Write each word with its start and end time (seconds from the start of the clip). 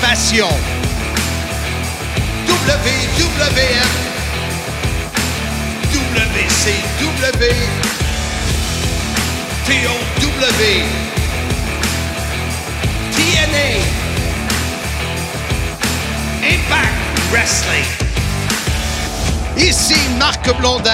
passion. 0.00 0.48
WWF, 2.46 3.90
WCW, 5.92 7.54
TOW, 9.66 10.32
TNA, 13.12 13.70
Impact 16.42 16.96
Wrestling. 17.30 17.86
Ici 19.56 19.96
Marc 20.18 20.56
Blondin, 20.58 20.90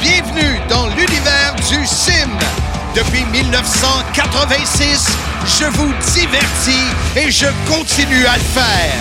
bienvenue 0.00 0.60
dans 0.68 0.86
l'univers 0.88 1.54
du 1.68 1.86
sim. 1.86 2.30
Depuis 2.94 3.24
1986, 3.26 5.06
je 5.48 5.64
vous 5.64 5.92
divertis 6.12 6.88
et 7.16 7.30
je 7.30 7.46
continue 7.66 8.26
à 8.26 8.34
le 8.34 8.42
faire. 8.42 8.94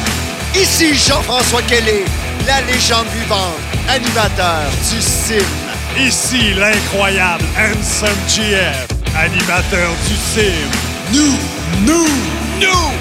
Ici 0.55 0.95
Jean-François 0.95 1.61
Kelly, 1.63 2.05
la 2.47 2.61
légende 2.61 3.07
vivante, 3.19 3.59
animateur 3.89 4.63
du 4.89 5.01
sim. 5.01 5.45
Ici 5.99 6.53
l'incroyable 6.53 7.43
Handsome 7.57 8.17
GF, 8.27 8.87
animateur 9.15 9.91
du 10.07 10.15
sim. 10.15 10.51
Nous, 11.13 11.37
nous, 11.85 12.07
nous, 12.61 12.91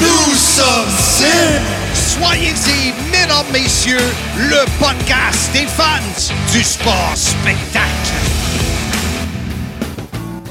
nous 0.00 0.34
sommes 0.34 0.96
Sim. 0.98 1.60
Soyez-y, 1.94 2.92
mesdames, 3.10 3.46
messieurs, 3.52 3.98
le 4.36 4.64
podcast 4.78 5.50
des 5.52 5.66
fans 5.66 6.32
du 6.52 6.62
sport 6.62 7.12
spectacle. 7.14 7.86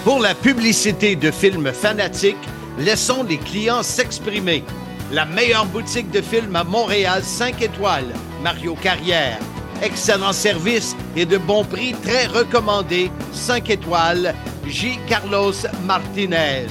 Pour 0.03 0.19
la 0.19 0.35
publicité 0.35 1.15
de 1.15 1.31
films 1.31 1.71
fanatiques, 1.73 2.35
laissons 2.77 3.23
les 3.23 3.37
clients 3.37 3.83
s'exprimer. 3.83 4.63
La 5.11 5.25
meilleure 5.25 5.65
boutique 5.65 6.09
de 6.11 6.21
films 6.21 6.55
à 6.55 6.63
Montréal, 6.63 7.23
5 7.23 7.61
étoiles, 7.61 8.13
Mario 8.43 8.75
Carrière. 8.75 9.39
Excellent 9.81 10.33
service 10.33 10.95
et 11.15 11.25
de 11.25 11.37
bons 11.37 11.65
prix 11.65 11.93
très 11.93 12.25
recommandés, 12.25 13.11
5 13.33 13.69
étoiles, 13.69 14.33
J. 14.67 14.97
Carlos 15.07 15.53
Martinez. 15.85 16.67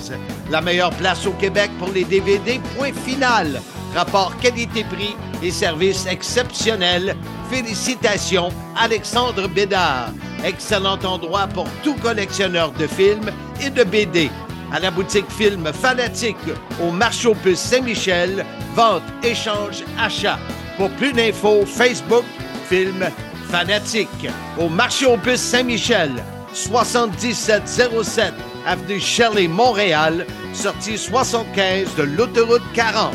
La 0.50 0.60
meilleure 0.60 0.94
place 0.96 1.26
au 1.26 1.32
Québec 1.32 1.70
pour 1.78 1.90
les 1.90 2.04
DVD, 2.04 2.60
point 2.76 2.92
final. 2.92 3.60
Rapport 3.94 4.36
qualité-prix 4.38 5.14
et 5.42 5.50
service 5.50 6.06
exceptionnel. 6.06 7.14
Félicitations, 7.50 8.48
Alexandre 8.76 9.46
Bédard. 9.48 10.10
Excellent 10.44 10.98
endroit 11.04 11.46
pour 11.46 11.68
tout 11.84 11.94
collectionneur 11.94 12.72
de 12.72 12.86
films 12.86 13.30
et 13.64 13.70
de 13.70 13.84
BD. 13.84 14.30
À 14.74 14.80
la 14.80 14.90
boutique 14.90 15.30
Film 15.30 15.72
Fanatique 15.72 16.36
au 16.82 16.90
marché 16.90 17.28
aux 17.28 17.34
puces 17.36 17.60
Saint-Michel. 17.60 18.44
Vente, 18.74 19.04
échange, 19.22 19.84
achat. 19.96 20.36
Pour 20.76 20.90
plus 20.90 21.12
d'infos, 21.12 21.64
Facebook, 21.64 22.24
Film 22.68 23.08
Fanatique. 23.52 24.28
Au 24.58 24.68
marché 24.68 25.06
aux 25.06 25.16
puces 25.16 25.40
Saint-Michel. 25.40 26.10
7707 26.52 28.34
Avenue 28.66 28.98
Shelley, 28.98 29.46
Montréal. 29.46 30.26
Sortie 30.52 30.98
75 30.98 31.94
de 31.94 32.02
l'autoroute 32.02 32.64
40. 32.74 33.14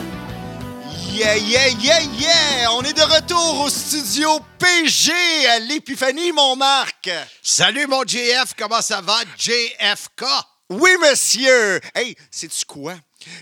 Yeah, 1.12 1.36
yeah, 1.36 1.68
yeah, 1.82 2.00
yeah! 2.18 2.72
On 2.72 2.84
est 2.84 2.94
de 2.94 3.02
retour 3.02 3.66
au 3.66 3.70
studio 3.70 4.40
PG 4.60 5.12
à 5.50 5.60
l'Épiphanie, 5.60 6.32
mon 6.32 6.56
Marc. 6.56 7.10
Salut 7.44 7.86
mon 7.88 8.04
JF, 8.08 8.54
comment 8.58 8.82
ça 8.82 9.02
va? 9.02 9.18
JFK. 9.38 10.24
Oui, 10.70 10.92
monsieur! 11.02 11.80
Hey, 11.96 12.16
sais-tu 12.30 12.64
quoi? 12.66 12.96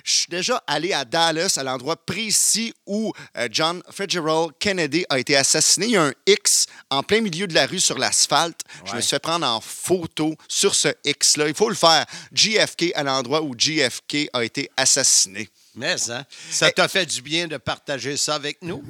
Je 0.03 0.11
suis 0.11 0.27
déjà 0.29 0.63
allé 0.65 0.93
à 0.93 1.03
Dallas, 1.03 1.55
à 1.57 1.63
l'endroit 1.63 1.97
précis 1.97 2.73
où 2.85 3.11
euh, 3.35 3.49
John 3.51 3.83
Fitzgerald 3.91 4.51
Kennedy 4.59 5.05
a 5.09 5.19
été 5.19 5.35
assassiné. 5.35 5.87
Il 5.87 5.91
y 5.91 5.97
a 5.97 6.05
un 6.05 6.13
X 6.25 6.67
en 6.89 7.03
plein 7.03 7.19
milieu 7.19 7.45
de 7.45 7.53
la 7.53 7.66
rue 7.66 7.81
sur 7.81 7.97
l'asphalte. 7.97 8.61
Je 8.85 8.95
me 8.95 9.01
suis 9.01 9.09
fait 9.09 9.19
prendre 9.19 9.45
en 9.45 9.59
photo 9.59 10.35
sur 10.47 10.73
ce 10.73 10.87
X-là. 11.03 11.49
Il 11.49 11.53
faut 11.53 11.69
le 11.69 11.75
faire. 11.75 12.05
JFK 12.31 12.93
à 12.95 13.03
l'endroit 13.03 13.41
où 13.41 13.53
JFK 13.57 14.29
a 14.31 14.45
été 14.45 14.71
assassiné. 14.77 15.49
Mais 15.75 15.95
hein, 16.09 16.25
ça 16.49 16.71
t'a 16.71 16.87
fait 16.87 17.05
du 17.05 17.21
bien 17.21 17.47
de 17.47 17.57
partager 17.57 18.17
ça 18.17 18.35
avec 18.35 18.59
nous? 18.63 18.81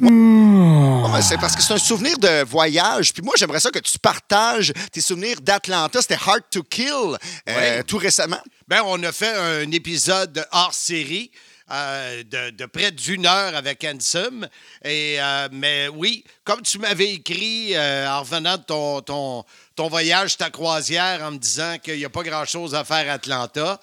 Oh, 1.00 1.08
mais 1.10 1.22
c'est 1.22 1.38
parce 1.38 1.56
que 1.56 1.62
c'est 1.62 1.74
un 1.74 1.78
souvenir 1.78 2.18
de 2.18 2.44
voyage. 2.44 3.14
Puis 3.14 3.22
moi, 3.22 3.34
j'aimerais 3.38 3.60
ça 3.60 3.70
que 3.70 3.80
tu 3.80 4.00
partages 4.00 4.74
tes 4.92 5.02
souvenirs 5.02 5.40
d'Atlanta. 5.42 6.02
C'était 6.02 6.16
Hard 6.16 6.44
to 6.50 6.64
Kill 6.64 6.90
euh, 6.92 7.18
Ouais. 7.48 7.84
tout 7.84 7.98
récemment. 7.98 8.40
Ben, 8.68 8.82
on 8.86 9.02
a 9.04 9.12
fait 9.12 9.34
un 9.36 9.70
épisode 9.72 10.46
hors 10.52 10.74
série. 10.74 11.32
euh, 11.70 12.24
de, 12.24 12.52
de 12.52 12.66
près 12.66 12.92
d'une 12.92 13.26
heure 13.26 13.54
avec 13.54 13.84
Ansem. 13.84 14.48
Et, 14.86 15.18
euh, 15.20 15.50
mais 15.52 15.90
oui, 15.94 16.24
comme 16.46 16.62
tu 16.62 16.80
m'avais 16.80 17.12
écrit 17.16 17.76
euh, 17.76 18.08
en 18.10 18.22
revenant 18.22 18.56
de 18.56 18.64
ton, 18.64 19.02
ton, 19.02 19.44
ton 19.76 19.90
voyage, 19.90 20.38
ta 20.38 20.50
croisière, 20.50 21.22
en 21.24 21.32
me 21.32 21.38
disant 21.38 21.76
qu'il 21.84 21.98
n'y 21.98 22.06
a 22.06 22.10
pas 22.10 22.24
grand-chose 22.24 22.74
à 22.74 22.86
faire 22.86 23.10
à 23.12 23.16
Atlanta. 23.16 23.82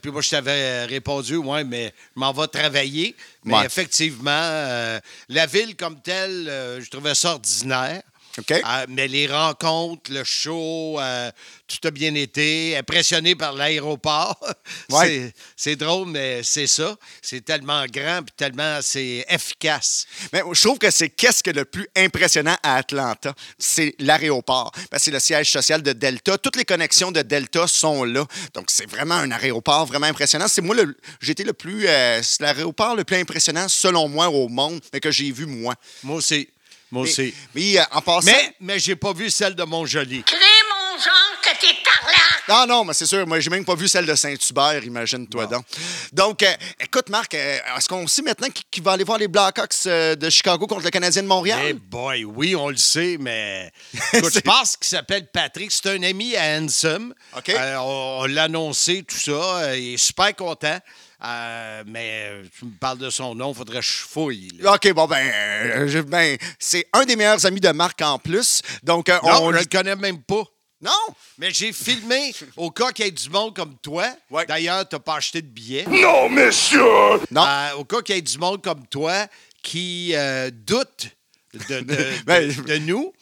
puis 0.00 0.12
moi, 0.12 0.22
je 0.22 0.30
t'avais 0.30 0.84
répondu, 0.84 1.34
ouais, 1.38 1.64
mais 1.64 1.92
je 2.14 2.20
m'en 2.20 2.32
vais 2.32 2.46
travailler. 2.46 3.16
Mais 3.44 3.54
Ouais. 3.54 3.66
effectivement, 3.66 4.30
euh, 4.30 5.00
la 5.28 5.46
ville 5.46 5.74
comme 5.76 6.00
telle, 6.00 6.48
euh, 6.48 6.80
je 6.80 6.88
trouvais 6.90 7.14
ça 7.14 7.32
ordinaire. 7.32 8.02
OK? 8.38 8.50
Euh, 8.50 8.86
mais 8.88 9.08
les 9.08 9.26
rencontres, 9.26 10.10
le 10.12 10.24
show, 10.24 10.98
euh, 11.00 11.30
tout 11.68 11.86
a 11.86 11.90
bien 11.90 12.14
été. 12.14 12.76
Impressionné 12.76 13.34
par 13.34 13.52
l'aéroport. 13.52 14.38
Ouais. 14.90 15.06
C'est- 15.06 15.34
C'est 15.56 15.76
drôle, 15.76 16.08
mais 16.08 16.42
c'est 16.42 16.66
ça. 16.66 16.96
C'est 17.22 17.44
tellement 17.44 17.84
grand 17.86 18.22
puis 18.22 18.34
tellement 18.36 18.78
c'est 18.82 19.24
efficace. 19.28 20.06
Mais 20.32 20.42
je 20.52 20.60
trouve 20.60 20.78
que 20.78 20.90
c'est 20.90 21.08
qu'est-ce 21.10 21.42
que 21.42 21.50
le 21.50 21.64
plus 21.64 21.86
impressionnant 21.96 22.56
à 22.62 22.76
Atlanta, 22.76 23.32
c'est 23.58 23.94
l'aéroport. 23.98 24.72
Parce 24.90 25.02
que 25.02 25.04
c'est 25.06 25.10
le 25.12 25.20
siège 25.20 25.50
social 25.50 25.82
de 25.82 25.92
Delta. 25.92 26.36
Toutes 26.38 26.56
les 26.56 26.64
connexions 26.64 27.12
de 27.12 27.22
Delta 27.22 27.66
sont 27.66 28.04
là. 28.04 28.26
Donc 28.54 28.66
c'est 28.70 28.86
vraiment 28.90 29.14
un 29.14 29.30
aéroport 29.30 29.86
vraiment 29.86 30.06
impressionnant. 30.06 30.48
C'est 30.48 30.62
moi 30.62 30.74
le 30.74 30.96
été 31.26 31.44
le 31.44 31.52
plus 31.54 31.86
euh, 31.88 32.20
c'est 32.22 32.42
l'aéroport 32.42 32.94
le 32.96 33.04
plus 33.04 33.16
impressionnant 33.16 33.68
selon 33.68 34.08
moi 34.08 34.28
au 34.28 34.48
monde, 34.48 34.80
mais 34.92 35.00
que 35.00 35.10
j'ai 35.10 35.30
vu 35.32 35.46
moi. 35.46 35.74
Moi 36.02 36.16
aussi. 36.16 36.48
Moi 36.92 37.02
Mais, 37.04 37.10
aussi. 37.10 37.34
mais, 37.54 37.78
euh, 37.80 37.82
en 37.90 38.00
passant 38.02 38.26
Mais, 38.26 38.54
mais 38.60 38.78
j'ai 38.78 38.94
pas 38.96 39.12
vu 39.12 39.30
celle 39.30 39.54
de 39.56 39.64
Montjoli. 39.64 40.22
Crée 40.22 40.36
mon 40.38 40.98
genre 41.02 41.40
que 41.42 41.58
t'es 41.60 41.74
parlant! 41.82 42.18
Ah 42.48 42.66
non, 42.68 42.84
mais 42.84 42.92
c'est 42.92 43.06
sûr, 43.06 43.26
moi 43.26 43.40
j'ai 43.40 43.48
même 43.50 43.64
pas 43.64 43.74
vu 43.74 43.88
celle 43.88 44.04
de 44.04 44.14
Saint-Hubert, 44.14 44.84
imagine-toi 44.84 45.46
donc. 45.46 45.64
Donc 46.12 46.42
euh, 46.42 46.52
écoute 46.80 47.08
Marc, 47.08 47.34
euh, 47.34 47.58
est-ce 47.78 47.88
qu'on 47.88 48.06
sait 48.06 48.20
maintenant 48.22 48.48
qui, 48.50 48.62
qui 48.70 48.80
va 48.80 48.92
aller 48.92 49.04
voir 49.04 49.16
les 49.16 49.28
Blackhawks 49.28 49.86
euh, 49.86 50.14
de 50.16 50.28
Chicago 50.28 50.66
contre 50.66 50.82
le 50.84 50.90
Canadien 50.90 51.22
de 51.22 51.28
Montréal? 51.28 51.60
Eh 51.68 51.72
boy, 51.72 52.24
oui, 52.24 52.54
on 52.54 52.68
le 52.68 52.76
sait, 52.76 53.16
mais 53.18 53.72
écoute, 54.12 54.34
je 54.34 54.40
pense 54.40 54.76
qu'il 54.76 54.88
s'appelle 54.88 55.28
Patrick. 55.32 55.70
C'est 55.72 55.88
un 55.90 56.02
ami 56.02 56.36
à 56.36 56.58
Handsome. 56.58 57.14
OK. 57.36 57.48
Euh, 57.48 57.76
on 57.78 58.02
on 58.22 58.26
l'a 58.26 58.44
annoncé, 58.44 59.02
tout 59.04 59.16
ça. 59.16 59.30
Euh, 59.32 59.76
Il 59.78 59.94
est 59.94 59.96
super 59.96 60.34
content. 60.36 60.78
Euh, 61.24 61.84
mais 61.86 62.24
euh, 62.30 62.42
tu 62.58 62.64
me 62.64 62.72
parles 62.72 62.98
de 62.98 63.08
son 63.10 63.34
nom, 63.34 63.54
faudrait 63.54 63.78
que 63.80 63.84
je 63.86 63.92
fouille. 63.98 64.48
là. 64.58 64.74
OK, 64.74 64.92
bon, 64.92 65.06
ben, 65.06 65.30
euh, 65.32 66.02
ben, 66.02 66.36
c'est 66.58 66.86
un 66.92 67.04
des 67.04 67.14
meilleurs 67.16 67.44
amis 67.46 67.60
de 67.60 67.68
Marc 67.68 68.00
en 68.02 68.18
plus. 68.18 68.60
Donc, 68.82 69.08
euh, 69.08 69.18
Non, 69.22 69.44
on. 69.44 69.52
je 69.52 69.58
le 69.58 69.64
connais 69.66 69.94
même 69.96 70.20
pas. 70.22 70.42
Non! 70.80 70.90
Mais 71.38 71.52
j'ai 71.52 71.72
filmé 71.72 72.34
au 72.56 72.72
cas 72.72 72.90
qu'il 72.90 73.04
y 73.04 73.08
ait 73.08 73.12
du 73.12 73.30
monde 73.30 73.54
comme 73.54 73.76
toi. 73.78 74.04
Ouais. 74.30 74.44
D'ailleurs, 74.46 74.88
tu 74.88 74.96
n'as 74.96 75.00
pas 75.00 75.14
acheté 75.14 75.40
de 75.40 75.46
billets. 75.46 75.84
Non, 75.88 76.28
monsieur! 76.28 76.82
Non. 77.30 77.44
Euh, 77.46 77.74
au 77.78 77.84
cas 77.84 78.00
qu'il 78.02 78.16
y 78.16 78.18
ait 78.18 78.22
du 78.22 78.36
monde 78.38 78.60
comme 78.60 78.84
toi 78.88 79.28
qui 79.62 80.10
euh, 80.16 80.50
doute 80.52 81.06
de, 81.54 81.58
de- 81.76 81.80
de- 81.82 82.06
Ben, 82.26 82.48
de 82.52 82.78
nous, 82.78 83.12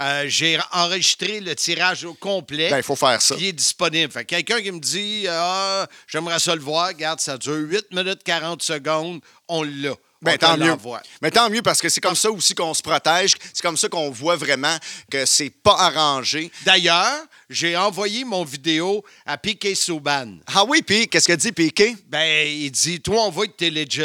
euh, 0.00 0.24
j'ai 0.28 0.58
enregistré 0.72 1.40
le 1.40 1.54
tirage 1.54 2.04
au 2.04 2.14
complet. 2.14 2.70
Ben, 2.70 2.78
il 2.78 2.82
faut 2.82 2.96
faire 2.96 3.20
ça. 3.20 3.34
qui 3.34 3.48
est 3.48 3.52
disponible. 3.52 4.12
Fait 4.12 4.24
que 4.24 4.36
quelqu'un 4.36 4.60
qui 4.60 4.70
me 4.70 4.80
dit 4.80 5.26
Ah, 5.28 5.86
j'aimerais 6.06 6.38
ça 6.38 6.54
le 6.54 6.60
voir, 6.60 6.88
regarde, 6.88 7.20
ça 7.20 7.36
dure 7.38 7.54
8 7.54 7.92
minutes 7.92 8.22
40 8.24 8.62
secondes, 8.62 9.20
on 9.48 9.62
l'a. 9.62 9.94
Ben, 10.20 10.36
tant 10.36 10.56
mieux. 10.56 10.74
Mais 11.22 11.30
tant 11.30 11.48
mieux 11.48 11.62
parce 11.62 11.80
que 11.80 11.88
c'est 11.88 12.00
comme 12.00 12.16
ça 12.16 12.30
aussi 12.30 12.54
qu'on 12.54 12.74
se 12.74 12.82
protège. 12.82 13.34
C'est 13.54 13.62
comme 13.62 13.76
ça 13.76 13.88
qu'on 13.88 14.10
voit 14.10 14.34
vraiment 14.36 14.76
que 15.10 15.24
c'est 15.26 15.50
pas 15.50 15.76
arrangé. 15.78 16.50
D'ailleurs, 16.64 17.20
j'ai 17.48 17.76
envoyé 17.76 18.24
mon 18.24 18.44
vidéo 18.44 19.04
à 19.24 19.38
Piqué 19.38 19.74
Souban. 19.76 20.38
Ah 20.52 20.64
oui, 20.64 20.82
puis 20.82 21.06
qu'est-ce 21.08 21.28
que 21.28 21.32
dit 21.34 21.52
Piqué? 21.52 21.96
Ben, 22.08 22.46
il 22.48 22.70
dit 22.72 23.00
Toi, 23.00 23.22
on 23.26 23.30
voit 23.30 23.46
que 23.46 23.52
t'es 23.52 23.70
legit. 23.70 24.02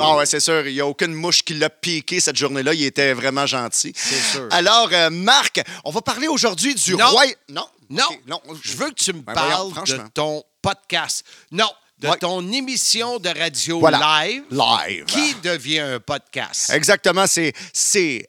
Ah 0.00 0.16
ouais, 0.16 0.26
c'est 0.26 0.40
sûr. 0.40 0.66
Il 0.66 0.74
n'y 0.74 0.80
a 0.80 0.86
aucune 0.86 1.12
mouche 1.14 1.42
qui 1.42 1.54
l'a 1.54 1.70
piqué 1.70 2.20
cette 2.20 2.36
journée-là. 2.36 2.72
Il 2.74 2.84
était 2.84 3.12
vraiment 3.14 3.46
gentil. 3.46 3.92
C'est 3.96 4.20
sûr. 4.36 4.48
Alors, 4.50 4.88
euh, 4.92 5.10
Marc, 5.10 5.60
on 5.84 5.90
va 5.90 6.00
parler 6.02 6.28
aujourd'hui 6.28 6.74
du 6.74 6.94
Non. 6.94 7.08
roi. 7.08 7.24
Non. 7.48 7.66
Non, 7.90 8.04
non. 8.26 8.40
je 8.62 8.76
veux 8.76 8.90
que 8.90 9.02
tu 9.02 9.12
me 9.14 9.20
Ben, 9.22 9.32
voyons, 9.32 9.48
parles 9.48 9.68
de 9.68 9.74
franchement. 9.74 10.08
ton 10.12 10.44
podcast. 10.60 11.24
Non, 11.50 11.70
de 12.00 12.08
Ouais. 12.08 12.16
ton 12.18 12.50
émission 12.52 13.18
de 13.18 13.28
radio 13.28 13.80
Voilà. 13.80 14.22
live 14.24 14.42
Live. 14.50 15.04
qui 15.06 15.34
devient 15.42 15.80
un 15.80 16.00
podcast. 16.00 16.70
Exactement, 16.70 17.26
c'est 17.26 17.52
C-H-O-Q 17.72 18.28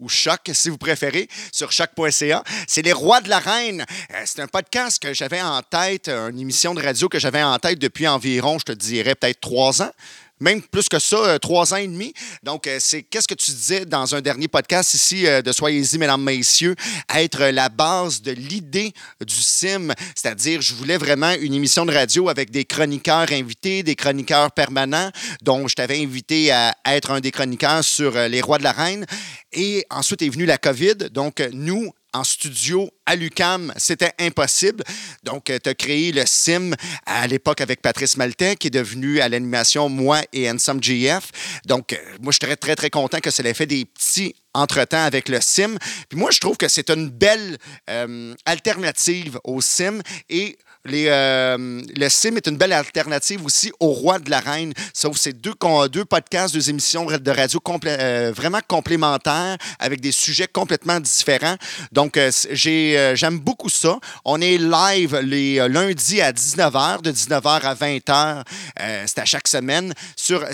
ou 0.00 0.08
Choc, 0.08 0.40
si 0.52 0.68
vous 0.68 0.78
préférez, 0.78 1.28
sur 1.52 1.72
choc.ca. 1.72 2.42
C'est 2.66 2.82
Les 2.82 2.92
Rois 2.92 3.20
de 3.20 3.28
l'arène. 3.30 3.84
Euh, 4.12 4.22
c'est 4.26 4.40
un 4.40 4.46
podcast 4.46 5.00
que 5.02 5.14
j'avais 5.14 5.40
en 5.40 5.62
tête, 5.62 6.08
une 6.08 6.38
émission 6.38 6.74
de 6.74 6.82
radio 6.82 7.08
que 7.08 7.18
j'avais 7.18 7.42
en 7.42 7.58
tête 7.58 7.78
depuis 7.78 8.06
environ, 8.06 8.58
je 8.58 8.64
te 8.66 8.72
dirais, 8.72 9.14
peut-être 9.14 9.40
trois 9.40 9.82
ans 9.82 9.90
même 10.40 10.62
plus 10.62 10.88
que 10.88 10.98
ça, 10.98 11.16
euh, 11.16 11.38
trois 11.38 11.72
ans 11.72 11.76
et 11.76 11.86
demi. 11.86 12.12
Donc, 12.42 12.66
euh, 12.66 12.78
c'est 12.80 13.02
qu'est-ce 13.02 13.28
que 13.28 13.34
tu 13.34 13.50
disais 13.50 13.84
dans 13.84 14.14
un 14.14 14.20
dernier 14.20 14.48
podcast 14.48 14.94
ici 14.94 15.26
euh, 15.26 15.42
de 15.42 15.52
Soyez-y, 15.52 15.98
mesdames, 15.98 16.22
messieurs, 16.22 16.74
être 17.14 17.44
la 17.46 17.68
base 17.68 18.22
de 18.22 18.32
l'idée 18.32 18.92
du 19.24 19.34
sim. 19.34 19.92
C'est-à-dire, 20.14 20.60
je 20.60 20.74
voulais 20.74 20.96
vraiment 20.96 21.32
une 21.40 21.54
émission 21.54 21.84
de 21.86 21.92
radio 21.92 22.28
avec 22.28 22.50
des 22.50 22.64
chroniqueurs 22.64 23.32
invités, 23.32 23.82
des 23.82 23.96
chroniqueurs 23.96 24.52
permanents, 24.52 25.10
dont 25.42 25.66
je 25.68 25.74
t'avais 25.74 26.02
invité 26.02 26.50
à 26.52 26.74
être 26.86 27.10
un 27.10 27.20
des 27.20 27.30
chroniqueurs 27.30 27.84
sur 27.84 28.12
les 28.12 28.40
rois 28.40 28.58
de 28.58 28.64
la 28.64 28.72
reine. 28.72 29.06
Et 29.52 29.84
ensuite 29.90 30.22
est 30.22 30.28
venue 30.28 30.46
la 30.46 30.58
COVID. 30.58 31.10
Donc, 31.10 31.42
nous, 31.52 31.92
en 32.12 32.24
studio 32.24 32.90
à 33.06 33.16
l'UCAM, 33.16 33.72
c'était 33.76 34.12
impossible. 34.18 34.84
Donc, 35.22 35.44
tu 35.44 35.68
as 35.68 35.74
créé 35.74 36.12
le 36.12 36.24
SIM 36.26 36.72
à 37.06 37.26
l'époque 37.26 37.60
avec 37.60 37.82
Patrice 37.82 38.16
Maltais, 38.16 38.56
qui 38.56 38.68
est 38.68 38.70
devenu 38.70 39.20
à 39.20 39.28
l'animation 39.28 39.88
moi 39.88 40.20
et 40.32 40.50
Ensemble 40.50 40.82
GF. 40.82 41.30
Donc, 41.66 41.92
euh, 41.92 41.96
moi, 42.20 42.32
je 42.32 42.38
très, 42.38 42.56
très, 42.56 42.76
très 42.76 42.90
content 42.90 43.20
que 43.20 43.30
ça 43.30 43.42
ait 43.42 43.54
fait 43.54 43.66
des 43.66 43.84
petits 43.84 44.34
entretemps 44.54 45.04
avec 45.04 45.28
le 45.28 45.40
SIM. 45.40 45.76
Puis 46.08 46.18
moi, 46.18 46.30
je 46.30 46.40
trouve 46.40 46.56
que 46.56 46.68
c'est 46.68 46.90
une 46.90 47.08
belle 47.08 47.58
euh, 47.90 48.34
alternative 48.44 49.38
au 49.44 49.60
SIM 49.60 50.00
et 50.28 50.58
les, 50.88 51.06
euh, 51.08 51.82
le 51.96 52.08
Sim 52.08 52.36
est 52.36 52.46
une 52.46 52.56
belle 52.56 52.72
alternative 52.72 53.44
aussi 53.44 53.72
au 53.80 53.88
Roi 53.88 54.18
de 54.18 54.30
la 54.30 54.40
Reine. 54.40 54.72
Sauf 54.92 55.16
c'est 55.16 55.32
deux, 55.32 55.54
deux 55.90 56.04
podcasts, 56.04 56.54
deux 56.54 56.70
émissions 56.70 57.06
de 57.06 57.30
radio 57.30 57.60
euh, 57.86 58.32
vraiment 58.34 58.60
complémentaires 58.66 59.56
avec 59.78 60.00
des 60.00 60.12
sujets 60.12 60.48
complètement 60.48 61.00
différents. 61.00 61.56
Donc, 61.92 62.16
euh, 62.16 62.30
j'ai, 62.50 63.14
j'aime 63.14 63.38
beaucoup 63.38 63.68
ça. 63.68 63.98
On 64.24 64.40
est 64.40 64.58
live 64.58 65.16
les 65.22 65.68
lundis 65.68 66.20
à 66.20 66.32
19h, 66.32 67.02
de 67.02 67.12
19h 67.12 67.60
à 67.62 67.74
20h. 67.74 68.44
c'est 69.06 69.18
à 69.18 69.24
chaque 69.24 69.48
semaine 69.48 69.92
sur 70.16 70.44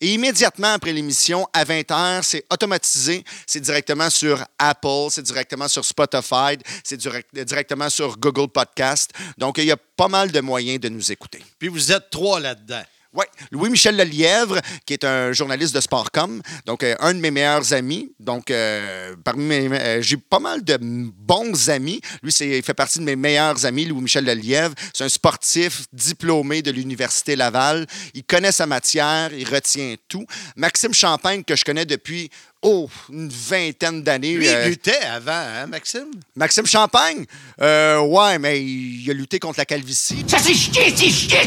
Et 0.00 0.14
immédiatement 0.14 0.72
après 0.72 0.92
l'émission, 0.92 1.46
à 1.52 1.64
20h, 1.64 2.22
c'est 2.22 2.44
automatisé. 2.50 3.24
C'est 3.46 3.60
directement 3.60 4.10
sur 4.10 4.44
Apple, 4.58 5.08
c'est 5.10 5.22
directement 5.22 5.68
sur 5.68 5.84
Spotify, 5.84 6.58
c'est 6.84 6.98
directement 7.44 7.90
sur 7.90 8.18
Google 8.18 8.48
Podcast. 8.48 9.10
Donc, 9.36 9.58
il 9.58 9.64
y 9.64 9.72
a 9.72 9.76
pas 9.76 10.08
mal 10.08 10.30
de 10.30 10.40
moyens 10.40 10.80
de 10.80 10.88
nous 10.88 11.12
écouter. 11.12 11.42
Puis 11.58 11.68
vous 11.68 11.92
êtes 11.92 12.10
trois 12.10 12.40
là-dedans. 12.40 12.82
Oui, 13.18 13.24
Louis-Michel 13.50 13.96
Lelièvre, 13.96 14.60
qui 14.86 14.92
est 14.92 15.02
un 15.02 15.32
journaliste 15.32 15.74
de 15.74 15.80
Sportcom, 15.80 16.40
donc 16.66 16.84
euh, 16.84 16.94
un 17.00 17.14
de 17.14 17.18
mes 17.18 17.32
meilleurs 17.32 17.72
amis. 17.72 18.12
Donc, 18.20 18.48
euh, 18.52 19.16
parmi 19.24 19.42
mes, 19.42 19.76
euh, 19.76 20.00
j'ai 20.00 20.18
pas 20.18 20.38
mal 20.38 20.62
de 20.62 20.78
bons 20.80 21.68
amis. 21.68 22.00
Lui, 22.22 22.30
c'est, 22.30 22.58
il 22.58 22.62
fait 22.62 22.74
partie 22.74 23.00
de 23.00 23.04
mes 23.04 23.16
meilleurs 23.16 23.66
amis, 23.66 23.86
Louis-Michel 23.86 24.24
Lelièvre. 24.24 24.72
C'est 24.94 25.02
un 25.02 25.08
sportif 25.08 25.86
diplômé 25.92 26.62
de 26.62 26.70
l'Université 26.70 27.34
Laval. 27.34 27.88
Il 28.14 28.22
connaît 28.22 28.52
sa 28.52 28.66
matière, 28.66 29.32
il 29.32 29.52
retient 29.52 29.96
tout. 30.06 30.24
Maxime 30.54 30.94
Champagne, 30.94 31.42
que 31.42 31.56
je 31.56 31.64
connais 31.64 31.86
depuis 31.86 32.30
oh, 32.62 32.88
une 33.10 33.28
vingtaine 33.28 34.02
d'années. 34.02 34.34
Lui, 34.34 34.46
il 34.46 34.68
luttait 34.68 35.00
avant, 35.00 35.32
hein, 35.32 35.66
Maxime? 35.66 36.10
Maxime 36.36 36.66
Champagne? 36.66 37.24
Euh, 37.60 38.00
ouais, 38.00 38.38
mais 38.38 38.62
il 38.62 39.10
a 39.10 39.14
lutté 39.14 39.38
contre 39.38 39.58
la 39.58 39.64
calvitie. 39.64 40.24
Ça, 40.26 40.38
c'est 40.38 40.54
chier, 40.54 40.94
c'est 40.94 41.10
chier, 41.10 41.38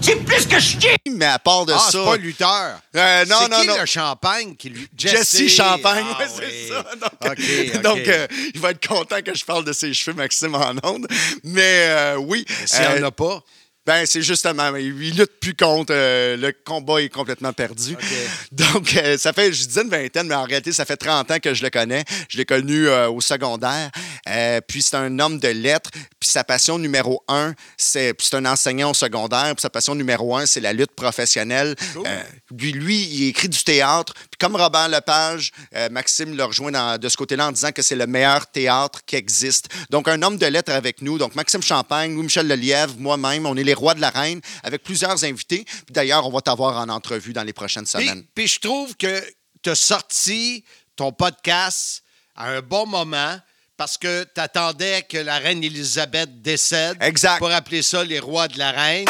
c'est 0.00 0.16
plus 0.24 0.46
que 0.46 0.60
chier! 0.60 0.96
Mais 1.10 1.24
à 1.24 1.38
part 1.38 1.66
de 1.66 1.72
ah, 1.72 1.78
ça. 1.78 1.90
c'est 1.90 2.04
pas 2.04 2.16
lutteur. 2.16 2.80
Euh, 2.94 3.24
non, 3.26 3.36
c'est 3.42 3.48
non, 3.48 3.60
qui 3.60 3.66
non. 3.66 3.80
le 3.80 3.86
Champagne 3.86 4.54
qui 4.56 4.70
lui. 4.70 4.88
Jesse, 4.96 5.48
Champagne, 5.48 6.04
Ah, 6.08 6.18
ouais, 6.22 6.26
oui. 6.38 6.44
c'est 6.50 7.74
ça. 7.74 7.80
Donc, 7.82 8.06
euh, 8.06 8.26
il 8.54 8.60
va 8.60 8.70
être 8.70 8.86
content 8.86 9.20
que 9.22 9.34
je 9.34 9.44
parle 9.44 9.64
de 9.64 9.72
ses 9.72 9.92
cheveux, 9.92 10.16
Maxime, 10.16 10.54
en 10.54 10.74
ondes. 10.82 11.06
Mais 11.44 11.86
euh, 11.88 12.16
oui. 12.16 12.44
S'il 12.66 12.80
n'y 12.80 12.86
euh, 12.86 13.00
en 13.00 13.08
a 13.08 13.10
pas. 13.10 13.42
Ben, 13.88 14.04
c'est 14.04 14.20
justement, 14.20 14.76
il 14.76 15.02
il 15.02 15.16
lutte 15.16 15.40
plus 15.40 15.54
contre. 15.54 15.94
euh, 15.94 16.36
le 16.36 16.52
combat 16.62 17.00
est 17.00 17.08
complètement 17.08 17.54
perdu. 17.54 17.96
Donc, 18.52 18.94
euh, 18.94 19.16
ça 19.16 19.32
fait, 19.32 19.50
je 19.50 19.64
disais 19.64 19.80
une 19.80 19.88
vingtaine, 19.88 20.26
mais 20.26 20.34
en 20.34 20.42
réalité, 20.42 20.72
ça 20.74 20.84
fait 20.84 20.98
30 20.98 21.30
ans 21.30 21.38
que 21.38 21.54
je 21.54 21.62
le 21.62 21.70
connais. 21.70 22.04
Je 22.28 22.36
l'ai 22.36 22.44
connu 22.44 22.86
euh, 22.86 23.08
au 23.08 23.22
secondaire. 23.22 23.90
Puis, 24.68 24.82
c'est 24.82 24.96
un 24.96 25.18
homme 25.20 25.38
de 25.38 25.48
lettres. 25.48 25.88
Puis, 26.20 26.28
sa 26.28 26.44
passion 26.44 26.78
numéro 26.78 27.24
un, 27.28 27.54
c'est. 27.78 28.12
Puis, 28.12 28.26
c'est 28.30 28.36
un 28.36 28.44
enseignant 28.44 28.90
au 28.90 28.94
secondaire. 28.94 29.54
Puis, 29.54 29.62
sa 29.62 29.70
passion 29.70 29.94
numéro 29.94 30.36
un, 30.36 30.44
c'est 30.44 30.60
la 30.60 30.74
lutte 30.74 30.92
professionnelle. 30.94 31.74
Euh, 32.06 32.22
lui, 32.54 32.72
lui, 32.72 33.02
il 33.10 33.28
écrit 33.28 33.48
du 33.48 33.64
théâtre. 33.64 34.12
Puis, 34.12 34.36
comme 34.38 34.54
Robert 34.54 34.90
Lepage, 34.90 35.50
Maxime 35.90 36.36
le 36.36 36.44
rejoint 36.44 36.72
dans- 36.72 36.98
de 37.00 37.08
ce 37.08 37.16
côté-là 37.16 37.46
en 37.48 37.52
disant 37.52 37.72
que 37.72 37.80
c'est 37.80 37.96
le 37.96 38.06
meilleur 38.06 38.46
théâtre 38.48 39.00
qui 39.06 39.16
existe. 39.16 39.68
Donc, 39.88 40.08
un 40.08 40.20
homme 40.20 40.36
de 40.36 40.44
lettres 40.46 40.72
avec 40.72 41.00
nous. 41.00 41.16
Donc, 41.16 41.34
Maxime 41.34 41.62
Champagne, 41.62 42.12
Louis-Michel 42.14 42.46
Lelièvre, 42.46 42.94
moi-même, 42.98 43.46
on 43.46 43.56
est 43.56 43.64
les 43.64 43.77
rois 43.78 43.94
de 43.94 44.00
la 44.00 44.10
reine 44.10 44.40
avec 44.62 44.82
plusieurs 44.82 45.24
invités. 45.24 45.64
Puis 45.64 45.92
d'ailleurs, 45.92 46.26
on 46.26 46.30
va 46.30 46.40
t'avoir 46.40 46.76
en 46.78 46.88
entrevue 46.88 47.32
dans 47.32 47.44
les 47.44 47.52
prochaines 47.52 47.84
Puis, 47.84 47.92
semaines. 48.06 48.24
puis 48.34 48.46
je 48.48 48.60
trouve 48.60 48.96
que 48.96 49.22
tu 49.62 49.70
as 49.70 49.74
sorti 49.74 50.64
ton 50.96 51.12
podcast 51.12 52.02
à 52.36 52.48
un 52.50 52.60
bon 52.60 52.86
moment 52.86 53.38
parce 53.76 53.96
que 53.96 54.24
tu 54.34 54.40
attendais 54.40 55.02
que 55.08 55.18
la 55.18 55.38
reine 55.38 55.62
Élisabeth 55.62 56.42
décède. 56.42 56.96
Exact. 57.00 57.38
Pour 57.38 57.50
appeler 57.50 57.82
ça 57.82 58.02
les 58.04 58.18
rois 58.18 58.48
de 58.48 58.58
la 58.58 58.72
reine. 58.72 59.06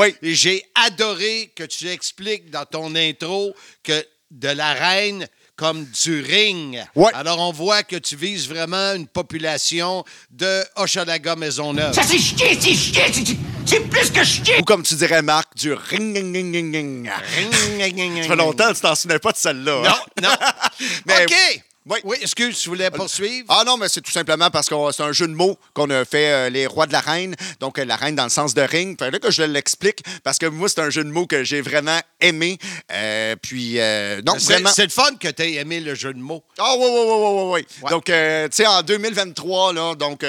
Oui. 0.00 0.14
Et 0.22 0.34
j'ai 0.34 0.62
adoré 0.74 1.52
que 1.56 1.64
tu 1.64 1.88
expliques 1.88 2.50
dans 2.50 2.64
ton 2.64 2.94
intro 2.94 3.54
que 3.82 4.06
de 4.30 4.48
la 4.48 4.74
reine 4.74 5.26
comme 5.58 5.84
du 6.04 6.22
ring. 6.22 6.82
Ouais. 6.94 7.10
Alors, 7.14 7.38
on 7.40 7.50
voit 7.52 7.82
que 7.82 7.96
tu 7.96 8.14
vises 8.14 8.48
vraiment 8.48 8.94
une 8.94 9.08
population 9.08 10.04
de 10.30 10.62
Hochelaga 10.76 11.34
Maisonneuve. 11.34 11.92
Ça, 11.94 12.04
c'est 12.04 12.16
chier, 12.18 12.56
c'est 12.60 12.74
chier, 12.74 13.02
c'est- 13.12 13.36
c'est 13.66 13.80
plus 13.90 14.10
que 14.10 14.22
chier! 14.24 14.58
Ou 14.60 14.62
comme 14.62 14.84
tu 14.84 14.94
dirais, 14.94 15.20
Marc, 15.20 15.56
du 15.56 15.72
ring 15.72 16.16
ring 16.16 16.32
ring 16.34 16.54
ring 16.54 16.74
ring. 16.74 18.22
Ça 18.22 18.28
fait 18.28 18.36
longtemps 18.36 18.68
que 18.70 18.74
tu 18.76 18.80
t'en 18.82 18.94
souvenais 18.94 19.18
pas 19.18 19.32
de 19.32 19.36
celle-là. 19.36 19.82
hein? 19.84 19.94
Non, 20.22 20.28
non. 20.30 20.36
Mais- 21.06 21.24
OK. 21.24 21.62
Oui. 21.88 21.98
Oui, 22.04 22.16
excuse, 22.20 22.58
tu 22.58 22.68
voulais 22.68 22.90
poursuivre? 22.90 23.46
Ah 23.48 23.64
non, 23.64 23.76
mais 23.76 23.88
c'est 23.88 24.00
tout 24.00 24.10
simplement 24.10 24.50
parce 24.50 24.68
que 24.68 24.74
c'est 24.92 25.02
un 25.02 25.12
jeu 25.12 25.26
de 25.26 25.32
mots 25.32 25.58
qu'on 25.72 25.88
a 25.90 26.04
fait 26.04 26.30
euh, 26.30 26.50
les 26.50 26.66
rois 26.66 26.86
de 26.86 26.92
la 26.92 27.00
reine. 27.00 27.34
Donc, 27.60 27.78
euh, 27.78 27.84
la 27.84 27.96
reine 27.96 28.14
dans 28.14 28.24
le 28.24 28.30
sens 28.30 28.52
de 28.52 28.60
ring. 28.60 28.98
Fait 28.98 29.10
là 29.10 29.18
que 29.18 29.30
je 29.30 29.42
l'explique 29.42 30.02
parce 30.22 30.38
que 30.38 30.46
moi, 30.46 30.68
c'est 30.68 30.80
un 30.80 30.90
jeu 30.90 31.02
de 31.02 31.10
mots 31.10 31.26
que 31.26 31.44
j'ai 31.44 31.62
vraiment 31.62 31.98
aimé. 32.20 32.58
Euh, 32.92 33.36
puis, 33.40 33.80
euh, 33.80 34.20
non, 34.26 34.34
vraiment. 34.34 34.70
c'est 34.70 34.84
le 34.84 34.90
fun 34.90 35.16
que 35.18 35.28
tu 35.28 35.42
aies 35.42 35.54
aimé 35.54 35.80
le 35.80 35.94
jeu 35.94 36.12
de 36.12 36.18
mots. 36.18 36.44
Ah 36.58 36.74
oui, 36.76 36.86
oui, 36.86 37.00
oui, 37.00 37.04
oui, 37.06 37.30
oui, 37.32 37.50
oui. 37.52 37.66
Ouais. 37.82 37.90
Donc, 37.90 38.04
tu 38.04 38.12
sais, 38.56 38.66
en 38.66 38.82
2023, 38.82 39.72
là, 39.72 39.94
donc, 39.94 40.24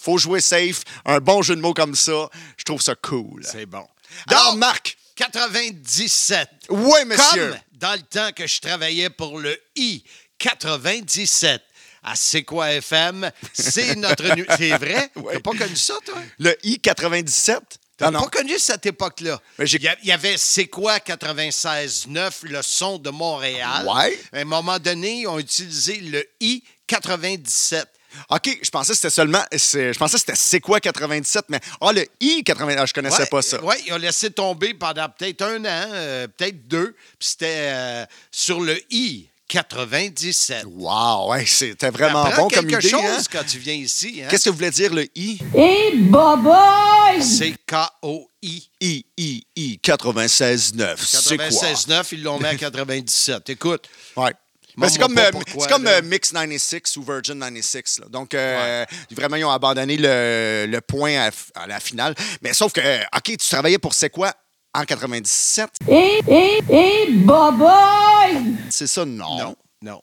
faut 0.00 0.18
jouer 0.18 0.40
safe. 0.40 0.82
Un 1.04 1.18
bon 1.18 1.42
jeu 1.42 1.54
de 1.54 1.60
mots 1.60 1.74
comme 1.74 1.94
ça, 1.94 2.28
je 2.56 2.64
trouve 2.64 2.82
ça 2.82 2.94
cool. 2.96 3.42
C'est 3.44 3.66
bon. 3.66 3.86
Alors, 4.28 4.50
Donc, 4.50 4.58
Marc. 4.58 4.96
97. 5.18 6.48
Oui, 6.70 7.04
monsieur. 7.04 7.48
Comme 7.50 7.58
dans 7.72 7.92
le 7.92 8.02
temps 8.02 8.30
que 8.34 8.46
je 8.46 8.60
travaillais 8.60 9.10
pour 9.10 9.38
le 9.38 9.58
I 9.76 10.02
97 10.38 11.62
à 12.04 12.14
C'est 12.16 12.44
quoi 12.44 12.70
FM, 12.72 13.30
c'est 13.52 13.96
notre... 13.96 14.34
nu- 14.34 14.46
C'est 14.56 14.70
vrai? 14.78 15.10
Ouais. 15.16 15.34
T'as 15.34 15.40
pas 15.40 15.50
connu 15.58 15.76
ça, 15.76 15.94
toi? 16.06 16.14
Le 16.38 16.56
I-97. 16.64 17.58
T'as 17.96 18.06
Ah 18.06 18.10
non. 18.12 18.22
pas 18.22 18.28
connu 18.38 18.56
cette 18.58 18.86
époque-là. 18.86 19.40
Mais 19.58 19.66
j'ai- 19.66 19.78
Il 19.78 19.82
y 19.84 19.88
a- 19.88 19.96
il 20.02 20.08
y 20.08 20.12
avait 20.12 20.36
C'est 20.38 20.68
quoi 20.68 20.98
96.9, 21.00 22.30
le 22.44 22.62
son 22.62 22.98
de 22.98 23.10
Montréal. 23.10 23.84
Ouais. 23.86 24.18
À 24.32 24.38
un 24.38 24.44
moment 24.44 24.78
donné, 24.78 25.20
ils 25.22 25.26
ont 25.26 25.38
utilisé 25.40 25.96
le 25.96 26.24
I-97. 26.40 27.84
OK, 28.30 28.58
je 28.62 28.70
pensais 28.70 28.92
que 28.92 28.96
c'était 28.96 29.10
seulement. 29.10 29.44
c'est- 29.56 29.92
Je 29.92 29.98
pensais 29.98 30.14
que 30.14 30.20
c'était 30.20 30.36
C'est 30.36 30.60
quoi 30.60 30.80
97, 30.80 31.44
mais. 31.48 31.60
Ah, 31.80 31.92
le 31.92 32.06
I-97, 32.20 32.76
ah, 32.78 32.86
je 32.86 32.94
connaissais 32.94 33.26
pas 33.26 33.42
ça. 33.42 33.58
Oui, 33.62 33.74
ils 33.86 33.92
ont 33.92 33.96
laissé 33.98 34.30
tomber 34.30 34.72
pendant 34.74 35.08
peut-être 35.08 35.42
un 35.42 35.64
an, 35.64 35.88
euh, 35.92 36.26
peut-être 36.28 36.66
deux. 36.68 36.94
Puis 37.18 37.28
c'était 37.30 37.70
euh, 37.72 38.06
sur 38.30 38.60
le 38.60 38.80
I 38.92 39.28
97. 39.48 40.64
Wow, 40.66 41.30
ouais, 41.30 41.44
c'était 41.46 41.90
vraiment 41.90 42.24
T'apprends 42.24 42.42
bon 42.44 42.48
comme 42.50 42.66
quelque 42.66 42.80
idée. 42.86 42.90
chose 42.90 43.00
hein? 43.02 43.22
quand 43.32 43.44
tu 43.46 43.58
viens 43.58 43.74
ici. 43.74 44.20
Hein? 44.22 44.28
Qu'est-ce 44.30 44.44
que 44.44 44.50
voulait 44.50 44.70
dire 44.70 44.92
le 44.94 45.06
I? 45.16 45.38
Et 45.54 45.96
boboy! 45.96 47.22
C'est 47.22 47.54
K-O-I. 47.66 48.68
I, 48.80 49.06
I, 49.16 49.46
I, 49.56 49.80
96.9. 49.82 50.96
C'est 50.98 51.36
quoi? 51.36 51.46
96.9, 51.48 52.08
ils 52.12 52.22
l'ont 52.22 52.38
mis 52.38 52.46
à 52.46 52.54
97. 52.56 53.50
Écoute, 53.50 53.88
Ouais. 54.16 54.32
Mais 54.76 54.86
Moi, 54.86 54.90
c'est 54.90 54.98
comme, 55.00 55.18
euh, 55.18 55.30
pourquoi, 55.32 55.66
c'est 55.66 55.72
comme 55.72 55.86
euh, 55.88 56.02
Mix 56.04 56.30
96 56.30 56.98
ou 56.98 57.02
Virgin 57.02 57.40
96. 57.40 57.98
là. 58.00 58.06
Donc, 58.10 58.32
euh, 58.32 58.84
vraiment, 59.10 59.34
ils 59.34 59.44
ont 59.44 59.50
abandonné 59.50 59.96
le, 59.96 60.66
le 60.68 60.80
point 60.80 61.18
à, 61.18 61.30
à 61.60 61.66
la 61.66 61.80
finale. 61.80 62.14
Mais 62.42 62.52
sauf 62.52 62.72
que, 62.72 62.80
OK, 63.16 63.24
tu 63.24 63.36
travaillais 63.38 63.78
pour 63.78 63.92
C'est 63.92 64.10
quoi? 64.10 64.32
En 64.74 64.84
97? 64.84 65.70
Et, 65.88 66.20
et, 66.28 66.58
et 66.70 67.12
boboy! 67.12 68.54
C'est 68.70 68.86
ça? 68.86 69.04
Non. 69.04 69.38
non, 69.38 69.56
non. 69.82 70.02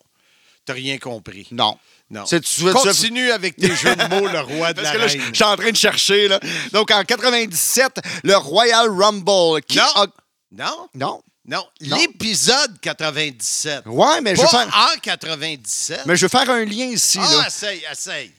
T'as 0.65 0.73
rien 0.73 0.97
compris. 0.97 1.47
Non. 1.51 1.77
Non. 2.09 2.25
C'est- 2.25 2.41
tu 2.41 2.63
Continue 2.71 3.31
avec 3.31 3.55
tes 3.55 3.75
jeux 3.75 3.95
de 3.95 4.03
mots, 4.07 4.27
le 4.27 4.39
roi 4.41 4.73
de 4.73 4.81
Parce 4.81 4.93
la 4.93 4.93
que 4.93 4.97
là, 4.99 5.07
je 5.07 5.33
suis 5.33 5.43
en 5.43 5.55
train 5.55 5.71
de 5.71 5.75
chercher. 5.77 6.27
Là. 6.27 6.39
Donc, 6.71 6.91
en 6.91 7.03
97, 7.03 7.99
le 8.23 8.35
Royal 8.35 8.89
Rumble. 8.89 9.61
Qui 9.67 9.77
Non. 9.77 9.83
a- 9.95 10.07
Non, 10.51 10.87
Non. 10.93 11.21
non. 11.45 11.65
Non. 11.81 11.97
L'épisode 11.97 12.79
97. 12.81 13.83
Ouais, 13.85 14.21
mais 14.21 14.35
je 14.35 14.41
veux 14.41 14.47
Pas 14.47 14.65
faire... 14.65 14.91
en 14.95 14.99
97. 14.99 16.01
Mais 16.07 16.15
je 16.15 16.25
veux 16.25 16.29
faire 16.29 16.49
un 16.49 16.65
lien 16.65 16.85
ici. 16.85 17.19
ah, 17.21 17.35
là. 17.41 17.47
essaye, 17.47 17.83
essaye. 17.91 18.31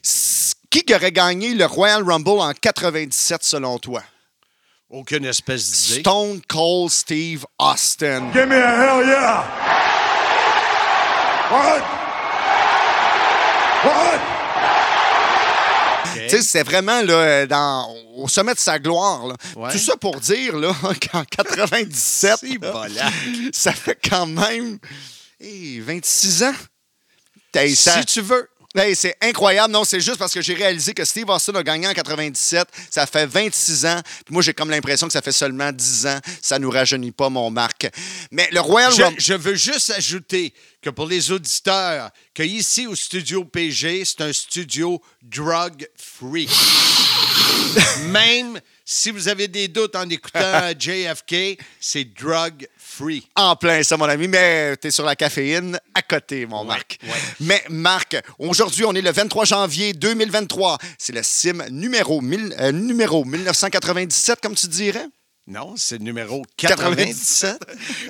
Qui 0.70 0.84
aurait 0.94 1.12
gagné 1.12 1.54
le 1.54 1.64
Royal 1.66 2.02
Rumble 2.02 2.40
en 2.40 2.52
97 2.52 3.44
selon 3.44 3.78
toi? 3.78 4.02
Aucune 4.88 5.24
espèce 5.24 5.68
d'idée. 5.88 6.00
Stone 6.00 6.40
Cold 6.48 6.90
Steve 6.90 7.44
Austin. 7.58 8.30
Give 8.32 8.46
me 8.46 8.54
a 8.54 8.70
hell 8.70 9.04
yeah! 9.06 9.44
What? 11.50 11.82
What? 13.84 14.20
OK. 16.04 16.22
Tu 16.28 16.28
sais, 16.30 16.42
c'était 16.42 16.62
vraiment 16.62 17.02
là, 17.02 17.46
dans, 17.46 17.88
au 18.16 18.28
sommet 18.28 18.54
de 18.54 18.58
sa 18.60 18.78
gloire. 18.78 19.26
là. 19.26 19.34
Ouais. 19.56 19.70
Tout 19.72 19.78
ça 19.78 19.96
pour 19.96 20.20
dire 20.20 20.56
là, 20.56 20.72
qu'en 21.12 21.24
97, 21.24 22.36
C'est 22.40 22.46
là, 22.62 22.72
bolac. 22.72 23.12
ça 23.52 23.72
fait 23.72 23.98
quand 24.08 24.26
même 24.26 24.78
hey, 25.40 25.80
26 25.80 26.42
ans. 26.44 26.54
Hey, 27.54 27.74
ça- 27.74 28.00
Si 28.00 28.06
tu 28.06 28.20
veux. 28.20 28.48
Hey, 28.78 28.94
c'est 28.94 29.16
incroyable. 29.22 29.72
Non, 29.72 29.84
c'est 29.84 30.00
juste 30.00 30.18
parce 30.18 30.34
que 30.34 30.42
j'ai 30.42 30.52
réalisé 30.52 30.92
que 30.92 31.04
Steve 31.04 31.30
Austin 31.30 31.54
a 31.54 31.62
gagné 31.62 31.88
en 31.88 31.94
97. 31.94 32.68
Ça 32.90 33.06
fait 33.06 33.24
26 33.24 33.86
ans. 33.86 34.02
Puis 34.24 34.34
moi, 34.34 34.42
j'ai 34.42 34.52
comme 34.52 34.68
l'impression 34.68 35.06
que 35.06 35.14
ça 35.14 35.22
fait 35.22 35.32
seulement 35.32 35.72
10 35.72 36.06
ans. 36.06 36.20
Ça 36.42 36.58
nous 36.58 36.70
rajeunit 36.70 37.12
pas, 37.12 37.30
mon 37.30 37.50
Marc. 37.50 37.88
Mais 38.30 38.48
le 38.52 38.60
Royal 38.60 38.92
Je, 38.92 39.02
Rumble... 39.02 39.16
je 39.18 39.32
veux 39.32 39.54
juste 39.54 39.90
ajouter 39.90 40.52
que 40.82 40.90
pour 40.90 41.06
les 41.06 41.30
auditeurs, 41.30 42.10
que 42.34 42.42
ici 42.42 42.86
au 42.86 42.94
studio 42.94 43.44
PG, 43.44 44.04
c'est 44.04 44.20
un 44.20 44.32
studio 44.32 45.00
drug 45.22 45.88
free. 45.96 46.48
Même 48.08 48.60
si 48.84 49.10
vous 49.10 49.28
avez 49.28 49.48
des 49.48 49.68
doutes 49.68 49.96
en 49.96 50.08
écoutant 50.08 50.70
JFK, 50.78 51.58
c'est 51.80 52.04
drug 52.04 52.68
free. 52.96 53.26
En 53.36 53.56
plein 53.56 53.82
ça, 53.82 53.96
mon 53.96 54.06
ami, 54.06 54.28
mais 54.28 54.76
t'es 54.76 54.90
sur 54.90 55.04
la 55.04 55.16
caféine 55.16 55.78
à 55.94 56.02
côté, 56.02 56.46
mon 56.46 56.64
Marc. 56.64 56.98
ouais. 57.02 57.10
Mais 57.40 57.62
Marc, 57.68 58.16
aujourd'hui, 58.38 58.84
on 58.84 58.94
est 58.94 59.02
le 59.02 59.10
23 59.12 59.44
janvier 59.44 59.92
2023. 59.92 60.78
C'est 60.98 61.12
le 61.12 61.22
sim 61.22 61.62
numéro, 61.70 62.20
1000 62.20 62.54
euh, 62.58 62.72
numéro 62.72 63.24
1997, 63.24 64.40
comme 64.40 64.54
tu 64.54 64.68
dirais? 64.68 65.06
Non, 65.48 65.74
c'est 65.76 65.98
le 65.98 66.02
numéro 66.04 66.42
97. 66.56 67.56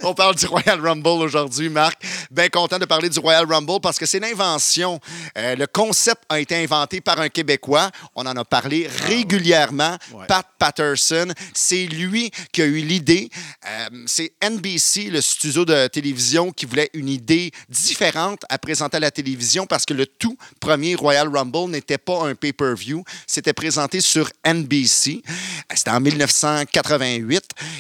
On 0.02 0.14
parle 0.14 0.36
du 0.36 0.46
Royal 0.46 0.80
Rumble 0.80 1.06
aujourd'hui, 1.22 1.68
Marc. 1.68 2.02
Bien 2.30 2.48
content 2.48 2.78
de 2.78 2.86
parler 2.86 3.10
du 3.10 3.18
Royal 3.18 3.44
Rumble 3.46 3.78
parce 3.82 3.98
que 3.98 4.06
c'est 4.06 4.20
l'invention. 4.20 4.98
Euh, 5.36 5.54
le 5.54 5.66
concept 5.66 6.22
a 6.30 6.40
été 6.40 6.56
inventé 6.56 7.02
par 7.02 7.20
un 7.20 7.28
Québécois. 7.28 7.90
On 8.14 8.24
en 8.24 8.34
a 8.36 8.44
parlé 8.46 8.88
régulièrement. 9.06 9.98
Ah 10.00 10.16
Ouais. 10.16 10.26
Pat 10.26 10.46
Patterson, 10.58 11.28
c'est 11.52 11.84
lui 11.86 12.30
qui 12.52 12.62
a 12.62 12.64
eu 12.64 12.78
l'idée. 12.80 13.28
Euh, 13.66 14.04
c'est 14.06 14.32
NBC, 14.42 15.10
le 15.10 15.20
studio 15.20 15.66
de 15.66 15.88
télévision, 15.88 16.52
qui 16.52 16.64
voulait 16.64 16.88
une 16.94 17.10
idée 17.10 17.50
différente 17.68 18.44
à 18.48 18.56
présenter 18.56 18.96
à 18.96 19.00
la 19.00 19.10
télévision 19.10 19.66
parce 19.66 19.84
que 19.84 19.92
le 19.92 20.06
tout 20.06 20.38
premier 20.58 20.94
Royal 20.94 21.28
Rumble 21.28 21.70
n'était 21.70 21.98
pas 21.98 22.26
un 22.26 22.34
pay-per-view. 22.34 23.04
C'était 23.26 23.52
présenté 23.52 24.00
sur 24.00 24.30
NBC. 24.46 25.20
Euh, 25.28 25.32
C'était 25.74 25.90
en 25.90 26.00
1988. 26.00 27.25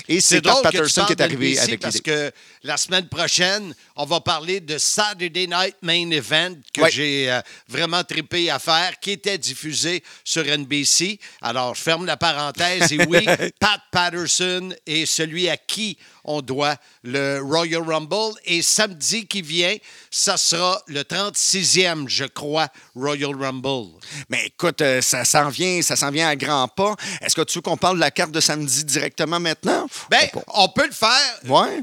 Et 0.08 0.20
c'est 0.20 0.40
Pat 0.40 0.52
drôle 0.52 0.62
que 0.62 0.68
tu 0.68 0.76
Patterson 0.76 1.04
qui 1.06 1.12
est 1.12 1.20
arrivé 1.20 1.58
avec 1.58 1.80
parce 1.80 2.00
que 2.00 2.30
la 2.62 2.76
semaine 2.76 3.08
prochaine, 3.08 3.74
on 3.96 4.04
va 4.04 4.20
parler 4.20 4.60
de 4.60 4.78
Saturday 4.78 5.46
Night 5.46 5.76
Main 5.82 6.10
Event 6.10 6.54
que 6.72 6.88
j'ai 6.90 7.30
euh, 7.30 7.40
vraiment 7.68 8.02
trippé 8.04 8.50
à 8.50 8.58
faire, 8.58 8.98
qui 9.00 9.12
était 9.12 9.38
diffusé 9.38 10.02
sur 10.24 10.44
NBC. 10.44 11.18
Alors, 11.42 11.74
je 11.74 11.82
ferme 11.82 12.06
la 12.06 12.16
parenthèse 12.16 12.92
et 12.92 13.04
oui, 13.06 13.24
Pat 13.60 13.80
Patterson 13.90 14.74
est 14.86 15.06
celui 15.06 15.48
à 15.48 15.56
qui 15.56 15.96
on 16.26 16.42
doit 16.42 16.76
le 17.02 17.40
Royal 17.42 17.82
Rumble. 17.82 18.34
Et 18.44 18.60
samedi 18.62 19.26
qui 19.26 19.40
vient, 19.42 19.74
ça 20.10 20.36
sera 20.36 20.82
le 20.86 21.02
36e, 21.02 22.08
je 22.08 22.24
crois, 22.24 22.68
Royal 22.94 23.34
Rumble. 23.34 23.98
Mais 24.28 24.46
écoute, 24.46 24.80
euh, 24.82 25.00
ça 25.00 25.24
s'en 25.24 25.48
vient, 25.48 25.80
ça 25.82 25.96
s'en 25.96 26.10
vient 26.10 26.28
à 26.28 26.36
grands 26.36 26.68
pas. 26.68 26.94
Est-ce 27.22 27.34
que 27.34 27.42
tu 27.42 27.58
veux 27.58 27.62
qu'on 27.62 27.76
parle 27.76 27.96
de 27.96 28.00
la 28.00 28.10
carte 28.10 28.32
de 28.32 28.40
samedi 28.40 28.84
directement 28.84 29.40
maintenant? 29.40 29.86
Ben, 30.10 30.28
On- 30.48 30.68
peut 30.68 30.86
le 30.86 30.92
faire. 30.92 31.40
Ouais. 31.48 31.82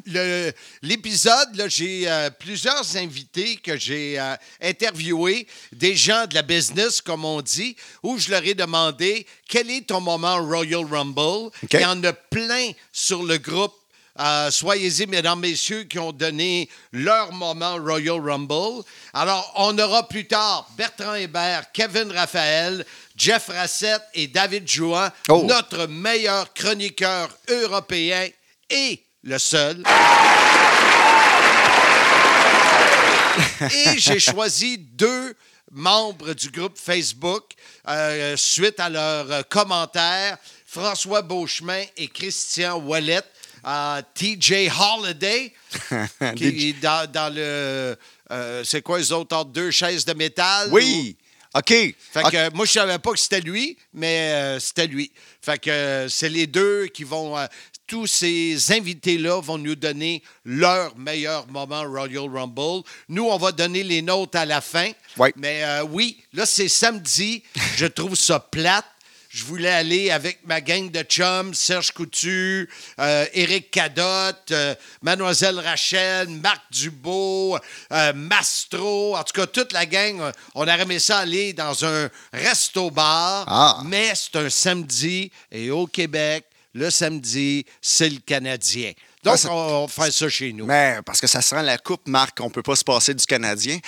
L'épisode, 0.81 1.65
j'ai 1.67 2.03
euh, 2.07 2.29
plusieurs 2.29 2.95
invités 2.97 3.55
que 3.57 3.77
j'ai 3.77 4.19
euh, 4.19 4.35
interviewés, 4.61 5.47
des 5.71 5.95
gens 5.95 6.27
de 6.27 6.35
la 6.35 6.41
business, 6.41 7.01
comme 7.01 7.25
on 7.25 7.41
dit, 7.41 7.75
où 8.03 8.17
je 8.17 8.29
leur 8.29 8.43
ai 8.45 8.53
demandé 8.53 9.25
quel 9.47 9.69
est 9.71 9.87
ton 9.87 10.01
moment 10.01 10.37
Royal 10.45 10.85
Rumble. 10.85 11.49
Il 11.71 11.79
y 11.79 11.85
en 11.85 12.03
a 12.03 12.13
plein 12.13 12.71
sur 12.91 13.23
le 13.23 13.37
groupe. 13.37 13.73
Euh, 14.19 14.51
Soyez-y, 14.51 15.07
mesdames, 15.07 15.39
messieurs, 15.39 15.83
qui 15.85 15.97
ont 15.97 16.11
donné 16.11 16.69
leur 16.91 17.31
moment 17.31 17.77
Royal 17.77 18.19
Rumble. 18.19 18.83
Alors, 19.11 19.51
on 19.55 19.77
aura 19.79 20.07
plus 20.07 20.27
tard 20.27 20.67
Bertrand 20.77 21.15
Hébert, 21.15 21.71
Kevin 21.73 22.11
Raphaël, 22.11 22.85
Jeff 23.15 23.47
Rassett 23.47 24.01
et 24.13 24.27
David 24.27 24.67
Jouan, 24.69 25.09
Oh. 25.29 25.43
notre 25.47 25.87
meilleur 25.87 26.53
chroniqueur 26.53 27.29
européen 27.49 28.27
et 28.69 29.03
le 29.23 29.39
seul. 29.39 29.83
Et 33.71 33.97
j'ai 33.97 34.19
choisi 34.19 34.77
deux 34.77 35.35
membres 35.71 36.33
du 36.33 36.49
groupe 36.51 36.77
Facebook 36.77 37.45
euh, 37.87 38.37
suite 38.37 38.79
à 38.79 38.89
leurs 38.89 39.47
commentaires, 39.49 40.37
François 40.67 41.21
Beauchemin 41.23 41.83
et 41.97 42.07
Christian 42.07 42.75
Wallet. 42.77 43.23
Euh, 43.65 44.01
TJ 44.13 44.69
Holiday, 44.79 45.53
qui 46.35 46.69
est 46.69 46.81
dans, 46.81 47.09
dans 47.11 47.33
le... 47.33 47.95
euh, 48.31 48.63
c'est 48.63 48.81
quoi, 48.81 48.99
les 48.99 49.11
autres, 49.11 49.35
entre 49.35 49.51
deux 49.51 49.71
chaises 49.71 50.05
de 50.05 50.13
métal? 50.13 50.69
Oui. 50.71 51.15
OK. 51.55 51.67
Fait 51.69 51.95
que 52.31 52.35
euh, 52.35 52.49
moi, 52.53 52.65
je 52.65 52.71
savais 52.71 52.97
pas 52.97 53.11
que 53.11 53.19
c'était 53.19 53.41
lui, 53.41 53.77
mais 53.93 54.31
euh, 54.33 54.59
c'était 54.59 54.87
lui. 54.87 55.11
Fait 55.39 55.59
que 55.59 55.69
euh, 55.69 56.09
c'est 56.09 56.29
les 56.29 56.47
deux 56.47 56.87
qui 56.87 57.03
vont. 57.03 57.37
euh, 57.37 57.45
tous 57.85 58.07
ces 58.07 58.71
invités-là 58.71 59.41
vont 59.41 59.57
nous 59.57 59.75
donner 59.75 60.23
leur 60.45 60.97
meilleur 60.97 61.45
moment 61.49 61.83
Royal 61.83 62.27
Rumble. 62.33 62.81
Nous, 63.09 63.25
on 63.25 63.37
va 63.37 63.51
donner 63.51 63.83
les 63.83 64.01
nôtres 64.01 64.37
à 64.37 64.45
la 64.45 64.61
fin. 64.61 64.89
Ouais. 65.17 65.33
Mais 65.35 65.63
oui, 65.91 66.17
là, 66.31 66.45
c'est 66.45 66.69
samedi. 66.69 67.43
Je 67.75 67.85
trouve 67.85 68.15
ça 68.15 68.39
plate. 68.39 68.85
Je 69.33 69.45
voulais 69.45 69.71
aller 69.71 70.11
avec 70.11 70.45
ma 70.45 70.61
gang 70.61 70.91
de 70.91 71.01
chums, 71.01 71.55
Serge 71.55 71.89
Coutu, 71.91 72.69
euh, 72.99 73.25
Éric 73.33 73.71
Cadotte, 73.71 74.51
euh, 74.51 74.75
Mademoiselle 75.01 75.57
Rachel, 75.59 76.29
Marc 76.29 76.61
Dubo, 76.69 77.57
euh, 77.91 78.13
Mastro, 78.13 79.17
en 79.17 79.23
tout 79.23 79.33
cas 79.33 79.47
toute 79.47 79.73
la 79.73 79.87
gang. 79.87 80.21
On 80.53 80.61
aurait 80.61 80.81
aimé 80.83 80.99
ça 80.99 81.17
aller 81.17 81.51
dans 81.53 81.83
un 81.83 82.09
resto-bar, 82.31 83.45
Ah. 83.47 83.81
mais 83.85 84.13
c'est 84.13 84.35
un 84.35 84.51
samedi 84.51 85.31
et 85.51 85.71
au 85.71 85.87
Québec, 85.87 86.45
le 86.75 86.91
samedi, 86.91 87.65
c'est 87.81 88.09
le 88.09 88.19
Canadien. 88.19 88.91
Donc, 89.23 89.35
Ah, 89.35 89.37
ça- 89.37 89.51
on 89.51 89.85
va 89.85 89.87
faire 89.87 90.11
ça 90.13 90.27
chez 90.29 90.51
nous. 90.51 90.65
Mais 90.65 90.97
parce 91.05 91.21
que 91.21 91.27
ça 91.27 91.41
sera 91.41 91.61
la 91.63 91.77
coupe, 91.77 92.07
Marc, 92.07 92.39
on 92.41 92.49
peut 92.49 92.61
pas 92.63 92.75
se 92.75 92.83
passer 92.83 93.13
du 93.13 93.25
Canadien. 93.25 93.79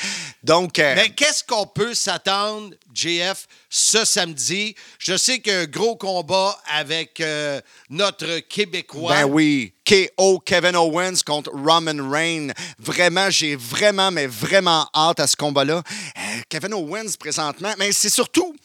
Donc, 0.44 0.80
euh, 0.80 0.96
Mais 0.96 1.10
qu'est-ce 1.10 1.44
qu'on 1.44 1.68
peut 1.68 1.94
s'attendre, 1.94 2.74
JF, 2.94 3.46
ce 3.70 4.06
samedi? 4.06 4.76
Je 4.98 5.18
sais 5.18 5.40
qu'il 5.40 5.52
y 5.52 5.56
a 5.56 5.60
un 5.60 5.66
gros 5.66 5.96
combat 5.98 6.58
avec 6.74 7.20
euh, 7.20 7.60
notre 7.90 8.40
Québécois. 8.48 9.14
ben 9.14 9.26
oui, 9.26 9.74
KO 9.86 10.40
Kevin 10.40 10.76
Owens 10.78 11.18
contre 11.26 11.52
Roman 11.52 12.10
Reigns. 12.10 12.52
Vraiment, 12.80 13.30
j'ai 13.30 13.56
vraiment, 13.58 14.12
mais 14.12 14.28
vraiment 14.28 14.88
hâte 14.96 15.20
à 15.20 15.28
ce 15.28 15.36
combat-là. 15.36 15.84
Euh, 16.18 16.22
Kevin 16.50 16.74
Owens, 16.74 17.16
présentement, 17.20 17.74
mais 17.78 17.92
c'est 17.92 18.10
surtout 18.10 18.56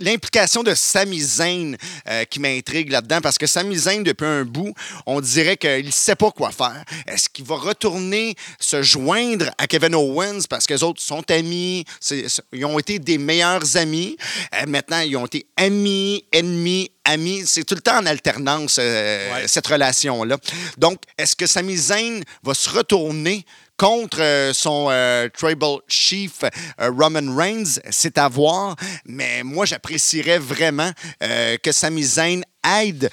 l'implication 0.00 0.62
de 0.62 0.74
Sami 0.74 1.20
Zayn 1.20 1.76
euh, 2.08 2.24
qui 2.24 2.40
m'intrigue 2.40 2.90
là-dedans 2.90 3.20
parce 3.20 3.38
que 3.38 3.46
Sami 3.46 3.76
Zayn, 3.76 4.02
depuis 4.02 4.26
un 4.26 4.44
bout, 4.44 4.74
on 5.06 5.20
dirait 5.20 5.56
qu'il 5.56 5.86
ne 5.86 5.90
sait 5.90 6.16
pas 6.16 6.30
quoi 6.30 6.50
faire. 6.50 6.84
Est-ce 7.06 7.28
qu'il 7.28 7.44
va 7.44 7.56
retourner 7.56 8.34
se 8.58 8.82
joindre 8.82 9.50
à 9.58 9.66
Kevin 9.66 9.94
Owens 9.94 10.42
parce 10.48 10.66
que 10.66 10.74
les 10.74 10.82
autres 10.82 11.02
sont 11.02 11.28
amis, 11.30 11.84
ils 12.52 12.64
ont 12.64 12.78
été 12.78 12.98
des 12.98 13.18
meilleurs 13.18 13.76
amis? 13.76 14.16
Euh, 14.54 14.66
maintenant, 14.66 15.00
ils 15.00 15.16
ont 15.16 15.26
été 15.26 15.46
amis, 15.56 16.24
ennemis, 16.32 16.90
amis. 17.04 17.42
C'est 17.46 17.64
tout 17.64 17.74
le 17.74 17.80
temps 17.80 17.98
en 17.98 18.06
alternance, 18.06 18.76
euh, 18.78 19.34
Ouais. 19.34 19.48
cette 19.48 19.66
relation-là. 19.66 20.36
Donc, 20.78 21.02
est-ce 21.18 21.36
que 21.36 21.46
Sami 21.46 21.76
Zayn 21.76 22.20
va 22.42 22.54
se 22.54 22.68
retourner 22.70 23.44
contre 23.82 24.20
euh, 24.20 24.52
son 24.52 24.86
euh, 24.90 25.28
tribal 25.36 25.78
chief 25.88 26.44
euh, 26.44 26.90
Roman 26.96 27.34
Reigns, 27.34 27.80
c'est 27.90 28.16
à 28.16 28.28
voir. 28.28 28.76
Mais 29.06 29.42
moi, 29.42 29.66
j'apprécierais 29.66 30.38
vraiment 30.38 30.92
euh, 31.20 31.56
que 31.60 31.72
Sami 31.72 32.04
Zayn 32.04 32.42
aide 32.64 33.10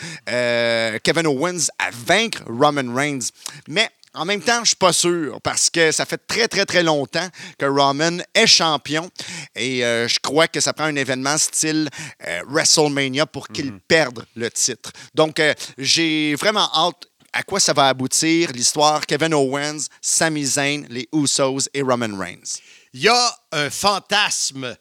Kevin 1.04 1.26
Owens 1.26 1.70
à 1.80 1.90
vaincre 1.92 2.44
Roman 2.48 2.94
Reigns. 2.94 3.32
Mais 3.68 3.90
En 4.16 4.26
même 4.26 4.42
temps, 4.42 4.62
je 4.64 4.70
suis 4.70 4.76
pas 4.76 4.92
sûr 4.92 5.40
parce 5.42 5.70
que 5.70 5.92
ça 5.92 6.06
fait 6.06 6.18
très, 6.26 6.48
très, 6.48 6.66
très 6.66 6.82
longtemps 6.82 7.28
que 7.60 7.66
Roman 7.66 8.18
est 8.34 8.48
champion 8.48 9.10
et 9.56 9.86
euh, 9.86 10.08
je 10.08 10.20
crois 10.20 10.48
que 10.48 10.60
ça 10.60 10.74
prend 10.74 10.86
un 10.86 10.96
événement 10.96 11.38
style 11.38 11.90
euh, 12.28 12.42
WrestleMania 12.48 13.28
pour 13.28 13.48
qu'il 13.48 13.72
perde 13.88 14.26
le 14.36 14.50
titre. 14.50 14.92
Donc, 15.14 15.40
euh, 15.40 15.54
j'ai 15.78 16.34
vraiment 16.36 16.70
hâte 16.76 17.06
à 17.34 17.44
quoi 17.44 17.60
ça 17.60 17.74
va 17.74 17.88
aboutir 17.88 18.52
l'histoire 18.52 19.06
Kevin 19.06 19.34
Owens, 19.34 19.88
Sami 20.02 20.46
Zayn, 20.46 20.86
les 20.90 21.08
Usos 21.14 21.70
et 21.74 21.82
Roman 21.82 22.18
Reigns? 22.18 22.60
Il 22.94 23.02
y 23.02 23.08
a 23.08 23.40
un 23.52 23.70
fantasme 23.70 24.76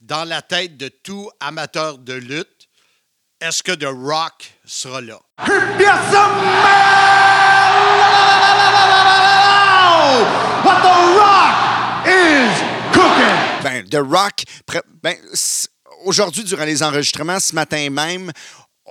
dans 0.00 0.24
la 0.24 0.42
tête 0.42 0.76
de 0.76 0.88
tout 0.88 1.30
amateur 1.40 1.98
de 1.98 2.12
lutte. 2.12 2.68
Est-ce 3.40 3.62
que 3.62 3.72
The 3.72 3.88
Rock 3.88 4.52
sera 4.64 5.00
là? 5.00 5.18
What 10.64 10.80
the 10.82 10.96
Rock 11.18 12.06
is 12.06 12.50
cooking! 12.92 13.62
Ben, 13.62 13.88
The 13.88 14.02
Rock, 14.02 14.44
ben, 15.02 15.16
aujourd'hui, 16.04 16.44
durant 16.44 16.64
les 16.64 16.82
enregistrements, 16.82 17.40
ce 17.40 17.54
matin 17.54 17.90
même, 17.90 18.30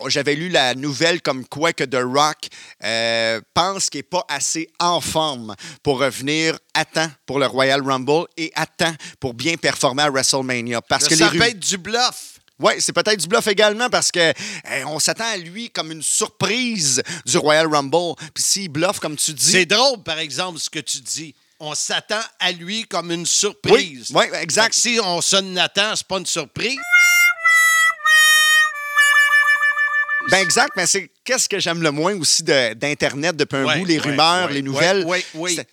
j'avais 0.07 0.35
lu 0.35 0.49
la 0.49 0.75
nouvelle 0.75 1.21
comme 1.21 1.45
quoi 1.45 1.73
que 1.73 1.83
The 1.83 2.01
Rock 2.03 2.47
euh, 2.83 3.41
pense 3.53 3.89
qu'il 3.89 3.99
n'est 3.99 4.03
pas 4.03 4.25
assez 4.27 4.69
en 4.79 5.01
forme 5.01 5.55
pour 5.81 5.99
revenir 5.99 6.57
à 6.73 6.85
temps 6.85 7.09
pour 7.25 7.39
le 7.39 7.45
Royal 7.45 7.81
Rumble 7.81 8.25
et 8.37 8.51
à 8.55 8.65
temps 8.65 8.93
pour 9.19 9.33
bien 9.33 9.55
performer 9.55 10.03
à 10.03 10.09
WrestleMania. 10.09 10.81
Parce 10.81 11.07
que 11.07 11.15
ça 11.15 11.29
les 11.29 11.39
peut 11.39 11.45
être 11.45 11.59
du 11.59 11.77
bluff. 11.77 12.39
Oui, 12.59 12.73
c'est 12.79 12.93
peut-être 12.93 13.19
du 13.19 13.27
bluff 13.27 13.47
également 13.47 13.89
parce 13.89 14.11
que 14.11 14.31
eh, 14.31 14.83
on 14.85 14.99
s'attend 14.99 15.25
à 15.25 15.37
lui 15.37 15.69
comme 15.69 15.91
une 15.91 16.03
surprise 16.03 17.01
du 17.25 17.37
Royal 17.37 17.67
Rumble. 17.67 18.15
Puis 18.33 18.43
s'il 18.43 18.69
bluffe, 18.69 18.99
comme 18.99 19.15
tu 19.15 19.33
dis. 19.33 19.51
C'est 19.51 19.65
drôle, 19.65 20.01
par 20.03 20.19
exemple, 20.19 20.59
ce 20.59 20.69
que 20.69 20.79
tu 20.79 20.99
dis. 20.99 21.35
On 21.59 21.75
s'attend 21.75 22.21
à 22.39 22.51
lui 22.51 22.83
comme 22.83 23.11
une 23.11 23.25
surprise. 23.25 24.11
oui, 24.13 24.25
exact. 24.39 24.73
si 24.73 24.99
on 25.03 25.21
sonne 25.21 25.53
Nathan, 25.53 25.95
c'est 25.95 26.07
pas 26.07 26.17
une 26.19 26.25
surprise. 26.25 26.77
Ben 30.29 30.39
exact, 30.39 30.71
mais 30.75 30.87
c'est 30.87 31.09
qu'est-ce 31.23 31.47
que 31.49 31.59
j'aime 31.59 31.81
le 31.83 31.91
moins 31.91 32.15
aussi 32.15 32.43
de- 32.43 32.73
d'Internet 32.73 33.35
depuis 33.35 33.57
un 33.57 33.65
Ouais, 33.65 33.77
bout, 33.79 33.85
les 33.85 33.95
ouais, 33.99 34.01
rumeurs, 34.11 34.47
ouais, 34.47 34.53
les 34.53 34.61
nouvelles. 34.61 35.05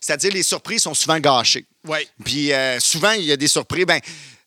C'est-à-dire 0.00 0.32
les 0.32 0.42
surprises 0.42 0.82
sont 0.82 0.94
souvent 0.94 1.18
gâchées. 1.18 1.64
Puis 2.24 2.52
euh, 2.52 2.78
souvent, 2.80 3.12
il 3.12 3.24
y 3.24 3.32
a 3.32 3.36
des 3.36 3.48
surprises. 3.48 3.86
Ben, 3.86 4.00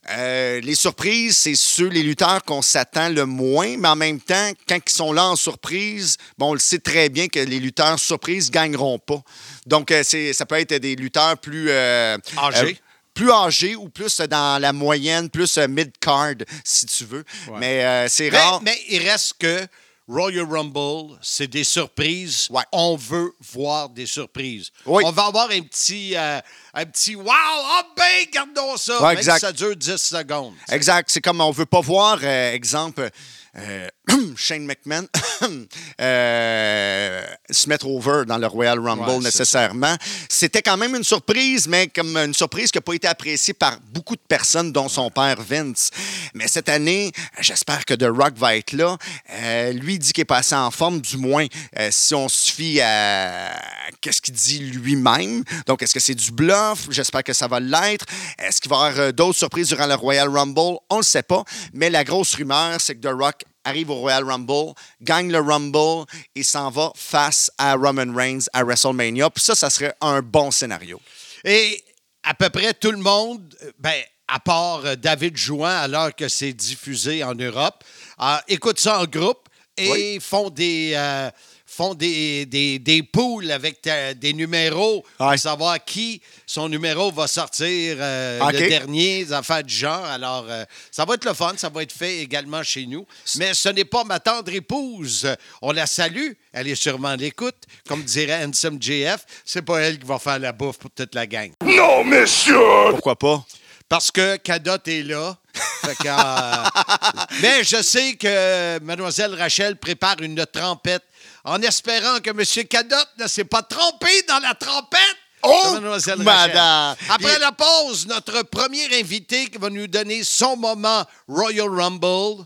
euh, 0.10 0.60
les 0.60 0.76
surprises, 0.76 1.38
c'est 1.38 1.56
ceux, 1.56 1.88
les 1.88 2.04
lutteurs 2.04 2.44
qu'on 2.44 2.62
s'attend 2.62 3.08
le 3.10 3.26
moins, 3.26 3.78
mais 3.78 3.88
en 3.88 3.96
même 3.96 4.20
temps, 4.20 4.52
quand 4.68 4.78
ils 4.86 4.92
sont 4.92 5.14
là 5.14 5.26
en 5.28 5.38
surprise, 5.38 6.18
bon, 6.38 6.50
on 6.50 6.54
le 6.54 6.60
sait 6.60 6.80
très 6.80 7.08
bien 7.08 7.28
que 7.30 7.40
les 7.40 7.60
lutteurs 7.60 7.98
surprises 7.98 8.48
ne 8.48 8.52
gagneront 8.54 9.00
pas. 9.00 9.22
Donc, 9.66 9.90
euh, 9.92 10.04
c'est- 10.04 10.34
ça 10.34 10.46
peut 10.46 10.60
être 10.60 10.74
des 10.76 10.96
lutteurs 10.98 11.38
plus. 11.38 11.70
Âgés. 11.72 12.78
plus 13.16 13.32
âgés 13.32 13.76
ou 13.76 13.90
plus 13.90 14.18
dans 14.22 14.60
la 14.60 14.74
moyenne, 14.74 15.30
plus 15.30 15.58
mid-card, 15.60 16.34
si 16.64 16.88
tu 16.88 17.06
veux. 17.06 17.24
Mais 17.60 17.86
euh, 17.86 18.08
c'est 18.10 18.32
Mais, 18.32 18.40
rare. 18.40 18.60
mais 18.64 18.76
il 18.90 19.08
reste 19.08 19.36
que 19.40 19.68
Royal 20.08 20.46
Rumble, 20.46 21.18
c'est 21.22 21.48
des 21.48 21.64
surprises. 21.64 22.48
Ouais. 22.50 22.64
On 22.74 22.96
veut 22.96 23.34
voir 23.54 23.90
des 23.90 24.06
surprises. 24.06 24.70
Oui. 24.86 25.04
On 25.06 25.12
va 25.12 25.26
avoir 25.26 25.50
un 25.50 25.62
petit, 25.62 26.14
euh, 26.16 26.42
un 26.74 26.86
petit 26.86 27.16
wow, 27.16 27.32
ah 27.32 27.84
ben, 27.96 28.26
gardons 28.34 28.76
ça. 28.76 29.02
Ouais, 29.02 29.10
Même 29.10 29.18
exact. 29.20 29.36
si 29.36 29.42
ça 29.42 29.52
dure 29.54 29.76
10 29.76 29.96
secondes. 29.96 30.54
Exact. 30.70 31.10
C'est 31.10 31.22
comme 31.22 31.40
on 31.40 31.52
veut 31.52 31.66
pas 31.66 31.80
voir, 31.80 32.20
euh, 32.22 32.54
exemple, 32.54 33.10
euh, 33.56 33.88
Shane 34.36 34.66
McMahon 34.66 35.08
euh, 36.02 37.24
se 37.50 37.70
mettre 37.70 37.88
over 37.88 38.26
dans 38.26 38.38
le 38.38 38.48
Royal 38.48 38.80
Rumble 38.80 39.04
Ouais, 39.04 39.20
nécessairement. 39.20 39.96
C'était 40.30 40.62
quand 40.62 40.78
même 40.78 40.96
une 40.96 41.04
surprise, 41.04 41.68
mais 41.68 41.88
comme 41.88 42.16
une 42.18 42.34
surprise 42.34 42.72
qui 42.72 42.78
n'a 42.78 42.82
pas 42.82 42.94
été 42.94 43.08
appréciée 43.08 43.54
par 43.54 43.80
beaucoup 43.94 44.16
de 44.16 44.22
personnes, 44.28 44.72
dont 44.72 44.90
son 44.90 45.10
père 45.10 45.42
Vince. 45.42 45.92
Mais 46.34 46.48
cette 46.48 46.70
année, 46.70 47.12
j'espère 47.40 47.86
que 47.86 47.94
The 47.94 48.08
Rock 48.10 48.34
va 48.36 48.58
être 48.58 48.74
là. 48.74 48.98
Euh, 49.32 49.72
lui 49.74 50.00
dit 50.00 50.12
qu'il 50.12 50.22
est 50.22 50.26
passé 50.26 50.56
en 50.56 50.72
forme, 50.72 51.02
du 51.02 51.18
moins 51.18 51.48
euh, 51.80 51.90
si 51.92 52.14
on 52.14 52.28
se 52.28 52.52
fie 52.52 52.82
à 52.82 53.54
qu'est-ce 54.02 54.22
qu'il 54.22 54.34
dit 54.34 54.60
lui-même. 54.60 55.44
Donc, 55.66 55.82
est-ce 55.82 55.94
que 55.94 56.00
c'est 56.00 56.16
du 56.16 56.32
bluff? 56.32 56.88
J'espère 56.90 57.24
que 57.24 57.34
ça 57.34 57.48
va 57.48 57.60
l'être. 57.60 58.06
Est-ce 58.40 58.60
qu'il 58.60 58.70
va 58.70 58.88
y 58.88 58.92
avoir 58.92 59.14
d'autres 59.14 59.38
surprises 59.38 59.70
durant 59.70 59.88
le 59.88 59.96
Royal 59.96 60.30
Rumble? 60.30 60.78
On 60.90 60.96
ne 60.96 61.00
le 61.00 61.04
sait 61.04 61.24
pas. 61.24 61.44
Mais 61.74 61.90
la 61.90 62.04
grosse 62.04 62.36
rumeur, 62.36 62.80
c'est 62.80 62.96
que 62.96 63.08
The 63.08 63.14
Rock 63.14 63.44
arrive 63.64 63.90
au 63.90 63.96
Royal 63.96 64.24
Rumble, 64.24 64.74
gagne 65.02 65.32
le 65.32 65.40
Rumble 65.40 66.06
et 66.36 66.44
s'en 66.44 66.70
va 66.70 66.92
face 66.96 67.52
à 67.58 67.76
Roman 67.76 68.14
Reigns 68.14 68.46
à 68.54 68.64
WrestleMania. 68.64 69.30
Puis 69.30 69.44
ça, 69.44 69.56
ça 69.56 69.70
serait 69.70 69.94
un 70.02 70.22
bon 70.22 70.52
scénario. 70.52 71.00
Et 71.44 71.84
à 72.24 72.34
peu 72.34 72.50
près 72.50 72.74
tout 72.74 72.92
le 72.92 72.98
monde, 72.98 73.56
euh, 73.64 73.72
ben, 73.80 74.02
à 74.28 74.40
part 74.40 74.86
euh, 74.86 74.96
David 74.96 75.36
Jouan, 75.38 75.68
alors 75.70 76.14
que 76.16 76.28
c'est 76.28 76.54
diffusé 76.54 77.24
en 77.24 77.36
Europe, 77.36 77.84
euh, 78.22 78.38
écoute 78.48 78.80
ça 78.80 79.00
en 79.00 79.06
groupe 79.06 79.48
et 79.78 79.90
Oui. 79.92 80.20
font 80.22 80.50
des. 80.50 80.94
euh, 80.96 81.30
font 81.76 81.94
des, 81.96 82.46
des, 82.46 82.80
des 82.80 83.02
poules 83.04 83.52
avec 83.52 83.82
ta- 83.82 84.14
des 84.14 84.34
numéros 84.34 85.04
Ouais. 85.20 85.32
pour 85.32 85.40
savoir 85.40 85.84
qui 85.84 86.22
son 86.46 86.70
numéro 86.70 87.12
va 87.12 87.28
sortir 87.28 87.98
euh, 88.00 88.40
le 88.52 88.70
dernier, 88.70 89.26
des 89.26 89.34
affaires 89.34 89.64
du 89.64 89.74
genre. 89.74 90.06
Alors, 90.06 90.46
euh, 90.50 90.66
ça 90.92 91.06
va 91.06 91.16
être 91.16 91.26
le 91.26 91.34
fun, 91.34 91.54
ça 91.58 91.70
va 91.70 91.82
être 91.84 91.92
fait 91.92 92.20
également 92.20 92.62
chez 92.64 92.86
nous. 92.86 93.06
Mais 93.38 93.54
ce 93.54 93.70
n'est 93.70 93.86
pas 93.86 94.04
ma 94.04 94.20
tendre 94.20 94.54
épouse. 94.54 95.28
On 95.62 95.72
la 95.72 95.86
salue, 95.88 96.32
elle 96.52 96.68
est 96.68 96.76
sûrement 96.76 97.10
à 97.10 97.16
l'écoute. 97.16 97.56
Comme 97.88 98.04
dirait 98.04 98.44
Handsome 98.46 98.78
JF, 98.82 99.26
c'est 99.46 99.62
pas 99.64 99.80
elle 99.82 99.98
qui 100.00 100.06
va 100.06 100.20
faire 100.20 100.40
la 100.40 100.52
bouffe 100.52 100.78
pour 100.78 100.92
toute 100.92 101.16
la 101.16 101.26
gang. 101.26 101.52
Non, 101.66 102.04
monsieur! 102.04 102.58
Pourquoi 102.92 103.16
pas? 103.18 103.44
Parce 103.90 104.10
que 104.12 104.38
Cadotte 104.38 104.88
est 104.88 105.04
là. 105.04 105.38
Fait 105.86 105.96
que, 105.96 106.08
euh, 106.08 107.24
mais 107.42 107.64
je 107.64 107.82
sais 107.84 108.14
que 108.16 108.80
Mademoiselle 108.80 109.36
Rachel 109.36 109.76
prépare 109.76 110.16
une 110.22 110.44
trompette 110.52 111.04
en 111.44 111.62
espérant 111.62 112.20
que 112.20 112.30
M. 112.30 112.68
Cadotte 112.68 113.10
ne 113.20 113.28
s'est 113.28 113.44
pas 113.46 113.64
trompé 113.64 114.08
dans 114.28 114.40
la 114.40 114.54
trompette. 114.56 115.00
Oh, 115.46 115.78
madame! 116.20 116.96
Après 117.10 117.34
Il- 117.36 117.40
la 117.42 117.52
pause, 117.52 118.08
notre 118.08 118.44
premier 118.44 118.86
invité 118.98 119.48
qui 119.48 119.58
va 119.58 119.70
nous 119.70 119.88
donner 119.88 120.24
son 120.24 120.56
moment 120.56 121.04
Royal 121.28 121.68
Rumble? 121.68 122.46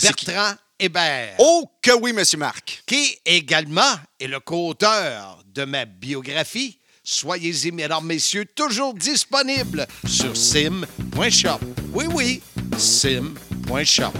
Bertrand 0.00 0.54
Hébert, 0.78 1.34
Oh 1.38 1.68
que 1.82 1.90
oui, 1.92 2.12
Monsieur 2.12 2.38
Marc. 2.38 2.82
qui 2.86 3.18
également 3.26 3.98
est 4.20 4.28
le 4.28 4.40
co-auteur 4.40 5.42
de 5.46 5.64
ma 5.64 5.84
biographie. 5.84 6.78
Soyez-y, 7.02 7.72
mesdames, 7.72 8.04
messieurs, 8.06 8.46
toujours 8.54 8.94
disponible 8.94 9.86
sur 10.06 10.36
sim.shop. 10.36 11.58
Oui, 11.92 12.06
oui, 12.10 12.42
sim.shop. 12.78 14.12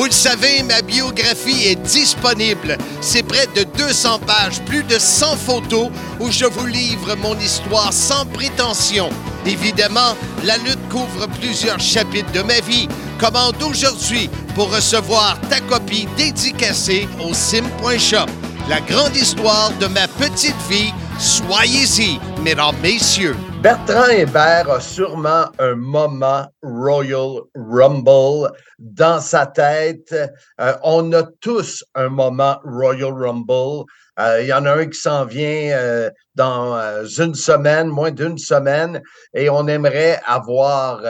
Vous 0.00 0.06
le 0.06 0.12
savez, 0.12 0.62
ma 0.62 0.80
biographie 0.80 1.66
est 1.66 1.74
disponible. 1.74 2.78
C'est 3.02 3.22
près 3.22 3.46
de 3.54 3.64
200 3.76 4.20
pages, 4.20 4.58
plus 4.64 4.82
de 4.82 4.98
100 4.98 5.36
photos 5.36 5.90
où 6.18 6.30
je 6.30 6.46
vous 6.46 6.64
livre 6.64 7.14
mon 7.16 7.38
histoire 7.38 7.92
sans 7.92 8.24
prétention. 8.24 9.10
Évidemment, 9.44 10.16
la 10.42 10.56
lutte 10.56 10.88
couvre 10.88 11.26
plusieurs 11.38 11.80
chapitres 11.80 12.32
de 12.32 12.40
ma 12.40 12.60
vie. 12.60 12.88
Commande 13.18 13.62
aujourd'hui 13.62 14.30
pour 14.54 14.74
recevoir 14.74 15.38
ta 15.50 15.60
copie 15.60 16.08
dédicacée 16.16 17.06
au 17.22 17.34
sim.shop. 17.34 18.30
La 18.70 18.80
grande 18.80 19.14
histoire 19.14 19.70
de 19.80 19.86
ma 19.86 20.08
petite 20.08 20.56
vie. 20.70 20.94
Soyez-y, 21.18 22.18
mesdames, 22.42 22.74
messieurs. 22.82 23.36
Bertrand 23.62 24.08
Hébert 24.08 24.70
a 24.70 24.80
sûrement 24.80 25.44
un 25.58 25.74
moment 25.74 26.46
Royal 26.62 27.42
Rumble 27.54 28.50
dans 28.78 29.20
sa 29.20 29.44
tête. 29.44 30.14
Euh, 30.58 30.72
on 30.82 31.12
a 31.12 31.24
tous 31.42 31.84
un 31.94 32.08
moment 32.08 32.58
Royal 32.64 33.12
Rumble. 33.12 33.84
Euh, 34.18 34.40
Il 34.40 34.46
y 34.46 34.52
en 34.54 34.64
a 34.64 34.76
un 34.76 34.86
qui 34.86 34.98
s'en 34.98 35.26
vient 35.26 35.72
euh, 35.76 36.10
dans 36.34 37.04
une 37.04 37.34
semaine, 37.34 37.88
moins 37.88 38.12
d'une 38.12 38.38
semaine, 38.38 39.02
et 39.34 39.50
on 39.50 39.66
aimerait 39.66 40.22
avoir, 40.24 41.02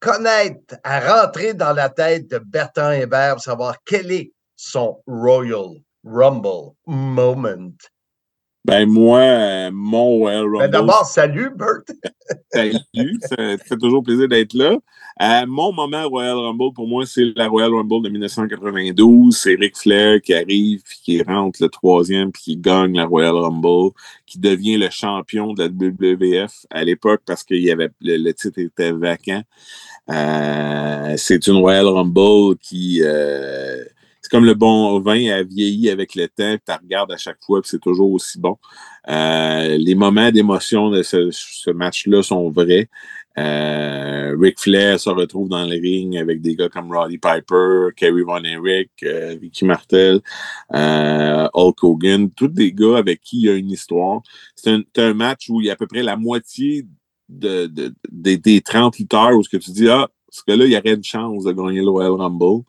connaître, 0.00 0.74
à 0.84 1.00
rentrer 1.00 1.52
dans 1.52 1.74
la 1.74 1.90
tête 1.90 2.30
de 2.30 2.38
Bertrand 2.38 2.92
Hébert, 2.92 3.34
pour 3.34 3.44
savoir 3.44 3.76
quel 3.84 4.10
est 4.10 4.32
son 4.56 5.02
Royal 5.06 5.82
Rumble 6.02 6.72
moment. 6.86 7.74
Ben 8.68 8.86
moi, 8.86 9.20
euh, 9.20 9.70
mon 9.72 10.18
Royal 10.18 10.42
Rumble. 10.42 10.58
Ben, 10.58 10.70
D'abord, 10.70 11.06
salut, 11.06 11.50
Bert. 11.56 11.84
Salut, 12.52 13.18
ça 13.22 13.36
fait 13.56 13.76
toujours 13.80 14.02
plaisir 14.02 14.28
d'être 14.28 14.52
là. 14.52 14.76
Euh, 15.22 15.46
mon 15.46 15.72
moment 15.72 16.06
Royal 16.06 16.36
Rumble, 16.36 16.74
pour 16.74 16.86
moi, 16.86 17.06
c'est 17.06 17.32
la 17.34 17.48
Royal 17.48 17.72
Rumble 17.72 18.02
de 18.04 18.10
1992. 18.10 19.34
C'est 19.34 19.54
Ric 19.54 19.74
Flair 19.74 20.20
qui 20.20 20.34
arrive, 20.34 20.82
puis 20.82 20.98
qui 21.02 21.22
rentre 21.22 21.62
le 21.62 21.70
troisième, 21.70 22.30
puis 22.30 22.42
qui 22.42 22.56
gagne 22.58 22.94
la 22.94 23.06
Royal 23.06 23.34
Rumble, 23.34 23.92
qui 24.26 24.38
devient 24.38 24.76
le 24.76 24.90
champion 24.90 25.54
de 25.54 25.62
la 25.62 25.68
WWF 25.68 26.66
à 26.68 26.84
l'époque 26.84 27.22
parce 27.24 27.44
que 27.44 27.54
y 27.54 27.70
avait, 27.70 27.88
le, 28.02 28.18
le 28.18 28.34
titre 28.34 28.58
était 28.58 28.92
vacant. 28.92 29.42
Euh, 30.10 31.14
c'est 31.16 31.46
une 31.46 31.56
Royal 31.56 31.86
Rumble 31.86 32.58
qui... 32.58 33.00
euh, 33.02 33.82
c'est 34.28 34.36
comme 34.36 34.44
le 34.44 34.52
bon 34.52 35.00
vin, 35.00 35.14
elle 35.14 35.46
vieillit 35.46 35.88
avec 35.88 36.14
le 36.14 36.28
temps, 36.28 36.56
tu 36.66 36.72
regardes 36.82 37.12
à 37.12 37.16
chaque 37.16 37.38
fois, 37.42 37.62
puis 37.62 37.70
c'est 37.70 37.80
toujours 37.80 38.12
aussi 38.12 38.38
bon. 38.38 38.58
Euh, 39.08 39.78
les 39.78 39.94
moments 39.94 40.30
d'émotion 40.30 40.90
de 40.90 41.02
ce, 41.02 41.30
ce 41.30 41.70
match-là 41.70 42.22
sont 42.22 42.50
vrais. 42.50 42.90
Euh, 43.38 44.36
Ric 44.38 44.60
Flair 44.60 45.00
se 45.00 45.08
retrouve 45.08 45.48
dans 45.48 45.64
le 45.64 45.80
ring 45.80 46.18
avec 46.18 46.42
des 46.42 46.56
gars 46.56 46.68
comme 46.68 46.92
Roddy 46.92 47.16
Piper, 47.16 47.88
Kerry 47.96 48.22
Von 48.22 48.44
Erich, 48.44 48.90
euh, 49.02 49.38
Vicky 49.40 49.64
Martel, 49.64 50.20
euh, 50.74 51.48
Hulk 51.54 51.82
Hogan, 51.82 52.30
tous 52.30 52.48
des 52.48 52.72
gars 52.72 52.98
avec 52.98 53.22
qui 53.22 53.38
il 53.38 53.44
y 53.44 53.48
a 53.48 53.54
une 53.54 53.70
histoire. 53.70 54.20
C'est 54.56 54.70
un, 54.70 54.82
un, 54.98 55.14
match 55.14 55.48
où 55.48 55.62
il 55.62 55.68
y 55.68 55.70
a 55.70 55.72
à 55.72 55.76
peu 55.76 55.86
près 55.86 56.02
la 56.02 56.16
moitié 56.16 56.84
de, 57.30 57.66
de, 57.66 57.94
de 58.10 58.34
des 58.34 58.60
30 58.60 58.98
lutteurs 58.98 59.34
où 59.34 59.42
ce 59.42 59.48
que 59.48 59.56
tu 59.56 59.70
dis, 59.70 59.88
ah, 59.88 60.08
ce 60.30 60.42
gars-là, 60.46 60.66
il 60.66 60.72
y 60.72 60.76
aurait 60.76 60.94
une 60.94 61.04
chance 61.04 61.44
de 61.44 61.52
gagner 61.52 61.80
le 61.80 61.88
Royal 61.88 62.12
Rumble. 62.12 62.64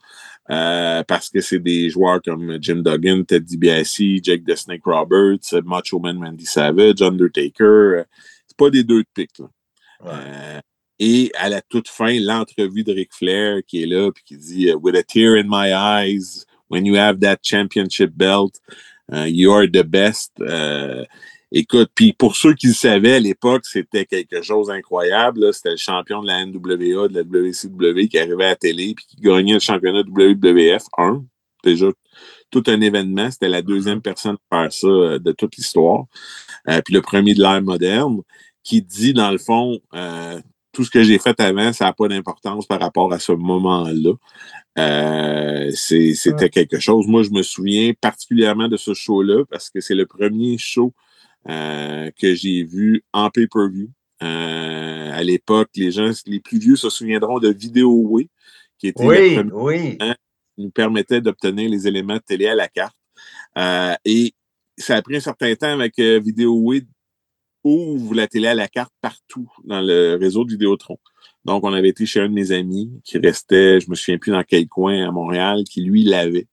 Euh, 0.51 1.03
parce 1.03 1.29
que 1.29 1.41
c'est 1.41 1.59
des 1.59 1.89
joueurs 1.89 2.21
comme 2.23 2.57
Jim 2.59 2.77
Duggan, 2.77 3.23
Ted 3.23 3.45
DiBiase, 3.45 4.23
Jake 4.23 4.43
the 4.45 4.55
Snake 4.55 4.81
Roberts, 4.83 5.53
Macho 5.63 5.99
Man 5.99 6.23
Randy 6.23 6.45
Savage, 6.45 7.01
Undertaker. 7.01 8.03
C'est 8.47 8.57
pas 8.57 8.69
des 8.71 8.83
deux 8.83 9.03
de 9.03 9.07
pique. 9.13 9.39
Ouais. 9.39 10.11
Euh, 10.11 10.59
et 10.97 11.31
à 11.35 11.49
la 11.49 11.61
toute 11.61 11.87
fin, 11.87 12.19
l'entrevue 12.19 12.83
de 12.83 12.93
Ric 12.93 13.13
Flair 13.13 13.61
qui 13.65 13.83
est 13.83 13.85
là 13.85 14.11
puis 14.11 14.23
qui 14.25 14.37
dit 14.37 14.73
With 14.73 14.95
a 14.95 15.03
tear 15.03 15.35
in 15.35 15.45
my 15.47 15.71
eyes, 15.71 16.45
when 16.67 16.85
you 16.85 16.95
have 16.95 17.19
that 17.19 17.37
championship 17.43 18.11
belt, 18.15 18.59
uh, 19.13 19.25
you 19.25 19.51
are 19.51 19.67
the 19.67 19.83
best. 19.83 20.31
Écoute, 21.51 21.89
puis 21.95 22.13
pour 22.13 22.35
ceux 22.35 22.53
qui 22.53 22.67
le 22.67 22.73
savaient 22.73 23.15
à 23.15 23.19
l'époque, 23.19 23.65
c'était 23.65 24.05
quelque 24.05 24.41
chose 24.41 24.67
d'incroyable. 24.67 25.53
C'était 25.53 25.71
le 25.71 25.77
champion 25.77 26.21
de 26.21 26.27
la 26.27 26.45
NWA, 26.45 27.07
de 27.07 27.15
la 27.15 27.23
WCW 27.23 28.07
qui 28.07 28.17
arrivait 28.17 28.45
à 28.45 28.49
la 28.49 28.55
télé 28.55 28.93
puis 28.95 29.05
qui 29.05 29.17
gagnait 29.17 29.53
le 29.53 29.59
championnat 29.59 30.01
WWF 30.01 30.83
1. 30.97 31.23
Déjà, 31.63 31.87
tout 32.51 32.63
un 32.67 32.81
événement. 32.81 33.29
C'était 33.31 33.49
la 33.49 33.61
deuxième 33.61 34.01
personne 34.01 34.37
à 34.49 34.63
faire 34.63 34.73
ça 34.73 34.87
euh, 34.87 35.19
de 35.19 35.31
toute 35.31 35.55
l'histoire. 35.57 36.05
Euh, 36.67 36.81
puis 36.83 36.93
le 36.93 37.01
premier 37.01 37.33
de 37.33 37.41
l'ère 37.41 37.61
moderne 37.61 38.21
qui 38.63 38.81
dit, 38.81 39.13
dans 39.13 39.31
le 39.31 39.37
fond, 39.37 39.79
euh, 39.93 40.39
tout 40.71 40.83
ce 40.83 40.91
que 40.91 41.03
j'ai 41.03 41.17
fait 41.17 41.39
avant, 41.39 41.73
ça 41.73 41.85
n'a 41.85 41.93
pas 41.93 42.07
d'importance 42.07 42.65
par 42.65 42.79
rapport 42.79 43.11
à 43.11 43.19
ce 43.19 43.31
moment-là. 43.31 44.13
Euh, 44.77 45.71
C'était 45.71 46.31
ouais. 46.31 46.49
quelque 46.49 46.79
chose. 46.79 47.07
Moi, 47.07 47.23
je 47.23 47.31
me 47.31 47.41
souviens 47.41 47.91
particulièrement 47.99 48.67
de 48.67 48.77
ce 48.77 48.93
show-là 48.93 49.43
parce 49.49 49.69
que 49.69 49.81
c'est 49.81 49.95
le 49.95 50.05
premier 50.05 50.57
show 50.57 50.93
que 51.49 52.35
j'ai 52.35 52.63
vu 52.63 53.03
en 53.13 53.29
pay-per-view. 53.29 53.89
Euh, 54.21 55.11
à 55.13 55.23
l'époque, 55.23 55.69
les 55.75 55.91
gens, 55.91 56.11
les 56.25 56.39
plus 56.39 56.59
vieux 56.59 56.75
se 56.75 56.89
souviendront 56.89 57.39
de 57.39 57.83
Way, 57.83 58.29
qui 58.77 58.87
était 58.87 59.05
oui, 59.05 59.35
le 59.35 59.49
oui. 59.53 59.97
qui 59.97 60.63
nous 60.63 60.71
permettait 60.71 61.21
d'obtenir 61.21 61.69
les 61.69 61.87
éléments 61.87 62.15
de 62.15 62.19
télé 62.19 62.47
à 62.47 62.55
la 62.55 62.67
carte. 62.67 62.95
Euh, 63.57 63.93
et 64.05 64.33
ça 64.77 64.95
a 64.95 65.01
pris 65.01 65.17
un 65.17 65.21
certain 65.21 65.53
temps 65.55 65.71
avec 65.71 65.97
euh, 65.99 66.21
ouvre 67.63 68.15
la 68.15 68.27
télé 68.27 68.47
à 68.47 68.55
la 68.55 68.67
carte 68.67 68.93
partout 69.01 69.49
dans 69.65 69.81
le 69.81 70.15
réseau 70.15 70.45
de 70.45 70.51
Vidéotron. 70.51 70.97
Donc, 71.45 71.63
on 71.63 71.73
avait 71.73 71.89
été 71.89 72.05
chez 72.05 72.19
un 72.21 72.29
de 72.29 72.33
mes 72.33 72.51
amis 72.51 72.91
qui 73.03 73.17
restait, 73.17 73.79
je 73.79 73.89
me 73.89 73.95
souviens 73.95 74.17
plus 74.17 74.31
dans 74.31 74.43
quel 74.43 74.67
coin 74.67 75.07
à 75.07 75.11
Montréal, 75.11 75.63
qui 75.69 75.81
lui 75.81 76.03
l'avait. 76.03 76.47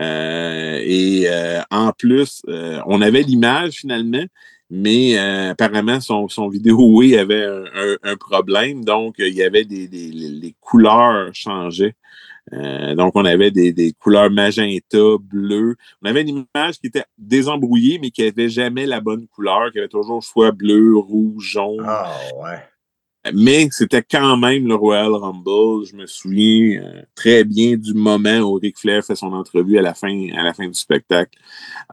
Euh, 0.00 0.80
et 0.82 1.24
euh, 1.28 1.60
en 1.70 1.92
plus, 1.92 2.42
euh, 2.48 2.80
on 2.86 3.00
avait 3.00 3.22
l'image 3.22 3.74
finalement, 3.74 4.24
mais 4.70 5.18
euh, 5.18 5.50
apparemment 5.50 6.00
son, 6.00 6.28
son 6.28 6.48
vidéo 6.48 6.78
oui 6.80 7.16
avait 7.16 7.44
un, 7.44 7.96
un, 8.02 8.16
problème, 8.16 8.84
donc 8.84 9.16
il 9.18 9.34
y 9.34 9.42
avait 9.42 9.64
des, 9.64 9.86
des 9.86 10.10
les 10.10 10.54
couleurs 10.60 11.30
changeaient. 11.32 11.94
Euh, 12.52 12.94
donc, 12.94 13.12
on 13.14 13.24
avait 13.24 13.50
des, 13.50 13.72
des, 13.72 13.92
couleurs 13.92 14.30
magenta, 14.30 14.98
bleu. 15.20 15.76
On 16.02 16.08
avait 16.08 16.22
une 16.22 16.44
image 16.54 16.78
qui 16.78 16.88
était 16.88 17.04
désembrouillée, 17.16 17.98
mais 17.98 18.10
qui 18.10 18.22
n'avait 18.22 18.50
jamais 18.50 18.86
la 18.86 19.00
bonne 19.00 19.26
couleur, 19.28 19.72
qui 19.72 19.78
avait 19.78 19.88
toujours 19.88 20.22
soit 20.22 20.52
bleu, 20.52 20.96
rouge, 20.96 21.52
jaune. 21.52 21.84
Ah, 21.86 22.12
ouais. 22.42 22.58
Mais 23.32 23.68
c'était 23.70 24.02
quand 24.02 24.36
même 24.36 24.66
le 24.66 24.74
Royal 24.74 25.14
Rumble. 25.14 25.86
Je 25.86 25.96
me 25.96 26.06
souviens 26.06 26.82
euh, 26.82 27.02
très 27.14 27.44
bien 27.44 27.76
du 27.76 27.94
moment 27.94 28.40
où 28.40 28.54
Ric 28.54 28.78
Flair 28.78 29.02
fait 29.02 29.16
son 29.16 29.32
entrevue 29.32 29.78
à 29.78 29.82
la 29.82 29.94
fin, 29.94 30.28
à 30.36 30.42
la 30.42 30.52
fin 30.52 30.66
du 30.66 30.74
spectacle. 30.74 31.38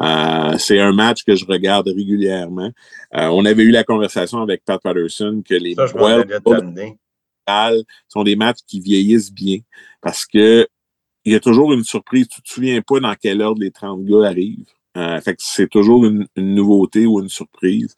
Euh, 0.02 0.58
c'est 0.58 0.80
un 0.80 0.92
match 0.92 1.24
que 1.24 1.36
je 1.36 1.46
regarde 1.46 1.88
régulièrement. 1.88 2.72
Euh, 3.16 3.28
on 3.28 3.46
avait 3.46 3.64
eu 3.64 3.72
la 3.72 3.86
conversation 3.86 4.42
avec 4.42 4.66
Pat 4.66 4.82
Patterson 4.82 5.42
que 5.48 5.56
les 5.56 5.76
Ça, 5.76 5.86
Royal 5.86 6.28
Rumble 6.46 7.86
sont 8.10 8.24
des 8.24 8.36
matchs 8.36 8.60
qui 8.68 8.82
vieillissent 8.82 9.32
bien 9.32 9.60
parce 10.02 10.26
que 10.26 10.68
il 11.24 11.34
y 11.34 11.36
a 11.36 11.40
toujours 11.40 11.72
une 11.72 11.84
surprise. 11.84 12.28
Tu 12.28 12.42
te 12.42 12.50
souviens 12.50 12.82
pas 12.82 13.00
dans 13.00 13.16
quelle 13.16 13.42
ordre 13.42 13.62
les 13.62 13.72
30 13.72 14.04
gars 14.04 14.28
arrivent? 14.28 14.66
Euh, 14.98 15.22
fait 15.22 15.36
que 15.36 15.42
c'est 15.44 15.70
toujours 15.70 16.06
une, 16.06 16.28
nouveauté 16.36 17.06
ou 17.06 17.22
une 17.22 17.30
surprise. 17.30 17.96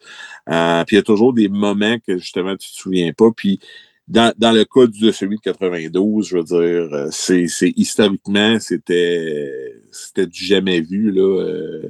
Euh, 0.49 0.83
puis 0.85 0.95
il 0.95 0.99
y 0.99 0.99
a 0.99 1.03
toujours 1.03 1.33
des 1.33 1.49
moments 1.49 1.97
que 1.99 2.17
justement 2.17 2.55
tu 2.55 2.69
te 2.69 2.75
souviens 2.75 3.11
pas. 3.13 3.31
Puis 3.35 3.59
dans, 4.07 4.33
dans 4.37 4.51
le 4.51 4.65
cas 4.65 4.85
de 4.87 5.11
celui 5.11 5.37
de 5.37 5.41
92, 5.41 6.27
je 6.27 6.37
veux 6.37 6.43
dire, 6.43 6.93
euh, 6.93 7.07
c'est, 7.11 7.47
c'est 7.47 7.73
historiquement, 7.75 8.59
c'était 8.59 9.81
c'était 9.91 10.27
du 10.27 10.45
jamais 10.45 10.81
vu 10.81 11.11
là, 11.11 11.81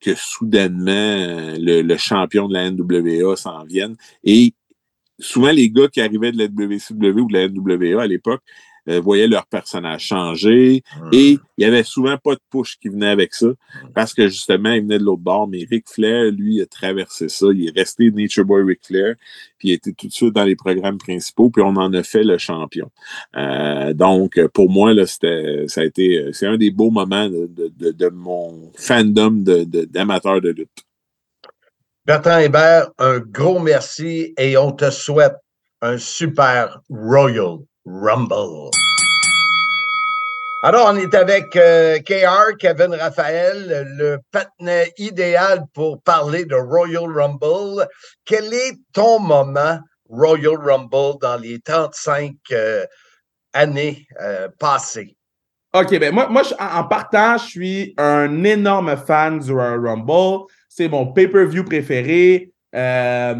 que 0.00 0.14
soudainement 0.14 1.54
le, 1.58 1.82
le, 1.82 1.96
champion 1.96 2.48
de 2.48 2.54
la 2.54 2.70
NWA 2.70 3.36
s'en 3.36 3.64
vienne. 3.64 3.96
Et 4.24 4.54
souvent 5.18 5.50
les 5.52 5.70
gars 5.70 5.88
qui 5.88 6.00
arrivaient 6.00 6.32
de 6.32 6.38
la 6.38 6.46
WCW 6.46 7.20
ou 7.20 7.28
de 7.28 7.32
la 7.32 7.48
NWA 7.48 8.02
à 8.02 8.06
l'époque 8.06 8.42
euh, 8.88 9.00
voyaient 9.00 9.28
leur 9.28 9.46
personnage 9.46 10.06
changer 10.06 10.82
mmh. 11.00 11.08
et 11.12 11.38
il 11.56 11.64
y 11.64 11.64
avait 11.64 11.84
souvent 11.84 12.16
pas 12.18 12.34
de 12.34 12.40
push 12.50 12.78
qui 12.78 12.88
venait 12.88 13.08
avec 13.08 13.34
ça 13.34 13.48
parce 13.94 14.12
que 14.14 14.28
justement, 14.28 14.72
il 14.72 14.82
venait 14.82 14.98
de 14.98 15.04
l'autre 15.04 15.22
bord. 15.22 15.48
Mais 15.48 15.64
Ric 15.70 15.88
Flair, 15.88 16.32
lui, 16.32 16.60
a 16.60 16.66
traversé 16.66 17.28
ça. 17.28 17.46
Il 17.54 17.68
est 17.68 17.78
resté 17.78 18.10
Nature 18.10 18.44
Boy 18.44 18.64
Ric 18.64 18.80
Flair, 18.84 19.14
puis 19.58 19.68
il 19.68 19.72
était 19.72 19.92
tout 19.92 20.08
de 20.08 20.12
suite 20.12 20.34
dans 20.34 20.44
les 20.44 20.56
programmes 20.56 20.98
principaux, 20.98 21.50
puis 21.50 21.62
on 21.62 21.76
en 21.76 21.92
a 21.94 22.02
fait 22.02 22.24
le 22.24 22.38
champion. 22.38 22.90
Euh, 23.36 23.92
donc, 23.92 24.40
pour 24.48 24.70
moi, 24.70 24.94
là, 24.94 25.06
c'était, 25.06 25.64
ça 25.68 25.82
a 25.82 25.84
été, 25.84 26.30
c'est 26.32 26.46
un 26.46 26.56
des 26.56 26.70
beaux 26.70 26.90
moments 26.90 27.28
de, 27.28 27.48
de, 27.78 27.90
de 27.92 28.08
mon 28.08 28.72
fandom 28.76 29.30
d'amateur 29.30 30.40
de, 30.40 30.52
de 30.52 30.60
lutte. 30.60 30.84
Bertrand 32.04 32.38
Hébert, 32.38 32.90
un 32.98 33.20
gros 33.20 33.60
merci 33.60 34.34
et 34.36 34.56
on 34.56 34.72
te 34.72 34.90
souhaite 34.90 35.36
un 35.82 35.98
super 35.98 36.80
Royal 36.90 37.58
Rumble. 37.86 38.70
Alors, 40.64 40.90
on 40.92 40.96
est 40.96 41.12
avec 41.14 41.56
euh, 41.56 41.98
KR, 41.98 42.56
Kevin 42.56 42.94
Raphaël, 42.94 43.84
le 43.98 44.18
patinet 44.30 44.92
idéal 44.96 45.64
pour 45.74 46.00
parler 46.02 46.44
de 46.44 46.54
Royal 46.54 47.10
Rumble. 47.10 47.88
Quel 48.24 48.54
est 48.54 48.78
ton 48.92 49.18
moment 49.18 49.80
Royal 50.08 50.56
Rumble 50.56 51.18
dans 51.20 51.36
les 51.36 51.58
35 51.60 52.34
euh, 52.52 52.86
années 53.52 54.06
euh, 54.20 54.48
passées? 54.60 55.16
OK, 55.74 55.98
ben 55.98 56.14
moi, 56.14 56.42
en 56.60 56.84
partant, 56.84 57.38
je 57.38 57.44
suis 57.44 57.94
un 57.98 58.44
énorme 58.44 58.96
fan 58.96 59.40
du 59.40 59.52
Royal 59.52 59.84
Rumble. 59.84 60.44
C'est 60.68 60.88
mon 60.88 61.12
pay-per-view 61.12 61.64
préféré. 61.64 62.51
Euh, 62.74 63.34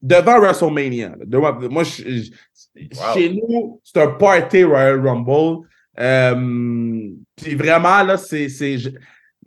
devant 0.00 0.40
WrestleMania. 0.40 1.14
Devant, 1.26 1.58
moi, 1.70 1.84
je, 1.84 2.02
je, 2.02 2.30
wow. 2.74 3.14
chez 3.14 3.32
nous, 3.34 3.80
c'est 3.84 4.00
un 4.00 4.08
party 4.12 4.64
Royal 4.64 5.06
Rumble. 5.06 5.66
Euh, 5.98 7.10
puis 7.36 7.54
vraiment, 7.54 8.02
là, 8.02 8.16
c'est. 8.16 8.48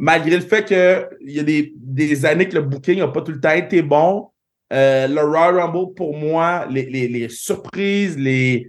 Malgré 0.02 0.38
le 0.38 0.42
fait 0.42 0.64
qu'il 0.64 1.34
y 1.34 1.40
a 1.40 1.44
des, 1.44 1.74
des 1.76 2.26
années 2.26 2.48
que 2.48 2.56
le 2.56 2.62
booking 2.62 3.00
n'a 3.00 3.10
pas 3.10 3.22
tout 3.22 3.34
le 3.34 3.40
temps 3.42 3.52
été 3.52 3.82
bon, 3.82 4.30
euh, 4.72 5.08
le 5.08 5.22
Royal 5.22 5.60
Rumble, 5.60 5.94
pour 5.94 6.16
moi, 6.16 6.66
les, 6.70 6.86
les, 6.86 7.10
les 7.10 7.28
surprises, 7.28 8.18
les, 8.18 8.66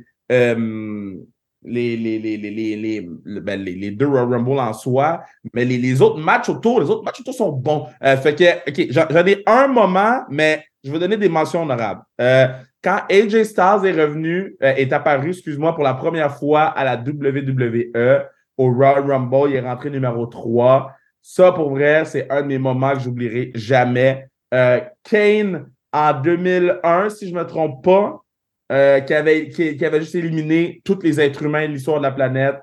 les, 1.63 1.97
les, 1.97 2.19
les, 2.19 2.37
les, 2.37 2.77
les, 2.77 3.09
ben, 3.41 3.63
les, 3.63 3.75
les, 3.75 3.91
deux 3.91 4.07
Royal 4.07 4.29
Rumble 4.29 4.59
en 4.59 4.73
soi, 4.73 5.23
mais 5.53 5.65
les, 5.65 5.79
les 5.79 6.01
autres 6.01 6.19
matchs 6.19 6.49
autour, 6.49 6.81
les 6.81 6.89
autres 6.89 7.05
matchs 7.05 7.21
autour 7.21 7.35
sont 7.35 7.53
bons. 7.53 7.87
Euh, 8.03 8.17
fait 8.17 8.35
que, 8.35 8.71
OK, 8.71 8.87
j'en 8.91 9.27
ai 9.27 9.43
un 9.47 9.69
moment, 9.69 10.23
mais 10.31 10.65
je 10.83 10.91
vais 10.91 10.99
donner 10.99 11.17
des 11.17 11.29
mentions 11.29 11.63
honorables. 11.63 12.03
Euh, 12.21 12.49
quand 12.83 13.01
AJ 13.11 13.45
Styles 13.45 13.85
est 13.85 13.93
revenu, 13.93 14.57
euh, 14.63 14.75
est 14.75 14.93
apparu, 14.93 15.31
excuse-moi, 15.31 15.75
pour 15.75 15.85
la 15.85 15.95
première 15.95 16.35
fois 16.35 16.63
à 16.63 16.85
la 16.85 16.97
WWE, 16.97 18.25
au 18.57 18.73
Royal 18.73 19.11
Rumble, 19.11 19.51
il 19.51 19.57
est 19.57 19.61
rentré 19.61 19.91
numéro 19.91 20.27
3. 20.27 20.93
Ça, 21.21 21.53
pour 21.53 21.71
vrai, 21.71 22.05
c'est 22.07 22.31
un 22.31 22.43
de 22.43 22.47
mes 22.47 22.59
moments 22.59 22.95
que 22.95 23.01
j'oublierai 23.01 23.53
jamais. 23.55 24.27
Kane, 24.51 25.67
en 25.93 26.21
2001, 26.21 27.11
si 27.11 27.29
je 27.29 27.35
ne 27.35 27.41
me 27.41 27.47
trompe 27.47 27.85
pas, 27.85 28.23
euh, 28.71 29.01
qui, 29.01 29.15
avait, 29.15 29.49
qui, 29.49 29.77
qui, 29.77 29.85
avait 29.85 30.01
juste 30.01 30.15
éliminé 30.15 30.81
tous 30.85 30.99
les 31.03 31.21
êtres 31.21 31.43
humains 31.43 31.67
de 31.69 31.73
l'histoire 31.73 31.99
de 31.99 32.05
la 32.05 32.13
planète. 32.13 32.57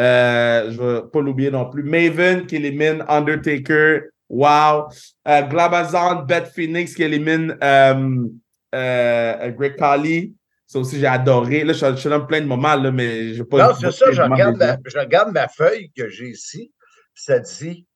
Euh, 0.00 0.70
je 0.72 0.80
ne 0.82 0.92
vais 0.94 1.02
pas 1.12 1.20
l'oublier 1.20 1.50
non 1.50 1.70
plus. 1.70 1.82
Maven 1.84 2.46
qui 2.46 2.56
élimine 2.56 3.04
Undertaker. 3.08 4.00
Wow. 4.28 4.88
Euh, 5.28 5.42
Glabazon, 5.42 6.22
Beth 6.26 6.48
Phoenix 6.54 6.94
qui 6.94 7.02
élimine 7.04 7.56
euh, 7.62 9.50
Greg 9.52 9.76
Khali. 9.76 10.34
Ça 10.66 10.78
aussi, 10.80 10.98
j'ai 10.98 11.06
adoré. 11.06 11.62
Là, 11.62 11.72
je 11.72 11.78
suis- 11.78 11.86
je 11.94 12.00
suis 12.00 12.08
dans 12.10 12.24
plein 12.24 12.40
de 12.40 12.46
moments, 12.46 12.74
là, 12.74 12.90
mais 12.90 13.34
je 13.34 13.42
vais 13.42 13.48
pas. 13.48 13.68
Non, 13.68 13.74
c'est 13.78 13.92
ça, 13.92 14.06
je 14.10 14.22
regarde, 14.22 14.56
ma, 14.56 14.76
je 14.84 14.98
regarde 14.98 15.32
ma 15.32 15.46
feuille 15.46 15.92
que 15.96 16.08
j'ai 16.08 16.30
ici, 16.30 16.72
ça 17.14 17.38
dit 17.38 17.86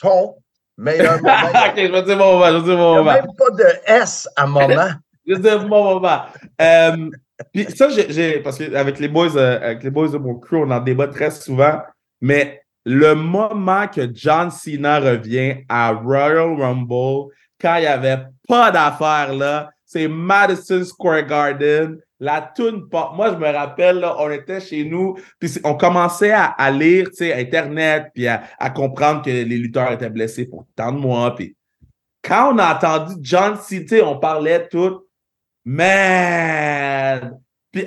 ton 0.00 0.34
meilleur 0.76 1.16
moment. 1.22 1.34
ok, 1.44 1.74
je 1.76 1.92
vais 1.92 2.02
dire 2.02 2.16
mon 2.16 2.32
moment, 2.32 2.46
je 2.48 2.56
vais 2.56 2.62
dire 2.62 2.98
Il 2.98 3.02
n'y 3.02 3.08
a 3.10 3.14
même 3.22 3.26
pas 3.38 3.50
de 3.50 3.66
S 3.86 4.28
à 4.34 4.46
moment. 4.48 4.88
Je 5.26 5.34
dire 5.34 5.66
mon 5.66 5.94
moment. 5.94 6.22
Euh, 6.60 7.10
puis 7.52 7.64
ça, 7.70 7.88
j'ai-. 7.88 8.40
Parce 8.40 8.58
qu'avec 8.58 8.98
les 8.98 9.08
boys, 9.08 9.36
euh, 9.36 9.58
avec 9.60 9.82
les 9.82 9.90
boys 9.90 10.08
de 10.08 10.18
mon 10.18 10.34
crew, 10.34 10.56
on 10.56 10.70
en 10.70 10.80
débat 10.80 11.08
très 11.08 11.30
souvent. 11.30 11.78
Mais 12.20 12.62
le 12.84 13.14
moment 13.14 13.88
que 13.88 14.08
John 14.12 14.50
Cena 14.50 15.00
revient 15.00 15.64
à 15.68 15.92
Royal 15.92 16.60
Rumble, 16.60 17.32
quand 17.60 17.76
il 17.76 17.80
n'y 17.80 17.86
avait 17.86 18.24
pas 18.46 18.70
d'affaires 18.70 19.32
là, 19.34 19.70
c'est 19.84 20.08
Madison 20.08 20.84
Square 20.84 21.26
Garden. 21.26 21.98
La 22.20 22.52
tune 22.54 22.88
pop. 22.88 23.10
Moi, 23.14 23.32
je 23.32 23.36
me 23.36 23.48
rappelle, 23.48 23.98
là, 23.98 24.16
on 24.18 24.30
était 24.30 24.60
chez 24.60 24.84
nous, 24.84 25.16
puis 25.38 25.50
on 25.62 25.74
commençait 25.74 26.32
à, 26.32 26.70
lire, 26.70 27.10
tu 27.10 27.16
sais, 27.16 27.34
Internet, 27.34 28.06
puis 28.14 28.26
à, 28.26 28.70
comprendre 28.74 29.22
que 29.22 29.30
les 29.30 29.44
lutteurs 29.44 29.92
étaient 29.92 30.10
blessés 30.10 30.46
pour 30.46 30.64
tant 30.74 30.92
de 30.92 30.98
mois. 30.98 31.34
Puis 31.34 31.54
quand 32.22 32.54
on 32.54 32.58
a 32.58 32.74
entendu 32.74 33.14
John 33.20 33.56
Cena, 33.56 33.86
sais, 33.86 34.02
on 34.02 34.18
parlait 34.18 34.68
tout, 34.68 35.03
man! 35.64 37.38
Puis 37.72 37.86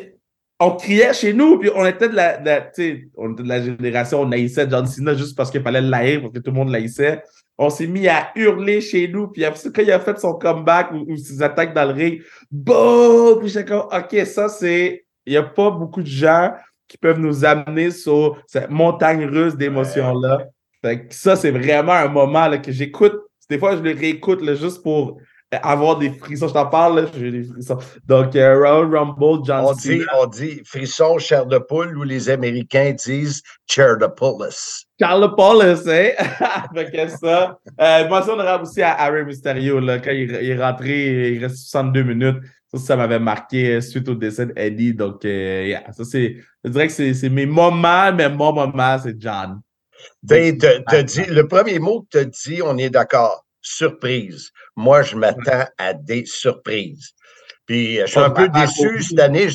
on 0.59 0.71
criait 0.71 1.13
chez 1.13 1.33
nous, 1.33 1.59
puis 1.59 1.69
on 1.75 1.85
était 1.85 2.09
de 2.09 2.15
la, 2.15 2.37
de 2.37 2.45
la- 2.45 2.71
on 3.15 3.33
était 3.33 3.43
de 3.43 3.47
la 3.47 3.61
génération, 3.63 4.21
on 4.21 4.31
haïssait 4.31 4.67
John 4.69 4.87
Cena 4.87 5.13
juste 5.15 5.37
parce 5.37 5.51
qu'il 5.51 5.61
fallait 5.61 5.81
le 5.81 5.93
haïr, 5.93 6.21
parce 6.21 6.33
que 6.33 6.39
tout 6.39 6.51
le 6.51 6.57
monde 6.57 6.71
l'haïssait. 6.71 7.21
On 7.59 7.69
s'est 7.69 7.87
mis 7.87 8.07
à 8.07 8.31
hurler 8.35 8.81
chez 8.81 9.07
nous, 9.07 9.27
puis 9.29 9.43
après 9.45 9.71
quand 9.73 9.81
il 9.81 9.91
a 9.91 9.99
fait 9.99 10.19
son 10.19 10.33
comeback 10.33 10.91
ou, 10.91 11.05
ou 11.11 11.15
ses 11.17 11.41
attaques 11.41 11.73
dans 11.73 11.85
le 11.85 11.93
ring, 11.93 12.21
boum! 12.51 13.39
Puis 13.39 13.49
j'étais 13.49 13.65
comme, 13.65 13.87
OK, 13.91 14.25
ça 14.25 14.49
c'est. 14.49 15.05
Il 15.25 15.31
n'y 15.31 15.37
a 15.37 15.43
pas 15.43 15.71
beaucoup 15.71 16.01
de 16.01 16.07
gens 16.07 16.53
qui 16.87 16.97
peuvent 16.97 17.19
nous 17.19 17.43
amener 17.43 17.91
sur 17.91 18.41
cette 18.47 18.69
montagne 18.69 19.25
russe 19.25 19.55
d'émotions-là. 19.57 20.47
Fait 20.81 21.07
que 21.07 21.13
ça, 21.13 21.35
c'est 21.35 21.51
vraiment 21.51 21.91
un 21.91 22.07
moment 22.07 22.47
là, 22.47 22.59
que 22.59 22.71
j'écoute. 22.71 23.13
Des 23.49 23.59
fois, 23.59 23.75
je 23.75 23.81
le 23.81 23.91
réécoute 23.91 24.41
là, 24.41 24.55
juste 24.55 24.81
pour 24.83 25.19
avoir 25.51 25.97
des 25.97 26.09
frissons. 26.11 26.47
Je 26.47 26.53
t'en 26.53 26.67
parle, 26.67 27.07
j'ai 27.17 27.31
des 27.31 27.43
frissons. 27.43 27.77
Donc, 28.05 28.35
euh, 28.35 28.57
Royal 28.57 28.93
Rumble, 28.95 29.45
John 29.45 29.65
On 29.65 29.73
Cena. 29.73 29.95
dit, 29.95 30.05
on 30.17 30.25
dit 30.27 30.61
frisson, 30.65 31.17
chair 31.17 31.45
de 31.45 31.57
poule, 31.57 31.97
ou 31.97 32.03
les 32.03 32.29
Américains 32.29 32.91
disent 32.91 33.41
chair 33.65 33.97
de 33.97 34.07
poulus. 34.07 34.85
Carlo 34.97 35.29
Paulus, 35.35 35.87
hein? 35.87 36.11
que 36.73 37.07
ça. 37.07 37.59
Euh, 37.79 38.07
mention 38.09 38.33
honorable 38.33 38.63
aussi 38.63 38.81
à 38.81 38.93
Harry 38.93 39.23
Mysterio, 39.23 39.79
là, 39.79 39.99
quand 39.99 40.11
il, 40.11 40.31
il 40.31 40.49
est 40.49 40.61
rentré, 40.63 41.33
il 41.33 41.43
reste 41.43 41.57
62 41.57 42.03
minutes. 42.03 42.37
Ça, 42.73 42.79
ça 42.79 42.95
m'avait 42.97 43.19
marqué 43.19 43.75
euh, 43.75 43.81
suite 43.81 44.09
au 44.09 44.15
décès 44.15 44.47
d'Eddie. 44.47 44.93
Donc, 44.93 45.23
euh, 45.23 45.65
yeah, 45.67 45.91
ça, 45.93 46.03
c'est. 46.03 46.37
Je 46.63 46.69
dirais 46.69 46.87
que 46.87 46.93
c'est 46.93 47.13
c'est 47.13 47.29
mes 47.29 47.45
moments, 47.45 48.11
mais 48.11 48.27
mon 48.27 48.51
moment, 48.51 48.97
c'est 49.01 49.15
John. 49.19 49.61
Ben, 50.21 50.57
t'as 50.57 51.03
dit, 51.03 51.25
le 51.29 51.47
premier 51.47 51.79
mot 51.79 52.01
que 52.01 52.07
tu 52.11 52.17
as 52.17 52.25
dit, 52.25 52.61
on 52.61 52.77
est 52.77 52.89
d'accord, 52.89 53.45
surprise. 53.61 54.51
Moi, 54.77 55.01
je 55.01 55.15
m'attends 55.17 55.65
à 55.77 55.93
des 55.93 56.25
surprises. 56.25 57.09
Puis, 57.65 57.99
euh, 57.99 58.05
je 58.05 58.11
suis 58.11 58.19
un 58.21 58.29
peu 58.29 58.47
Ah, 58.53 58.61
déçu 58.61 58.89
ah, 58.97 59.03
cette 59.03 59.19
année. 59.19 59.47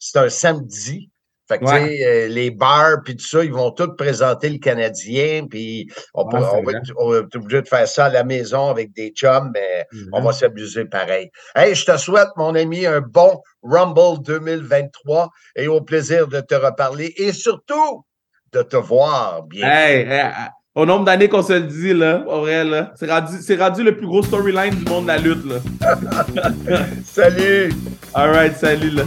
C'est 0.00 0.18
un 0.18 0.28
samedi. 0.28 1.10
Fait 1.48 1.60
que, 1.60 1.64
Ouais. 1.64 2.04
euh, 2.04 2.26
les 2.26 2.50
bars, 2.50 2.96
puis 3.04 3.14
tout 3.16 3.24
ça, 3.24 3.44
ils 3.44 3.52
vont 3.52 3.70
tous 3.70 3.94
présenter 3.94 4.48
le 4.48 4.58
Canadien, 4.58 5.46
puis 5.48 5.88
on, 6.12 6.24
Ouais, 6.24 6.40
c'est 6.40 6.46
on 6.56 6.62
va 6.64 6.72
vrai. 6.72 6.74
être, 6.74 6.92
on 6.96 7.08
va 7.10 7.18
être 7.18 7.36
obligé 7.36 7.62
de 7.62 7.68
faire 7.68 7.86
ça 7.86 8.06
à 8.06 8.08
la 8.08 8.24
maison 8.24 8.68
avec 8.68 8.92
des 8.94 9.10
chums, 9.10 9.52
mais 9.54 9.86
on 10.12 10.22
va 10.22 10.32
s'amuser 10.32 10.86
pareil. 10.86 11.30
Hey, 11.54 11.76
je 11.76 11.84
te 11.84 11.96
souhaite, 11.98 12.30
mon 12.36 12.56
ami, 12.56 12.84
un 12.84 13.00
bon 13.00 13.40
Rumble 13.62 14.22
2023 14.24 15.30
et 15.54 15.68
au 15.68 15.80
plaisir 15.82 16.26
de 16.26 16.40
te 16.40 16.56
reparler 16.56 17.14
et 17.16 17.32
surtout 17.32 18.04
de 18.52 18.62
te 18.62 18.76
voir 18.76 19.44
bien. 19.44 19.70
Hey, 19.70 20.00
hey, 20.00 20.32
au 20.76 20.84
nombre 20.84 21.06
d'années 21.06 21.28
qu'on 21.28 21.42
se 21.42 21.54
le 21.54 21.60
dit, 21.60 21.94
là, 21.94 22.22
au 22.28 22.40
vrai, 22.42 22.62
là, 22.62 22.92
c'est 22.96 23.10
rendu, 23.10 23.32
c'est 23.40 23.56
rendu 23.56 23.82
le 23.82 23.96
plus 23.96 24.06
gros 24.06 24.22
storyline 24.22 24.74
du 24.74 24.84
monde 24.84 25.04
de 25.04 25.08
la 25.08 25.16
lutte, 25.16 25.44
là. 25.46 25.56
Salut! 27.04 27.72
All 28.14 28.30
right, 28.30 28.56
salut, 28.56 28.90
là. 28.90 29.02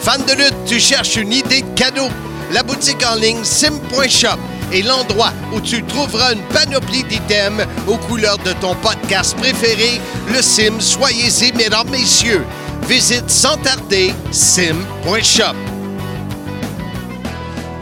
Fan 0.00 0.22
de 0.26 0.32
lutte, 0.32 0.56
tu 0.66 0.80
cherches 0.80 1.16
une 1.16 1.32
idée 1.32 1.60
de 1.60 1.78
cadeau? 1.78 2.08
La 2.52 2.62
boutique 2.62 3.04
en 3.06 3.16
ligne 3.16 3.42
sim.shop 3.42 4.38
est 4.72 4.82
l'endroit 4.82 5.32
où 5.54 5.60
tu 5.60 5.82
trouveras 5.82 6.32
une 6.32 6.42
panoplie 6.52 7.04
d'items 7.04 7.66
aux 7.86 7.96
couleurs 7.96 8.38
de 8.38 8.52
ton 8.60 8.74
podcast 8.76 9.36
préféré, 9.36 10.00
le 10.32 10.40
Sim. 10.40 10.78
Soyez-y, 10.78 11.52
mesdames, 11.52 11.88
messieurs. 11.90 12.44
Visite 12.88 13.28
sans 13.28 13.56
tarder 13.58 14.12
sim.shop. 14.30 15.73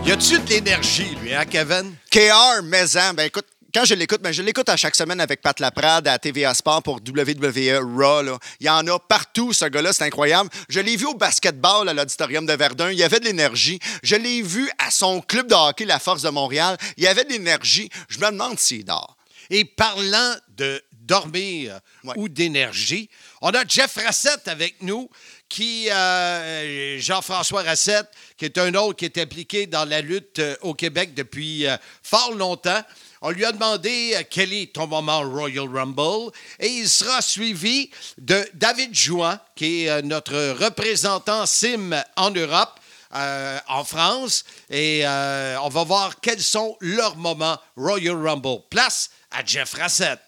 Y 0.05 0.11
a-tu 0.13 0.39
de 0.41 0.49
l'énergie, 0.49 1.15
lui, 1.23 1.33
hein, 1.33 1.45
Kevin? 1.45 1.95
KR, 2.11 2.63
Maison, 2.65 3.15
ben 3.15 3.25
écoute, 3.27 3.47
quand 3.73 3.85
je 3.85 3.95
l'écoute, 3.95 4.21
ben 4.21 4.33
je 4.33 4.43
l'écoute 4.43 4.69
à 4.69 4.77
chaque 4.77 4.95
semaine 4.97 5.21
avec 5.21 5.41
Pat 5.41 5.59
Laprade 5.61 6.09
à 6.09 6.19
TVA 6.19 6.53
Sport 6.55 6.83
pour 6.83 6.97
WWE 6.97 7.79
Raw. 7.97 8.23
là. 8.23 8.39
Il 8.61 8.67
y 8.67 8.69
en 8.71 8.87
a 8.89 8.99
partout, 8.99 9.53
ce 9.53 9.65
gars-là, 9.65 9.93
c'est 9.93 10.05
incroyable. 10.05 10.51
Je 10.69 10.81
l'ai 10.81 10.97
vu 10.97 11.07
au 11.07 11.15
basketball 11.15 11.89
à 11.89 11.95
l'auditorium 11.95 12.45
de 12.45 12.53
Verdun. 12.53 12.91
Il 12.91 12.99
y 12.99 13.05
avait 13.05 13.21
de 13.21 13.25
l'énergie. 13.27 13.79
Je 14.03 14.17
l'ai 14.17 14.43
vu 14.43 14.69
à 14.79 14.91
son 14.91 15.21
club 15.21 15.47
de 15.47 15.55
hockey, 15.55 15.85
la 15.85 15.99
Force 16.01 16.23
de 16.23 16.31
Montréal. 16.31 16.77
Il 16.97 17.05
y 17.05 17.07
avait 17.07 17.25
de 17.25 17.31
l'énergie. 17.31 17.89
Je 18.09 18.19
me 18.19 18.27
demande 18.31 18.59
s'il 18.59 18.85
dort. 18.85 19.17
Et 19.51 19.65
parlant 19.65 20.35
de 20.57 20.83
dormir 20.93 21.81
Ouais. 22.05 22.15
ou 22.17 22.29
d'énergie, 22.29 23.09
on 23.43 23.51
a 23.51 23.65
Jeff 23.67 23.95
Rassett 23.97 24.47
avec 24.49 24.83
nous, 24.83 25.09
qui 25.53 25.91
euh, 25.91 26.99
Jean-François 26.99 27.63
Rassett, 27.63 28.07
qui 28.39 28.47
est 28.47 28.57
un 28.57 28.75
autre 28.75 28.97
qui 28.97 29.05
est 29.05 29.19
impliqué 29.19 29.67
dans 29.67 29.85
la 29.85 30.01
lutte 30.01 30.39
euh, 30.39 30.57
au 30.63 30.73
Québec 30.73 31.13
depuis 31.13 31.67
euh, 31.67 31.77
fort 32.03 32.33
longtemps. 32.33 32.81
On 33.21 33.29
lui 33.31 33.45
a 33.45 33.53
demandé 33.53 34.15
euh, 34.17 34.23
quel 34.31 34.55
est 34.55 34.73
ton 34.73 34.87
moment 34.87 35.21
Royal 35.21 35.69
Rumble 35.69 36.33
et 36.59 36.69
il 36.69 36.89
sera 36.89 37.21
suivi 37.21 37.91
de 38.17 38.49
David 38.55 38.95
Jouan, 38.95 39.39
qui 39.55 39.85
est 39.85 39.91
euh, 39.91 40.01
notre 40.01 40.53
représentant 40.65 41.45
SIM 41.45 42.03
en 42.17 42.31
Europe. 42.31 42.81
euh, 43.15 43.59
en 43.69 43.85
France 43.85 44.43
et 44.71 45.03
euh, 45.05 45.59
on 45.63 45.69
va 45.69 45.85
voir 45.85 46.19
quels 46.23 46.41
sont 46.41 46.79
leurs 46.81 47.17
moments 47.17 47.59
Royal 47.77 48.17
Rumble. 48.17 48.63
Place 48.71 49.11
à 49.31 49.45
Jeff 49.45 49.75
Rassett. 49.75 50.19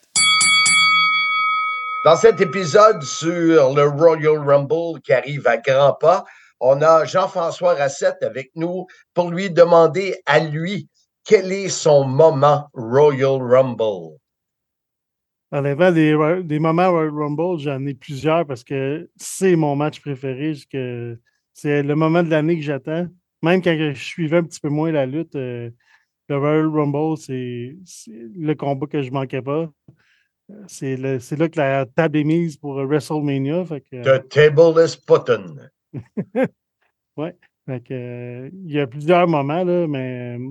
Dans 2.04 2.16
cet 2.16 2.38
épisode 2.42 3.02
sur 3.02 3.72
le 3.72 3.88
Royal 3.88 4.36
Rumble 4.36 5.00
qui 5.00 5.14
arrive 5.14 5.46
à 5.46 5.56
grands 5.56 5.94
pas, 5.94 6.26
on 6.60 6.82
a 6.82 7.06
Jean-François 7.06 7.72
Rassette 7.76 8.22
avec 8.22 8.50
nous 8.56 8.86
pour 9.14 9.30
lui 9.30 9.48
demander 9.48 10.14
à 10.26 10.38
lui 10.38 10.90
quel 11.24 11.50
est 11.50 11.70
son 11.70 12.04
moment 12.04 12.68
Royal 12.74 13.40
Rumble. 13.40 14.18
Honnêtement, 15.50 15.92
des, 15.92 16.42
des 16.44 16.58
moments 16.58 16.90
Royal 16.90 17.10
Rumble, 17.10 17.58
j'en 17.58 17.86
ai 17.86 17.94
plusieurs 17.94 18.46
parce 18.46 18.64
que 18.64 19.08
c'est 19.16 19.56
mon 19.56 19.74
match 19.74 20.02
préféré. 20.02 20.52
C'est 21.54 21.82
le 21.82 21.94
moment 21.94 22.22
de 22.22 22.28
l'année 22.28 22.56
que 22.56 22.62
j'attends. 22.62 23.06
Même 23.42 23.62
quand 23.62 23.74
je 23.78 23.94
suivais 23.94 24.36
un 24.36 24.44
petit 24.44 24.60
peu 24.60 24.68
moins 24.68 24.92
la 24.92 25.06
lutte, 25.06 25.36
euh, 25.36 25.70
le 26.28 26.36
Royal 26.36 26.68
Rumble, 26.68 27.16
c'est 27.16 27.74
le 28.36 28.52
combat 28.52 28.88
que 28.88 29.00
je 29.00 29.10
manquais 29.10 29.40
pas. 29.40 29.70
C'est 30.66 30.96
là 30.96 31.18
que 31.48 31.59
la 31.59 31.87
table 31.87 32.18
est 32.18 32.24
mise 32.24 32.57
pour 32.57 32.78
euh, 32.78 32.87
WrestleMania. 32.87 33.64
Fait 33.64 33.80
que, 33.80 34.02
The 34.02 34.28
table 34.28 34.85
is 34.85 34.96
que, 37.80 37.94
euh, 37.94 38.50
il 38.52 38.72
y 38.72 38.80
a 38.80 38.87
plusieurs 38.87 39.26
moments, 39.26 39.64
là, 39.64 39.87
mais 39.87 40.37
euh, 40.38 40.48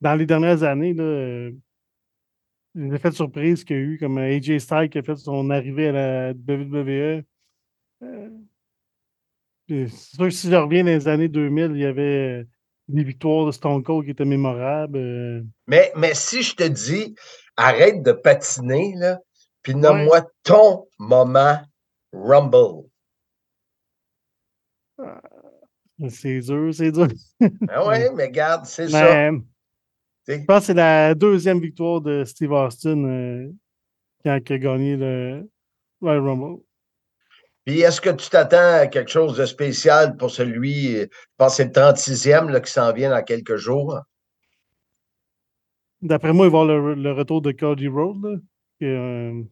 dans 0.00 0.14
les 0.14 0.26
dernières 0.26 0.62
années, 0.62 0.94
là, 0.94 1.02
euh, 1.04 1.52
les 2.74 2.94
effets 2.94 3.10
de 3.10 3.14
surprise 3.14 3.64
qu'il 3.64 3.76
y 3.76 3.78
a 3.78 3.82
eu, 3.82 3.98
comme 3.98 4.18
AJ 4.18 4.58
Styles 4.58 4.88
qui 4.90 4.98
a 4.98 5.02
fait 5.02 5.16
son 5.16 5.50
arrivée 5.50 5.88
à 5.88 5.92
la 5.92 6.32
WWE. 6.32 7.22
euh, 8.02 8.28
c'est 9.68 9.88
sûr 9.88 10.24
que 10.24 10.30
si 10.30 10.50
je 10.50 10.56
reviens 10.56 10.84
dans 10.84 10.90
les 10.90 11.08
années 11.08 11.28
2000, 11.28 11.70
il 11.74 11.78
y 11.80 11.84
avait 11.84 12.44
des 12.88 13.04
victoires 13.04 13.46
de 13.46 13.52
Stone 13.52 13.82
Cold 13.82 14.04
qui 14.04 14.10
étaient 14.10 14.24
mémorables. 14.26 14.98
euh, 14.98 15.42
Mais, 15.66 15.90
mais 15.96 16.12
si 16.14 16.42
je 16.42 16.54
te 16.54 16.64
dis, 16.64 17.14
arrête 17.56 18.02
de 18.02 18.12
patiner, 18.12 18.94
là, 18.96 19.20
puis 19.62 19.74
nomme-moi 19.74 20.26
ton 20.42 20.86
moment 20.98 21.58
Rumble. 22.12 22.88
c'est 26.08 26.40
dur, 26.40 26.74
c'est 26.74 26.92
dur. 26.92 27.08
Ah 27.68 27.86
ouais, 27.88 28.10
mais 28.14 28.26
regarde, 28.26 28.66
c'est 28.66 28.88
ça. 28.88 29.30
Je 30.26 30.44
pense 30.46 30.60
que 30.60 30.66
c'est 30.66 30.74
la 30.74 31.14
deuxième 31.14 31.60
victoire 31.60 32.00
de 32.00 32.24
Steve 32.24 32.52
Austin 32.52 33.04
euh, 33.04 33.48
quand 34.24 34.38
il 34.48 34.52
a 34.52 34.58
gagné 34.58 34.96
le 34.96 35.50
Royal 36.00 36.20
Rumble. 36.20 36.62
Puis 37.64 37.80
est-ce 37.80 38.00
que 38.00 38.10
tu 38.10 38.28
t'attends 38.28 38.80
à 38.80 38.86
quelque 38.86 39.10
chose 39.10 39.36
de 39.36 39.46
spécial 39.46 40.16
pour 40.16 40.30
celui, 40.30 40.96
euh, 40.96 41.06
je 41.10 41.26
pense 41.36 41.52
que 41.52 41.56
c'est 41.56 41.64
le 41.64 41.70
36e 41.70 42.50
là, 42.50 42.60
qui 42.60 42.70
s'en 42.70 42.92
vient 42.92 43.10
dans 43.10 43.22
quelques 43.22 43.56
jours? 43.56 43.98
D'après 46.04 46.34
moi, 46.34 46.46
il 46.46 46.52
va 46.52 46.58
y 46.58 46.62
avoir 46.62 46.66
le, 46.66 46.94
le 46.94 47.12
retour 47.12 47.40
de 47.40 47.50
Cody 47.50 47.88
Rhodes. 47.88 48.22
là, 48.22 48.36
qui, 48.78 48.84
euh, 48.84 49.42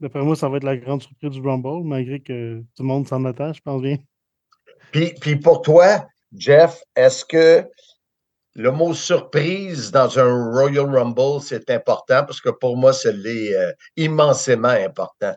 D'après 0.00 0.22
moi, 0.22 0.36
ça 0.36 0.48
va 0.48 0.58
être 0.58 0.64
la 0.64 0.76
grande 0.76 1.02
surprise 1.02 1.30
du 1.32 1.40
Rumble, 1.40 1.84
malgré 1.84 2.20
que 2.20 2.60
tout 2.76 2.82
le 2.82 2.88
monde 2.88 3.08
s'en 3.08 3.24
attend, 3.24 3.52
je 3.52 3.60
pense 3.60 3.82
bien. 3.82 3.96
Puis, 4.92 5.12
puis 5.20 5.34
pour 5.34 5.62
toi, 5.62 6.06
Jeff, 6.32 6.80
est-ce 6.94 7.24
que 7.24 7.68
le 8.54 8.70
mot 8.70 8.94
surprise 8.94 9.90
dans 9.90 10.16
un 10.20 10.52
Royal 10.52 10.86
Rumble, 10.86 11.42
c'est 11.42 11.68
important? 11.70 12.24
Parce 12.24 12.40
que 12.40 12.50
pour 12.50 12.76
moi, 12.76 12.92
c'est 12.92 13.12
euh, 13.16 13.72
immensément 13.96 14.68
important. 14.68 15.34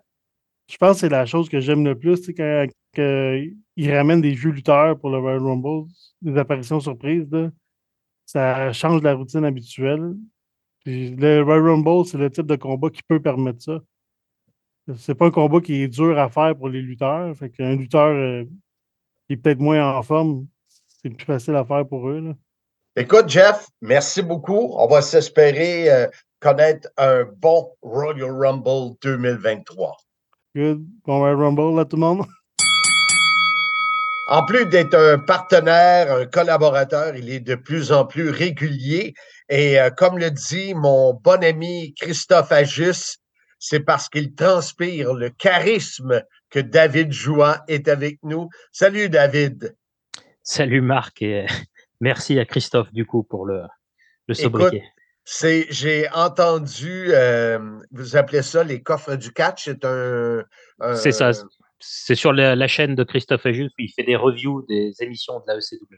Je 0.69 0.77
pense 0.77 0.97
que 0.97 0.99
c'est 1.01 1.09
la 1.09 1.25
chose 1.25 1.49
que 1.49 1.59
j'aime 1.59 1.83
le 1.83 1.97
plus, 1.97 2.17
c'est 2.17 2.35
quand, 2.35 2.67
ils 3.75 3.91
ramènent 3.91 4.21
des 4.21 4.35
jeux 4.35 4.51
lutteurs 4.51 4.99
pour 4.99 5.09
le 5.09 5.17
Royal 5.17 5.41
Rumble, 5.41 5.89
des 6.21 6.37
apparitions 6.37 6.79
surprises. 6.79 7.27
Ça 8.31 8.71
change 8.71 9.01
la 9.01 9.13
routine 9.13 9.43
habituelle. 9.43 10.15
le 10.85 11.41
Royal 11.41 11.67
Rumble, 11.67 12.05
c'est 12.05 12.17
le 12.17 12.31
type 12.31 12.45
de 12.45 12.55
combat 12.55 12.89
qui 12.89 13.03
peut 13.03 13.21
permettre 13.21 13.61
ça. 13.61 13.79
C'est 14.95 15.15
pas 15.15 15.25
un 15.25 15.31
combat 15.31 15.59
qui 15.59 15.83
est 15.83 15.89
dur 15.89 16.17
à 16.17 16.29
faire 16.29 16.55
pour 16.55 16.69
les 16.69 16.81
lutteurs. 16.81 17.35
Fait 17.35 17.49
qu'un 17.49 17.75
lutteur 17.75 18.07
euh, 18.07 18.45
qui 19.27 19.33
est 19.33 19.35
peut-être 19.35 19.59
moins 19.59 19.97
en 19.97 20.01
forme, 20.01 20.47
c'est 20.87 21.09
plus 21.09 21.25
facile 21.25 21.57
à 21.57 21.65
faire 21.65 21.85
pour 21.85 22.07
eux. 22.07 22.33
Écoute, 22.95 23.27
Jeff, 23.27 23.67
merci 23.81 24.21
beaucoup. 24.21 24.75
On 24.77 24.87
va 24.87 25.01
s'espérer 25.01 25.91
euh, 25.91 26.07
connaître 26.39 26.87
un 26.95 27.25
bon 27.25 27.75
Royal 27.81 28.31
Rumble 28.31 28.95
2023. 29.01 29.97
Good. 30.55 30.85
Bon 31.05 31.19
Royal 31.19 31.35
Rumble 31.35 31.77
à 31.81 31.83
tout 31.83 31.97
le 31.97 32.01
monde. 32.01 32.25
En 34.31 34.45
plus 34.45 34.65
d'être 34.65 34.95
un 34.95 35.19
partenaire, 35.19 36.15
un 36.15 36.25
collaborateur, 36.25 37.17
il 37.17 37.29
est 37.29 37.41
de 37.41 37.55
plus 37.55 37.91
en 37.91 38.05
plus 38.05 38.29
régulier. 38.29 39.13
Et 39.49 39.77
euh, 39.77 39.89
comme 39.89 40.17
le 40.17 40.31
dit 40.31 40.73
mon 40.73 41.13
bon 41.13 41.43
ami 41.43 41.93
Christophe 41.99 42.49
Ajus, 42.53 43.17
c'est 43.59 43.81
parce 43.81 44.07
qu'il 44.07 44.33
transpire 44.33 45.13
le 45.13 45.31
charisme 45.31 46.23
que 46.49 46.59
David 46.59 47.11
Jouan 47.11 47.55
est 47.67 47.89
avec 47.89 48.19
nous. 48.23 48.47
Salut 48.71 49.09
David. 49.09 49.75
Salut 50.43 50.79
Marc 50.79 51.21
et 51.21 51.45
merci 51.99 52.39
à 52.39 52.45
Christophe 52.45 52.93
du 52.93 53.05
coup 53.05 53.23
pour 53.23 53.45
le, 53.45 53.63
le 54.29 54.33
sobriquet. 54.33 54.85
C'est, 55.25 55.67
j'ai 55.69 56.09
entendu, 56.11 57.07
euh, 57.09 57.59
vous 57.91 58.15
appelez 58.15 58.43
ça 58.43 58.63
les 58.63 58.81
coffres 58.81 59.15
du 59.15 59.33
catch, 59.33 59.65
c'est 59.65 59.83
un. 59.83 60.45
c'est 60.95 61.11
ça, 61.11 61.31
c'est 61.81 62.15
sur 62.15 62.31
la, 62.33 62.67
chaîne 62.67 62.95
de 62.95 63.03
Christophe 63.03 63.45
Ajus 63.45 63.65
où 63.65 63.81
il 63.81 63.91
fait 63.91 64.03
des 64.03 64.15
reviews 64.15 64.65
des 64.67 64.93
émissions 64.99 65.39
de 65.39 65.45
la 65.47 65.55
ECW. 65.55 65.95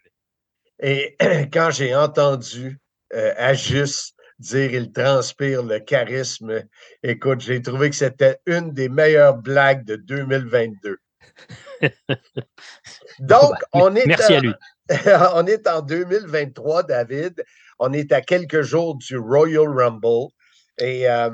Et 0.80 1.15
quand 1.54 1.69
j'ai 1.72 1.96
entendu 1.96 2.80
euh, 3.13 3.34
Ajus 3.38 4.13
dire 4.39 4.74
il 4.74 4.91
transpire 4.91 5.63
le 5.63 5.80
charisme. 5.80 6.63
Écoute, 7.02 7.41
j'ai 7.41 7.62
trouvé 7.62 7.89
que 7.89 7.96
c'était 7.96 8.38
une 8.46 8.72
des 8.74 8.89
meilleures 8.89 9.38
blagues 9.38 9.86
de 9.86 9.96
2022. 9.96 10.98
Donc, 13.19 13.52
bah, 13.52 13.58
on 13.74 13.96
est, 13.96 14.06
Merci 14.06 14.34
à 14.34 14.39
lui. 14.39 14.54
on 15.36 15.46
est 15.46 15.67
en 15.67 15.82
2023, 15.82 16.84
David. 16.84 17.43
On 17.80 17.93
est 17.93 18.12
à 18.12 18.22
quelques 18.22 18.62
jours 18.62 18.96
du 18.96 19.17
Royal 19.17 19.67
Rumble. 19.67 20.30
Et 20.79 21.07
euh, 21.07 21.29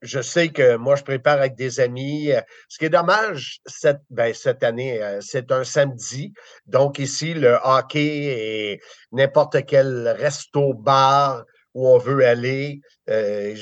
je 0.00 0.20
sais 0.20 0.48
que 0.48 0.76
moi, 0.76 0.94
je 0.96 1.02
prépare 1.02 1.38
avec 1.38 1.56
des 1.56 1.80
amis. 1.80 2.30
Ce 2.68 2.78
qui 2.78 2.84
est 2.84 2.90
dommage, 2.90 3.58
cette, 3.66 4.02
ben, 4.10 4.32
cette 4.32 4.62
année, 4.62 5.00
c'est 5.20 5.50
un 5.50 5.64
samedi. 5.64 6.32
Donc 6.66 6.98
ici, 6.98 7.34
le 7.34 7.58
hockey 7.64 8.00
et 8.00 8.80
n'importe 9.12 9.66
quel 9.66 10.08
resto-bar 10.08 11.44
où 11.74 11.88
on 11.88 11.98
veut 11.98 12.24
aller. 12.24 12.80
Euh, 13.10 13.54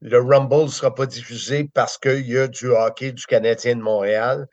le, 0.00 0.18
Rumble 0.18 0.64
ne 0.64 0.68
sera 0.68 0.94
pas 0.94 1.06
diffusé 1.06 1.68
parce 1.74 1.98
qu'il 1.98 2.28
y 2.28 2.38
a 2.38 2.46
du 2.46 2.68
hockey 2.68 3.12
du 3.12 3.24
Canadien 3.26 3.74
de 3.76 3.82
Montréal. 3.82 4.46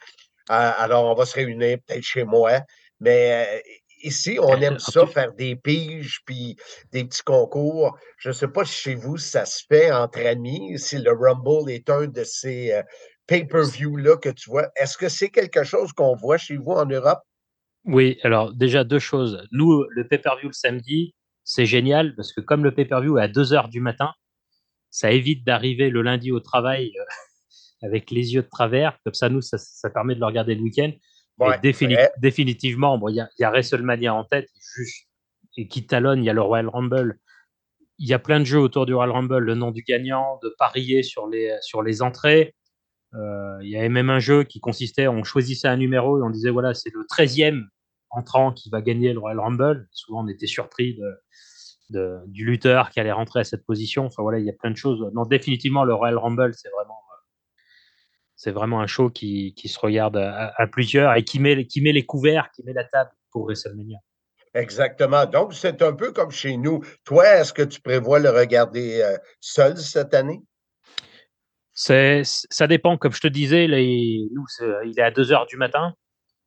Alors, 0.50 1.06
on 1.06 1.16
va 1.16 1.26
se 1.26 1.36
réunir 1.36 1.78
peut-être 1.86 2.04
chez 2.04 2.24
moi. 2.24 2.62
Mais 3.00 3.62
ici, 4.06 4.38
on 4.42 4.56
aime 4.62 4.80
ça, 4.80 5.06
faire 5.08 5.34
des 5.34 5.56
piges 5.56 6.22
puis 6.26 6.56
des 6.92 7.04
petits 7.06 7.24
concours. 7.24 7.98
Je 8.18 8.30
ne 8.30 8.34
sais 8.34 8.48
pas 8.48 8.66
si 8.66 8.74
chez 8.74 8.96
vous, 8.96 9.18
ça 9.18 9.46
se 9.46 9.64
fait 9.68 9.92
entre 9.92 10.26
amis, 10.26 10.78
si 10.78 10.98
le 10.98 11.12
Rumble 11.12 11.70
est 11.72 11.90
un 11.90 12.08
de 12.08 12.24
ces 12.24 12.82
pay-per-view-là 13.28 14.18
que 14.18 14.30
tu 14.30 14.50
vois. 14.50 14.70
Est-ce 14.76 14.98
que 14.98 15.10
c'est 15.10 15.30
quelque 15.30 15.64
chose 15.64 15.92
qu'on 15.94 16.16
voit 16.16 16.38
chez 16.38 16.58
vous 16.58 16.72
en 16.72 16.86
Europe? 16.86 17.20
Oui, 17.86 18.18
alors 18.24 18.54
déjà 18.54 18.84
deux 18.84 19.00
choses. 19.00 19.44
Nous, 19.52 19.86
le 19.90 20.08
pay-per-view 20.08 20.50
le 20.50 20.54
samedi, 20.54 21.14
c'est 21.44 21.66
génial 21.66 22.16
parce 22.16 22.34
que 22.34 22.42
comme 22.42 22.64
le 22.64 22.74
pay-per-view 22.74 23.18
est 23.18 23.24
à 23.24 23.28
2 23.28 23.54
heures 23.54 23.70
du 23.70 23.80
matin, 23.80 24.12
ça 24.90 25.12
évite 25.12 25.46
d'arriver 25.46 25.90
le 25.90 26.02
lundi 26.02 26.32
au 26.32 26.40
travail 26.40 26.94
euh, 26.98 27.04
avec 27.88 28.10
les 28.12 28.34
yeux 28.34 28.42
de 28.42 28.50
travers. 28.50 28.98
Comme 29.04 29.14
ça, 29.14 29.30
nous, 29.30 29.42
ça, 29.42 29.90
permet 29.92 30.16
de 30.16 30.20
le 30.20 30.26
regarder 30.26 30.56
le 30.56 30.62
week-end. 30.62 30.92
Définitivement, 31.62 33.08
il 33.10 33.16
y, 33.16 33.44
a, 33.44 33.50
WrestleMania 33.50 34.14
en 34.14 34.24
tête, 34.24 34.50
juste, 34.76 35.08
et 35.58 35.68
qui 35.68 35.86
talonne, 35.86 36.24
il 36.24 36.26
y 36.26 36.30
a 36.30 36.34
le 36.34 36.42
Royal 36.42 36.70
Rumble. 36.70 37.20
Il 37.98 38.08
y 38.08 38.14
a 38.14 38.20
plein 38.20 38.40
de 38.40 38.46
jeux 38.46 38.60
autour 38.60 38.86
du 38.86 38.94
Royal 38.94 39.12
Rumble, 39.12 39.40
le 39.40 39.56
nom 39.56 39.72
du 39.72 39.84
gagnant, 39.84 40.40
de 40.44 40.54
parier 40.58 41.04
sur 41.04 41.28
les, 41.28 41.56
sur 41.62 41.82
les 41.82 42.02
entrées. 42.02 42.54
Euh, 43.14 43.58
il 43.62 43.70
y 43.70 43.78
avait 43.78 43.90
même 43.90 44.10
un 44.10 44.20
jeu 44.20 44.44
qui 44.44 44.60
consistait, 44.60 45.08
on 45.08 45.24
choisissait 45.24 45.70
un 45.70 45.78
numéro 45.78 46.20
et 46.20 46.24
on 46.24 46.30
disait 46.30 46.50
voilà, 46.50 46.74
c'est 46.74 46.92
le 46.94 47.04
13e 47.04 47.64
entrant 48.10 48.52
qui 48.52 48.70
va 48.70 48.82
gagner 48.82 49.14
le 49.14 49.20
Royal 49.20 49.40
Rumble. 49.40 49.88
Souvent, 49.92 50.26
on 50.26 50.28
était 50.28 50.48
surpris 50.48 50.98
de, 51.90 52.20
du 52.28 52.46
lutteur 52.46 52.90
qui 52.90 53.00
allait 53.00 53.12
rentrer 53.12 53.42
à 53.42 53.44
cette 53.44 53.66
position. 53.66 54.06
Enfin 54.06 54.24
voilà, 54.24 54.40
il 54.40 54.46
y 54.46 54.50
a 54.50 54.54
plein 54.54 54.72
de 54.72 54.78
choses. 54.78 55.10
Non, 55.14 55.24
définitivement, 55.24 55.86
le 55.86 55.94
Royal 55.94 56.18
Rumble, 56.18 56.54
c'est 56.54 56.70
vraiment, 56.70 57.00
c'est 58.36 58.52
vraiment 58.52 58.82
un 58.82 58.88
show 58.88 59.10
qui, 59.10 59.54
qui 59.56 59.70
se 59.70 59.80
regarde 59.80 60.18
à, 60.18 60.68
plusieurs 60.68 61.14
et 61.16 61.24
qui 61.24 61.40
met, 61.40 61.66
qui 61.66 61.82
met 61.82 61.92
les 61.92 62.06
couverts, 62.06 62.50
qui 62.54 62.64
met 62.64 62.74
la 62.74 62.84
table 62.84 63.12
pour 63.32 63.46
WrestleMania. 63.46 63.98
Exactement. 64.54 65.26
Donc, 65.26 65.54
c'est 65.54 65.82
un 65.82 65.94
peu 65.94 66.12
comme 66.12 66.32
chez 66.32 66.56
nous. 66.56 66.82
Toi, 67.04 67.26
est-ce 67.40 67.54
que 67.54 67.62
tu 67.62 67.82
prévois 67.82 68.20
le 68.20 68.30
regarder 68.30 69.02
euh, 69.02 69.18
seul 69.42 69.78
cette 69.78 70.14
année? 70.14 70.42
C'est, 71.74 72.22
ça 72.24 72.68
dépend. 72.68 72.98
Comme 72.98 73.12
je 73.12 73.20
te 73.20 73.28
disais, 73.28 73.68
les, 73.68 74.30
nous, 74.32 74.46
il 74.86 74.98
est 74.98 75.02
à 75.04 75.12
2 75.12 75.34
heures 75.34 75.46
du 75.46 75.58
matin. 75.58 75.94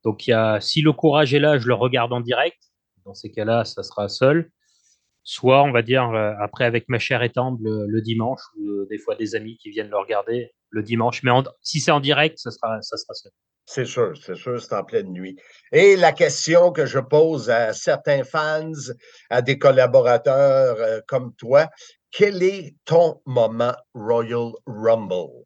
Donc, 0.03 0.25
il 0.25 0.31
y 0.31 0.33
a, 0.33 0.59
si 0.59 0.81
le 0.81 0.91
courage 0.91 1.33
est 1.35 1.39
là, 1.39 1.59
je 1.59 1.67
le 1.67 1.75
regarde 1.75 2.11
en 2.11 2.19
direct. 2.19 2.57
Dans 3.05 3.13
ces 3.13 3.31
cas-là, 3.31 3.63
ça 3.63 3.83
sera 3.83 4.07
seul. 4.07 4.49
Soit, 5.31 5.61
on 5.61 5.71
va 5.71 5.83
dire, 5.83 6.09
euh, 6.09 6.33
après 6.41 6.65
avec 6.65 6.89
ma 6.89 6.97
chère 6.97 7.21
étamble 7.21 7.85
le, 7.85 8.01
dimanche, 8.01 8.39
ou 8.57 8.67
euh, 8.67 8.87
des 8.89 8.97
fois 8.97 9.13
des 9.13 9.35
amis 9.35 9.57
qui 9.57 9.69
viennent 9.69 9.91
le 9.91 9.97
regarder 9.99 10.55
le 10.71 10.81
dimanche. 10.81 11.21
Mais 11.21 11.29
si 11.61 11.79
c'est 11.79 11.91
en 11.91 11.99
direct, 11.99 12.39
ça 12.39 12.49
sera, 12.49 12.81
ça 12.81 12.97
sera 12.97 13.13
seul. 13.13 13.31
C'est 13.67 13.85
sûr, 13.85 14.17
c'est 14.17 14.33
sûr, 14.33 14.59
c'est 14.59 14.73
en 14.73 14.83
pleine 14.83 15.13
nuit. 15.13 15.39
Et 15.71 15.95
la 15.97 16.13
question 16.13 16.71
que 16.71 16.87
je 16.87 16.97
pose 16.97 17.51
à 17.51 17.73
certains 17.73 18.23
fans, 18.23 18.71
à 19.29 19.43
des 19.43 19.59
collaborateurs 19.59 20.77
euh, 20.79 20.99
comme 21.07 21.35
toi, 21.35 21.69
quel 22.09 22.41
est 22.41 22.73
ton 22.85 23.21
moment 23.27 23.75
Royal 23.93 24.53
Rumble? 24.65 25.45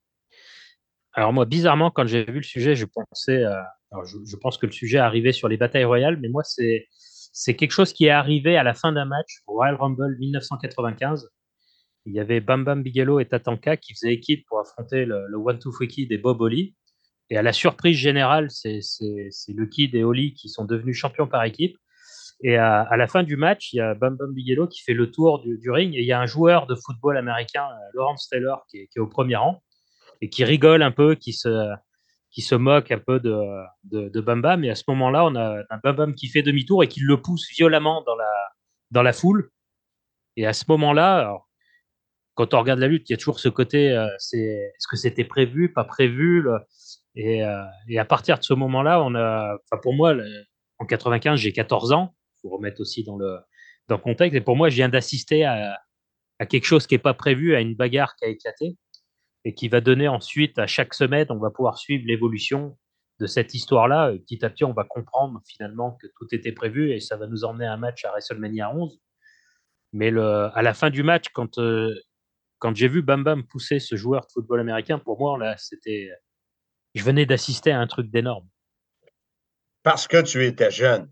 Alors 1.11 1.33
moi, 1.33 1.43
bizarrement, 1.43 1.91
quand 1.91 2.07
j'ai 2.07 2.23
vu 2.23 2.37
le 2.37 2.43
sujet, 2.43 2.77
je 2.77 2.85
pensais 2.85 3.43
à, 3.43 3.67
alors 3.91 4.05
je, 4.05 4.35
pense 4.37 4.57
que 4.57 4.65
le 4.65 4.71
sujet 4.71 4.97
est 4.97 5.01
arrivé 5.01 5.33
sur 5.33 5.49
les 5.49 5.57
batailles 5.57 5.83
royales, 5.83 6.17
mais 6.21 6.29
moi, 6.29 6.43
c'est, 6.43 6.87
c'est 7.33 7.55
quelque 7.55 7.71
chose 7.71 7.91
qui 7.93 8.05
est 8.05 8.11
arrivé 8.11 8.57
à 8.57 8.63
la 8.63 8.75
fin 8.75 8.93
d'un 8.93 9.05
match 9.05 9.41
au 9.47 9.53
Royal 9.53 9.75
Rumble 9.75 10.15
1995. 10.19 11.29
Il 12.05 12.13
y 12.13 12.19
avait 12.19 12.41
Bam 12.41 12.63
Bam 12.63 12.83
Bigelow 12.83 13.19
et 13.19 13.25
Tatanka 13.25 13.75
qui 13.75 13.93
faisaient 13.93 14.13
équipe 14.13 14.45
pour 14.47 14.59
affronter 14.59 15.05
le, 15.05 15.35
One 15.35 15.57
Two 15.57 15.71
Free 15.71 15.87
Kid 15.87 16.11
et 16.11 16.19
Bob 16.19 16.39
Holly. 16.41 16.75
Et 17.31 17.37
à 17.37 17.41
la 17.41 17.51
surprise 17.51 17.97
générale, 17.97 18.51
c'est, 18.51 18.81
le 19.47 19.65
Kid 19.65 19.95
et 19.95 20.03
Holly 20.03 20.35
qui 20.35 20.47
sont 20.47 20.65
devenus 20.65 20.95
champions 20.95 21.27
par 21.27 21.43
équipe. 21.43 21.75
Et 22.43 22.57
à, 22.57 22.95
la 22.95 23.07
fin 23.07 23.23
du 23.23 23.35
match, 23.35 23.73
il 23.73 23.77
y 23.77 23.81
a 23.81 23.95
Bam 23.95 24.15
Bam 24.15 24.31
Bigelow 24.31 24.67
qui 24.67 24.83
fait 24.83 24.93
le 24.93 25.09
tour 25.09 25.41
du, 25.41 25.71
ring 25.71 25.95
et 25.95 26.01
il 26.01 26.05
y 26.05 26.11
a 26.11 26.19
un 26.19 26.27
joueur 26.27 26.67
de 26.67 26.75
football 26.75 27.17
américain, 27.17 27.65
Lawrence 27.93 28.29
Taylor, 28.29 28.63
qui 28.69 28.77
est, 28.77 28.87
qui 28.87 28.99
est, 28.99 29.01
au 29.01 29.07
premier 29.07 29.37
rang 29.37 29.63
et 30.21 30.29
qui 30.29 30.43
rigole 30.43 30.83
un 30.83 30.91
peu, 30.91 31.15
qui 31.15 31.33
se, 31.33 31.73
qui 32.33 32.41
se 32.41 32.55
moque 32.55 32.91
un 32.91 32.97
peu 32.97 33.19
de, 33.19 33.35
de, 33.83 34.21
Bam 34.21 34.41
Bam. 34.41 34.63
Et 34.63 34.71
à 34.71 34.75
ce 34.75 34.83
moment-là, 34.87 35.23
on 35.23 35.35
a 35.35 35.59
un 35.69 35.77
Bam 35.83 35.95
Bam 35.95 36.15
qui 36.15 36.27
fait 36.27 36.41
demi-tour 36.41 36.83
et 36.83 36.87
qui 36.87 36.99
le 36.99 37.21
pousse 37.21 37.47
violemment 37.55 38.01
dans 38.01 38.15
la, 38.15 38.33
dans 38.89 39.03
la 39.03 39.13
foule. 39.13 39.51
Et 40.35 40.47
à 40.47 40.53
ce 40.53 40.65
moment-là, 40.69 41.31
quand 42.33 42.55
on 42.55 42.59
regarde 42.59 42.79
la 42.79 42.87
lutte, 42.87 43.07
il 43.07 43.13
y 43.13 43.15
a 43.15 43.17
toujours 43.17 43.39
ce 43.39 43.49
côté, 43.49 43.91
euh, 43.91 44.07
c'est, 44.17 44.39
est-ce 44.39 44.87
que 44.87 44.97
c'était 44.97 45.23
prévu, 45.23 45.71
pas 45.71 45.83
prévu 45.83 46.43
et, 47.15 47.43
euh, 47.45 47.63
et, 47.87 47.99
à 47.99 48.05
partir 48.05 48.39
de 48.39 48.43
ce 48.43 48.55
moment-là, 48.55 49.03
on 49.03 49.13
a, 49.13 49.59
pour 49.83 49.93
moi, 49.93 50.15
en 50.79 50.85
95, 50.87 51.39
j'ai 51.39 51.53
14 51.53 51.91
ans. 51.91 52.15
Il 52.37 52.49
faut 52.49 52.57
remettre 52.57 52.81
aussi 52.81 53.03
dans 53.03 53.15
le, 53.15 53.37
dans 53.87 53.97
le 53.97 54.01
contexte. 54.01 54.35
Et 54.35 54.41
pour 54.41 54.55
moi, 54.55 54.69
je 54.69 54.75
viens 54.75 54.89
d'assister 54.89 55.45
à, 55.45 55.79
à 56.39 56.45
quelque 56.47 56.65
chose 56.65 56.87
qui 56.87 56.95
n'est 56.95 56.99
pas 56.99 57.13
prévu, 57.13 57.53
à 57.53 57.61
une 57.61 57.75
bagarre 57.75 58.15
qui 58.15 58.25
a 58.25 58.29
éclaté 58.29 58.75
et 59.45 59.53
qui 59.53 59.67
va 59.67 59.81
donner 59.81 60.07
ensuite 60.07 60.57
à 60.59 60.67
chaque 60.67 60.93
semaine, 60.93 61.27
on 61.29 61.37
va 61.37 61.49
pouvoir 61.51 61.77
suivre 61.77 62.03
l'évolution 62.07 62.77
de 63.19 63.27
cette 63.27 63.53
histoire-là. 63.53 64.13
Petit 64.13 64.43
à 64.45 64.49
petit, 64.49 64.63
on 64.63 64.73
va 64.73 64.83
comprendre 64.85 65.41
finalement 65.45 65.97
que 66.01 66.07
tout 66.17 66.27
était 66.31 66.51
prévu 66.51 66.91
et 66.91 66.99
ça 66.99 67.17
va 67.17 67.27
nous 67.27 67.43
emmener 67.43 67.65
à 67.65 67.73
un 67.73 67.77
match 67.77 68.05
à 68.05 68.09
WrestleMania 68.11 68.73
11. 68.73 68.99
Mais 69.91 70.09
le, 70.11 70.49
à 70.53 70.61
la 70.61 70.73
fin 70.73 70.89
du 70.89 71.03
match, 71.03 71.25
quand, 71.33 71.59
euh, 71.59 71.93
quand 72.59 72.75
j'ai 72.75 72.87
vu 72.87 73.01
Bam 73.01 73.23
Bam 73.23 73.43
pousser 73.43 73.79
ce 73.79 73.95
joueur 73.95 74.25
de 74.25 74.31
football 74.31 74.59
américain, 74.59 74.97
pour 74.97 75.19
moi, 75.19 75.37
là, 75.37 75.55
c'était. 75.57 76.09
Je 76.95 77.03
venais 77.03 77.25
d'assister 77.25 77.71
à 77.71 77.79
un 77.79 77.87
truc 77.87 78.09
d'énorme. 78.09 78.47
Parce 79.83 80.07
que 80.07 80.21
tu 80.21 80.45
étais 80.45 80.71
jeune. 80.71 81.11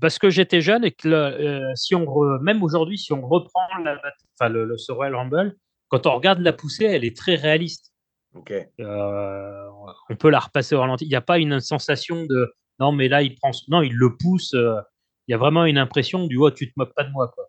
Parce 0.00 0.18
que 0.18 0.30
j'étais 0.30 0.60
jeune 0.60 0.84
et 0.84 0.92
que 0.92 1.08
euh, 1.08 1.60
si 1.74 1.94
on 1.94 2.04
re- 2.04 2.40
même 2.42 2.62
aujourd'hui, 2.62 2.98
si 2.98 3.12
on 3.12 3.26
reprend 3.26 3.60
la, 3.84 4.00
enfin, 4.38 4.48
le, 4.48 4.64
le, 4.64 4.78
ce 4.78 4.92
Royal 4.92 5.14
Rumble, 5.14 5.56
quand 5.92 6.06
on 6.06 6.14
regarde 6.14 6.40
la 6.40 6.54
poussée, 6.54 6.86
elle 6.86 7.04
est 7.04 7.14
très 7.14 7.34
réaliste. 7.34 7.92
OK. 8.34 8.50
Euh, 8.80 9.68
on 10.08 10.16
peut 10.16 10.30
la 10.30 10.38
repasser 10.38 10.74
au 10.74 10.80
ralenti. 10.80 11.04
Il 11.04 11.10
n'y 11.10 11.16
a 11.16 11.20
pas 11.20 11.38
une 11.38 11.60
sensation 11.60 12.24
de 12.24 12.54
non, 12.80 12.92
mais 12.92 13.08
là, 13.08 13.20
il 13.20 13.34
prend. 13.34 13.50
Non, 13.68 13.82
il 13.82 13.94
le 13.94 14.16
pousse. 14.16 14.54
euh, 14.54 14.80
il 15.28 15.32
y 15.32 15.34
a 15.34 15.36
vraiment 15.36 15.66
une 15.66 15.76
impression 15.76 16.26
du 16.26 16.38
oh, 16.38 16.50
tu 16.50 16.68
te 16.68 16.72
moques 16.76 16.94
pas 16.94 17.04
de 17.04 17.10
moi. 17.10 17.28
Quoi. 17.28 17.46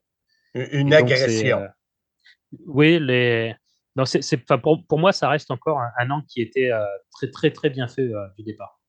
Une, 0.56 0.90
donc, 0.90 1.00
agression. 1.10 1.60
euh, 1.60 1.68
oui, 2.66 3.00
les. 3.00 3.56
Non, 3.96 4.04
enfin, 4.04 4.58
pour, 4.58 4.86
pour 4.86 5.00
moi, 5.00 5.14
ça 5.14 5.30
reste 5.30 5.50
encore 5.50 5.80
un, 5.80 5.92
un 5.98 6.10
angle 6.10 6.26
qui 6.26 6.42
était 6.42 6.72
très, 7.14 7.32
très, 7.32 7.52
très 7.52 7.70
bien 7.70 7.88
fait 7.88 8.10
du 8.38 8.44
départ. 8.44 8.82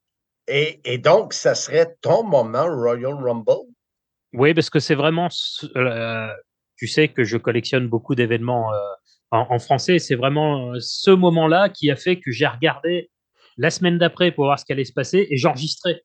Et, 0.49 0.81
et 0.85 0.99
donc, 0.99 1.33
ça 1.33 1.55
serait 1.55 1.95
ton 2.01 2.25
moment 2.25 2.67
Royal 2.67 3.15
Rumble? 3.15 3.71
Oui, 4.33 4.53
parce 4.53 4.69
que 4.69 4.81
c'est 4.81 4.97
vraiment. 4.97 5.29
euh, 5.77 6.29
tu 6.77 6.87
sais 6.87 7.09
que 7.09 7.25
je 7.25 7.37
collectionne 7.37 7.89
beaucoup 7.89 8.15
d'événements 8.15 8.73
euh, 8.73 8.79
en, 9.31 9.47
en 9.51 9.59
français. 9.59 9.99
C'est 9.99 10.15
vraiment 10.15 10.73
euh, 10.73 10.79
ce 10.81 11.11
moment-là 11.11 11.69
qui 11.69 11.91
a 11.91 11.97
fait 11.97 12.19
que 12.21 12.31
j'ai 12.31 12.47
regardé 12.47 13.11
la 13.57 13.71
semaine 13.71 13.99
d'après 13.99 14.33
pour 14.33 14.45
voir 14.47 14.59
ce 14.59 14.65
qui 14.65 14.73
allait 14.73 14.85
se 14.85 14.93
passer 14.93 15.27
et 15.31 15.37
j'enregistrais. 15.37 16.03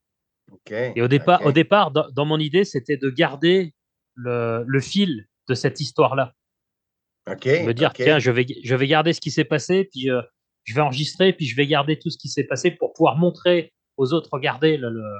OK. 0.51 0.71
Et 0.71 1.01
au 1.01 1.07
départ, 1.07 1.41
OK. 1.41 1.47
au 1.47 1.51
départ 1.51 1.91
dans, 1.91 2.09
dans 2.11 2.25
mon 2.25 2.39
idée, 2.39 2.63
c'était 2.63 2.97
de 2.97 3.09
garder 3.09 3.73
le, 4.15 4.63
le 4.67 4.79
fil 4.81 5.27
de 5.47 5.53
cette 5.55 5.79
histoire-là. 5.79 6.33
OK. 7.27 7.45
Me 7.45 7.73
dire, 7.73 7.93
tiens, 7.93 8.19
je 8.19 8.31
vais, 8.31 8.45
je 8.63 8.75
vais 8.75 8.87
garder 8.87 9.13
ce 9.13 9.21
qui 9.21 9.31
s'est 9.31 9.45
passé, 9.45 9.89
puis 9.91 10.09
euh, 10.09 10.21
je 10.63 10.73
vais 10.73 10.81
enregistrer, 10.81 11.33
puis 11.33 11.45
je 11.45 11.55
vais 11.55 11.67
garder 11.67 11.97
tout 11.97 12.09
ce 12.09 12.17
qui 12.17 12.27
s'est 12.27 12.43
passé 12.43 12.71
pour 12.71 12.93
pouvoir 12.93 13.17
montrer 13.17 13.73
aux 13.97 14.13
autres, 14.13 14.29
regardez 14.31 14.77
le. 14.77 14.89
le- 14.89 15.19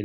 et. 0.00 0.04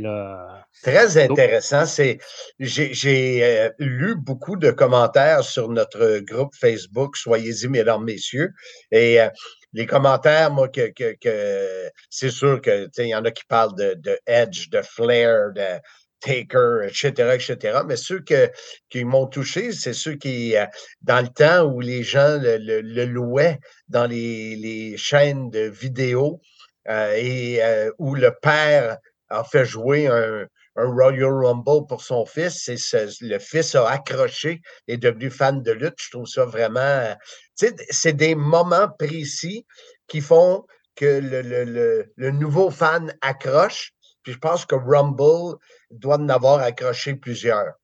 Très 0.82 1.16
intéressant. 1.18 1.86
C'est, 1.86 2.18
j'ai, 2.60 2.94
j'ai, 2.94 3.44
euh, 3.44 3.70
lu 3.78 4.14
beaucoup 4.16 4.56
de 4.56 4.70
commentaires 4.70 5.42
sur 5.42 5.68
notre 5.68 6.20
groupe 6.20 6.54
Facebook. 6.54 7.16
Soyez-y, 7.16 7.68
mesdames, 7.68 8.04
messieurs. 8.04 8.50
Et 8.92 9.20
euh, 9.20 9.28
les 9.72 9.86
commentaires, 9.86 10.50
moi, 10.52 10.68
que, 10.68 10.88
que, 10.92 11.16
que 11.20 11.90
c'est 12.10 12.30
sûr 12.30 12.60
que 12.60 12.88
il 12.98 13.06
y 13.08 13.14
en 13.14 13.24
a 13.24 13.30
qui 13.30 13.44
parlent 13.48 13.74
de, 13.76 13.94
de 13.94 14.18
Edge, 14.26 14.68
de 14.70 14.80
Flair, 14.82 15.52
de 15.54 15.80
Taker, 16.20 16.86
etc., 16.86 17.34
etc. 17.34 17.80
Mais 17.86 17.96
ceux 17.96 18.20
que, 18.20 18.50
qui 18.90 19.04
m'ont 19.04 19.26
touché, 19.26 19.72
c'est 19.72 19.92
ceux 19.94 20.14
qui, 20.14 20.56
euh, 20.56 20.66
dans 21.02 21.20
le 21.22 21.28
temps 21.28 21.64
où 21.64 21.80
les 21.80 22.02
gens 22.02 22.38
le, 22.40 22.56
le- 22.58 22.80
le 22.82 23.04
louaient 23.04 23.58
dans 23.88 24.06
les, 24.06 24.56
les 24.56 24.96
chaînes 24.96 25.50
de 25.50 25.60
vidéos 25.68 26.40
euh, 26.88 27.12
et 27.16 27.62
euh, 27.62 27.90
où 27.98 28.14
le 28.14 28.32
père 28.42 28.98
a 29.30 29.44
fait 29.44 29.64
jouer 29.64 30.06
un, 30.06 30.46
un 30.76 30.86
Royal 30.86 31.32
Rumble 31.32 31.86
pour 31.88 32.02
son 32.02 32.24
fils 32.26 32.68
et 32.68 32.76
le 33.20 33.38
fils 33.38 33.74
a 33.74 33.88
accroché, 33.88 34.60
est 34.86 34.96
devenu 34.98 35.30
fan 35.30 35.62
de 35.62 35.72
lutte. 35.72 35.96
Je 36.00 36.10
trouve 36.10 36.26
ça 36.26 36.44
vraiment. 36.44 37.14
c'est 37.54 38.12
des 38.16 38.34
moments 38.34 38.88
précis 38.98 39.66
qui 40.06 40.20
font 40.20 40.64
que 40.94 41.20
le, 41.20 41.42
le- 41.42 42.10
le- 42.16 42.30
nouveau 42.30 42.70
fan 42.70 43.14
accroche. 43.20 43.92
Puis 44.22 44.32
je 44.32 44.38
pense 44.38 44.66
que 44.66 44.74
Rumble 44.74 45.58
doit 45.90 46.16
en 46.16 46.28
avoir 46.28 46.60
accroché 46.60 47.14
plusieurs. 47.14 47.74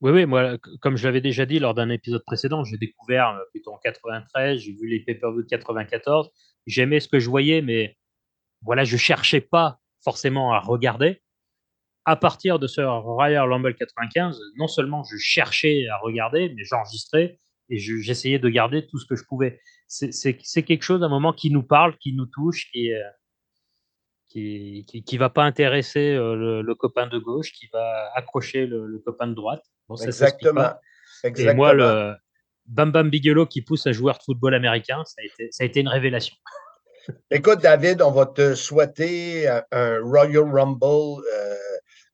Oui, 0.00 0.12
oui, 0.12 0.24
moi, 0.24 0.56
comme 0.80 0.96
je 0.96 1.06
l'avais 1.06 1.20
déjà 1.20 1.44
dit 1.44 1.58
lors 1.58 1.74
d'un 1.74 1.90
épisode 1.90 2.22
précédent, 2.24 2.64
j'ai 2.64 2.78
découvert 2.78 3.28
euh, 3.30 3.44
plutôt 3.50 3.72
en 3.72 3.78
93, 3.78 4.58
j'ai 4.58 4.72
vu 4.72 4.88
les 4.88 5.00
pay-per-view 5.00 5.42
de 5.42 5.48
94, 5.48 6.30
j'aimais 6.66 7.00
ce 7.00 7.08
que 7.08 7.18
je 7.18 7.28
voyais, 7.28 7.60
mais 7.60 7.98
voilà, 8.62 8.84
je 8.84 8.96
cherchais 8.96 9.42
pas 9.42 9.79
forcément 10.02 10.52
à 10.52 10.60
regarder. 10.60 11.22
À 12.06 12.16
partir 12.16 12.58
de 12.58 12.66
ce 12.66 12.80
Royal 12.80 13.50
Rumble 13.50 13.74
95, 13.74 14.38
non 14.56 14.66
seulement 14.68 15.04
je 15.04 15.16
cherchais 15.18 15.86
à 15.88 15.98
regarder, 15.98 16.52
mais 16.56 16.64
j'enregistrais 16.64 17.38
et 17.68 17.78
je- 17.78 17.98
j'essayais 17.98 18.38
de 18.38 18.48
garder 18.48 18.86
tout 18.86 18.98
ce 18.98 19.06
que 19.06 19.16
je 19.16 19.24
pouvais. 19.24 19.60
C'est- 19.86 20.12
quelque 20.64 20.82
chose, 20.82 21.02
à 21.02 21.06
un 21.06 21.10
moment, 21.10 21.32
qui 21.32 21.50
nous 21.50 21.62
parle, 21.62 21.96
qui 21.98 22.12
nous 22.14 22.26
touche, 22.26 22.70
qui, 22.72 22.92
euh, 22.92 23.00
qui, 24.28 24.84
qui, 24.88 25.02
qui 25.02 25.16
va 25.18 25.28
pas 25.28 25.44
intéresser 25.44 26.14
euh, 26.14 26.34
le, 26.36 26.62
le 26.62 26.74
copain 26.74 27.06
de 27.06 27.18
gauche, 27.18 27.52
qui 27.52 27.66
va 27.72 28.10
accrocher 28.14 28.66
le, 28.66 28.86
le 28.86 28.98
copain 29.00 29.26
de 29.26 29.34
droite. 29.34 29.62
Bon, 29.88 29.96
ça, 29.96 30.04
ça 30.12 30.26
Exactement. 30.28 30.54
pas. 30.62 30.80
Et 31.24 31.54
moi, 31.54 31.72
le 31.74 32.14
Bam 32.66 32.92
Bam 32.92 33.10
Bigelow 33.10 33.46
qui 33.46 33.62
pousse 33.62 33.86
un 33.88 33.92
joueur 33.92 34.18
de 34.18 34.22
football 34.22 34.54
américain, 34.54 35.04
ça 35.04 35.16
a 35.20 35.24
été, 35.24 35.48
ça 35.50 35.64
a 35.64 35.66
été 35.66 35.80
une 35.80 35.88
révélation. 35.88 36.36
Écoute, 37.30 37.60
David, 37.60 38.02
on 38.02 38.10
va 38.10 38.26
te 38.26 38.54
souhaiter 38.54 39.48
un, 39.48 39.62
un 39.72 40.00
Royal 40.02 40.50
Rumble 40.50 41.22
euh, 41.34 41.56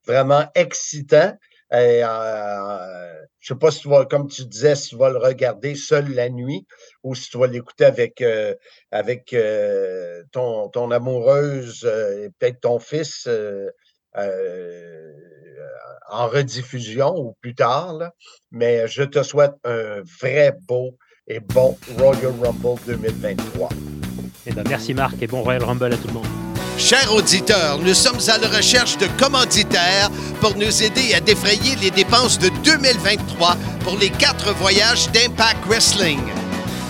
vraiment 0.06 0.44
excitant. 0.54 1.36
Euh, 1.72 3.16
je 3.40 3.54
sais 3.54 3.58
pas 3.58 3.70
si 3.70 3.80
tu 3.80 3.88
vas, 3.88 4.04
comme 4.06 4.28
tu 4.28 4.44
disais, 4.44 4.74
si 4.76 4.90
tu 4.90 4.96
vas 4.96 5.10
le 5.10 5.18
regarder 5.18 5.74
seul 5.74 6.12
la 6.14 6.28
nuit 6.28 6.66
ou 7.02 7.14
si 7.14 7.30
tu 7.30 7.38
vas 7.38 7.46
l'écouter 7.46 7.84
avec, 7.84 8.20
euh, 8.20 8.54
avec 8.90 9.32
euh, 9.32 10.22
ton, 10.32 10.68
ton 10.68 10.90
amoureuse 10.90 11.84
euh, 11.84 12.24
et 12.24 12.30
peut-être 12.38 12.60
ton 12.60 12.78
fils 12.78 13.26
euh, 13.26 13.68
euh, 14.16 15.12
en 16.08 16.28
rediffusion 16.28 17.14
ou 17.16 17.36
plus 17.40 17.54
tard. 17.54 18.10
Mais 18.50 18.86
je 18.88 19.02
te 19.02 19.22
souhaite 19.22 19.54
un 19.64 20.02
vrai 20.20 20.52
beau 20.66 20.96
et 21.26 21.40
bon 21.40 21.76
Royal 21.98 22.32
Rumble 22.40 22.80
2023. 22.86 23.68
Eh 24.44 24.52
ben, 24.52 24.64
merci 24.68 24.94
Marc 24.94 25.14
et 25.20 25.26
bon 25.26 25.42
Royal 25.42 25.62
Rumble 25.62 25.92
à 25.92 25.96
tout 25.96 26.08
le 26.08 26.14
monde. 26.14 26.26
Chers 26.78 27.14
auditeurs, 27.14 27.78
nous 27.78 27.94
sommes 27.94 28.18
à 28.28 28.38
la 28.38 28.48
recherche 28.48 28.98
de 28.98 29.06
commanditaires 29.18 30.10
pour 30.40 30.56
nous 30.56 30.82
aider 30.82 31.14
à 31.14 31.20
défrayer 31.20 31.74
les 31.80 31.90
dépenses 31.90 32.38
de 32.38 32.50
2023 32.64 33.56
pour 33.84 33.96
les 33.98 34.10
quatre 34.10 34.52
voyages 34.54 35.10
d'Impact 35.12 35.64
Wrestling. 35.66 36.20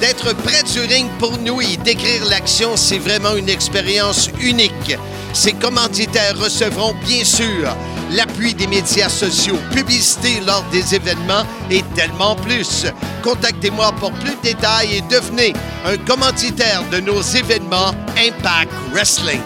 D'être 0.01 0.35
près 0.39 0.63
du 0.65 0.81
ring 0.81 1.09
pour 1.19 1.39
nous 1.39 1.61
et 1.61 1.77
décrire 1.79 2.25
l'action, 2.29 2.77
c'est 2.77 2.99
vraiment 2.99 3.37
une 3.37 3.49
expérience 3.49 4.29
unique. 4.41 4.97
Ces 5.33 5.53
commanditaires 5.53 6.39
recevront 6.39 6.95
bien 7.07 7.25
sûr 7.25 7.75
l'appui 8.13 8.55
des 8.55 8.67
médias 8.67 9.09
sociaux, 9.09 9.59
publicité 9.73 10.41
lors 10.47 10.63
des 10.71 10.95
événements 10.95 11.45
et 11.71 11.83
tellement 11.95 12.37
plus. 12.37 12.87
Contactez-moi 13.23 13.93
pour 13.93 14.13
plus 14.13 14.35
de 14.37 14.43
détails 14.43 14.97
et 14.97 15.01
devenez 15.03 15.53
un 15.85 15.97
commanditaire 15.99 16.83
de 16.91 17.01
nos 17.01 17.21
événements 17.23 17.93
Impact 18.17 18.71
Wrestling. 18.93 19.41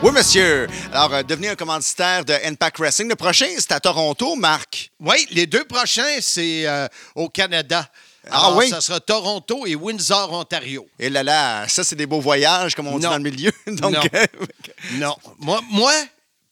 Oui, 0.00 0.12
monsieur. 0.12 0.68
Alors, 0.92 1.12
euh, 1.12 1.22
devenez 1.24 1.48
un 1.48 1.56
commanditaire 1.56 2.24
de 2.24 2.32
Impact 2.44 2.78
Wrestling. 2.78 3.08
Le 3.08 3.16
prochain, 3.16 3.46
c'est 3.58 3.72
à 3.72 3.80
Toronto, 3.80 4.36
Marc. 4.36 4.92
Oui, 5.00 5.26
les 5.32 5.46
deux 5.46 5.64
prochains, 5.64 6.18
c'est 6.20 6.66
euh, 6.68 6.86
au 7.16 7.28
Canada. 7.28 7.84
Ah 8.30 8.52
oui? 8.54 8.68
Ça 8.68 8.80
sera 8.80 9.00
Toronto 9.00 9.66
et 9.66 9.74
Windsor, 9.74 10.32
Ontario. 10.32 10.86
Et 11.00 11.08
là 11.10 11.22
là, 11.24 11.66
ça, 11.66 11.82
c'est 11.82 11.96
des 11.96 12.06
beaux 12.06 12.20
voyages, 12.20 12.74
comme 12.76 12.86
on 12.86 12.98
dit 12.98 13.04
dans 13.06 13.16
le 13.16 13.22
milieu. 13.22 13.50
Donc, 13.66 13.92
Non. 13.94 14.00
euh, 14.14 14.26
Non. 14.98 15.16
Moi, 15.40 15.60
moi, 15.70 15.92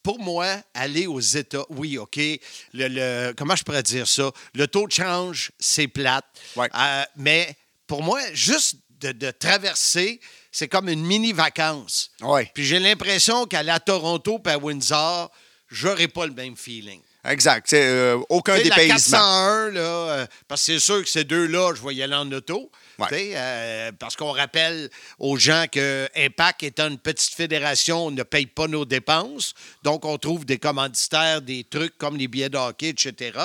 pour 0.06 0.20
moi, 0.20 0.46
aller 0.72 1.08
aux 1.08 1.18
États, 1.18 1.64
oui, 1.68 1.98
OK. 1.98 2.14
Le, 2.16 2.38
le- 2.74 3.32
comment 3.36 3.56
je 3.56 3.64
pourrais 3.64 3.82
dire 3.82 4.06
ça? 4.06 4.30
Le 4.54 4.68
taux 4.68 4.86
de 4.86 4.92
change, 4.92 5.50
c'est 5.58 5.88
plate. 5.88 6.24
Ouais. 6.54 6.68
Euh, 6.78 7.02
mais 7.16 7.56
pour 7.88 8.04
moi, 8.04 8.20
juste 8.32 8.76
de, 9.00 9.10
de 9.10 9.32
traverser, 9.32 10.20
c'est 10.52 10.68
comme 10.68 10.88
une 10.88 11.04
mini-vacance. 11.04 12.12
ouais, 12.20 12.48
Puis 12.54 12.64
j'ai 12.64 12.78
l'impression 12.78 13.46
qu'aller 13.46 13.72
à 13.72 13.80
Toronto 13.80 14.40
et 14.46 14.50
à 14.50 14.58
Windsor, 14.58 15.28
j'aurais 15.68 16.06
pas 16.06 16.26
le 16.26 16.34
même 16.34 16.56
feeling. 16.56 17.00
exact. 17.24 17.66
C'est 17.68 17.82
euh, 17.84 18.16
aucun 18.28 18.54
sais, 18.58 18.62
la 18.62 18.76
dépaysement. 18.76 19.18
401, 19.18 19.70
là, 19.72 19.80
euh, 19.80 20.26
parce 20.46 20.60
que 20.64 20.66
c'est 20.74 20.78
sûr 20.78 21.02
que 21.02 21.08
ces 21.08 21.24
deux-là, 21.24 21.74
je 21.74 21.84
vais 21.84 21.96
y 21.96 22.02
aller 22.04 22.14
en 22.14 22.30
auto. 22.30 22.70
Ouais. 22.98 23.32
Euh, 23.36 23.92
parce 23.98 24.16
qu'on 24.16 24.32
rappelle 24.32 24.90
aux 25.18 25.36
gens 25.36 25.66
que 25.70 26.08
Impact 26.16 26.62
étant 26.62 26.88
une 26.88 26.98
petite 26.98 27.34
fédération, 27.34 28.06
on 28.06 28.10
ne 28.10 28.22
paye 28.22 28.46
pas 28.46 28.68
nos 28.68 28.84
dépenses. 28.84 29.54
Donc, 29.82 30.04
on 30.04 30.16
trouve 30.18 30.44
des 30.44 30.58
commanditaires, 30.58 31.42
des 31.42 31.64
trucs 31.64 31.96
comme 31.98 32.16
les 32.16 32.28
billets 32.28 32.48
de 32.48 32.56
hockey, 32.56 32.88
etc. 32.88 33.38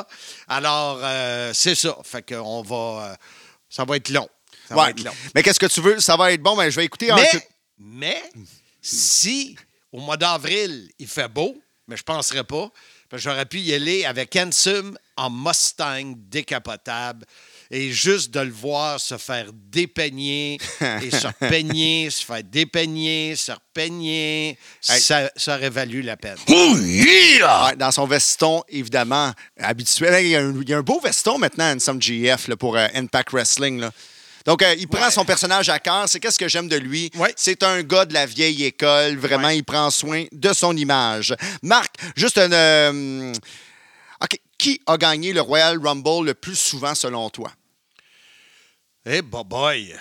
Alors, 0.47 0.99
euh, 1.03 1.51
c'est 1.53 1.75
ça. 1.75 1.97
Fait 2.03 2.21
qu'on 2.27 2.61
va. 2.61 3.11
euh, 3.11 3.15
ça 3.69 3.85
va 3.85 3.97
être 3.97 4.09
long. 4.09 4.29
Ça 4.67 4.75
va 4.75 4.89
être 4.89 5.03
long. 5.03 5.11
Mais 5.35 5.43
qu'est-ce 5.43 5.59
que 5.59 5.65
tu 5.65 5.81
veux? 5.81 5.99
Ça 5.99 6.15
va 6.15 6.31
être 6.31 6.41
bon. 6.41 6.55
Ben, 6.55 6.69
je 6.69 6.75
vais 6.75 6.85
écouter. 6.85 7.09
Mais, 7.77 8.21
si 8.81 9.55
au 9.91 9.99
mois 9.99 10.17
d'avril, 10.17 10.89
il 10.99 11.07
fait 11.07 11.27
beau, 11.27 11.61
mais 11.87 11.97
je 11.97 12.01
ne 12.01 12.05
penserais 12.05 12.43
pas, 12.43 12.71
j'aurais 13.13 13.45
pu 13.45 13.59
y 13.59 13.73
aller 13.73 14.05
avec 14.05 14.35
Ensum 14.35 14.97
en 15.17 15.29
Mustang 15.29 16.13
décapotable. 16.15 17.25
Et 17.73 17.89
juste 17.91 18.31
de 18.31 18.41
le 18.41 18.51
voir 18.51 18.99
se 18.99 19.17
faire 19.17 19.45
dépeigner 19.53 20.57
et 21.01 21.09
se 21.09 21.27
repeigner, 21.41 22.09
se 22.09 22.25
faire 22.25 22.43
dépeigner, 22.43 23.35
se 23.37 23.53
repeigner, 23.53 24.57
ça, 24.81 25.31
ça 25.37 25.55
aurait 25.55 25.69
valu 25.69 26.01
la 26.01 26.17
peine. 26.17 26.35
Ouais, 26.49 27.75
dans 27.77 27.91
son 27.91 28.05
veston, 28.05 28.61
évidemment, 28.67 29.31
habituel. 29.57 30.25
Il 30.25 30.31
y 30.31 30.35
a 30.35 30.41
un, 30.41 30.53
il 30.61 30.69
y 30.69 30.73
a 30.73 30.79
un 30.79 30.81
beau 30.81 30.99
veston 30.99 31.37
maintenant, 31.37 31.73
Some 31.79 32.01
GF, 32.01 32.49
là, 32.49 32.57
pour 32.57 32.75
euh, 32.75 32.87
Impact 32.93 33.31
Wrestling. 33.31 33.79
là. 33.79 33.91
Donc, 34.45 34.63
euh, 34.63 34.73
il 34.77 34.87
prend 34.87 35.09
son 35.09 35.23
personnage 35.23 35.69
à 35.69 35.79
cœur. 35.79 36.09
C'est 36.09 36.19
qu'est-ce 36.19 36.39
que 36.39 36.49
j'aime 36.49 36.67
de 36.67 36.75
lui? 36.75 37.09
C'est 37.37 37.63
un 37.63 37.83
gars 37.83 38.05
de 38.05 38.13
la 38.13 38.25
vieille 38.25 38.65
école. 38.65 39.15
Vraiment, 39.17 39.49
il 39.49 39.63
prend 39.63 39.89
soin 39.91 40.25
de 40.31 40.51
son 40.51 40.75
image. 40.75 41.33
Marc, 41.61 41.93
juste 42.15 42.37
un... 42.37 42.51
euh, 42.51 43.33
OK. 44.21 44.37
Qui 44.57 44.81
a 44.85 44.97
gagné 44.97 45.31
le 45.33 45.41
Royal 45.41 45.79
Rumble 45.81 46.25
le 46.25 46.33
plus 46.33 46.55
souvent, 46.57 46.93
selon 46.95 47.29
toi? 47.29 47.51
Eh, 49.03 49.21
boy. 49.23 49.95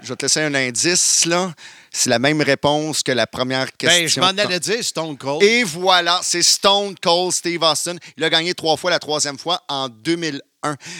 Je 0.00 0.08
vais 0.08 0.16
te 0.16 0.24
laisser 0.24 0.42
un 0.42 0.54
indice, 0.54 1.24
là. 1.24 1.52
C'est 1.90 2.08
la 2.08 2.20
même 2.20 2.40
réponse 2.40 3.02
que 3.02 3.10
la 3.10 3.26
première 3.26 3.72
question. 3.76 4.00
Ben, 4.00 4.08
je 4.08 4.20
m'en 4.20 4.42
allais 4.44 4.60
dire 4.60 4.84
Stone 4.84 5.16
Cold. 5.16 5.42
Et 5.42 5.64
voilà, 5.64 6.20
c'est 6.22 6.42
Stone 6.42 6.94
Cold 7.02 7.32
Steve 7.32 7.62
Austin. 7.62 7.96
Il 8.16 8.22
a 8.22 8.30
gagné 8.30 8.54
trois 8.54 8.76
fois, 8.76 8.90
la 8.90 9.00
troisième 9.00 9.38
fois 9.38 9.60
en 9.68 9.88
2001. 9.88 10.38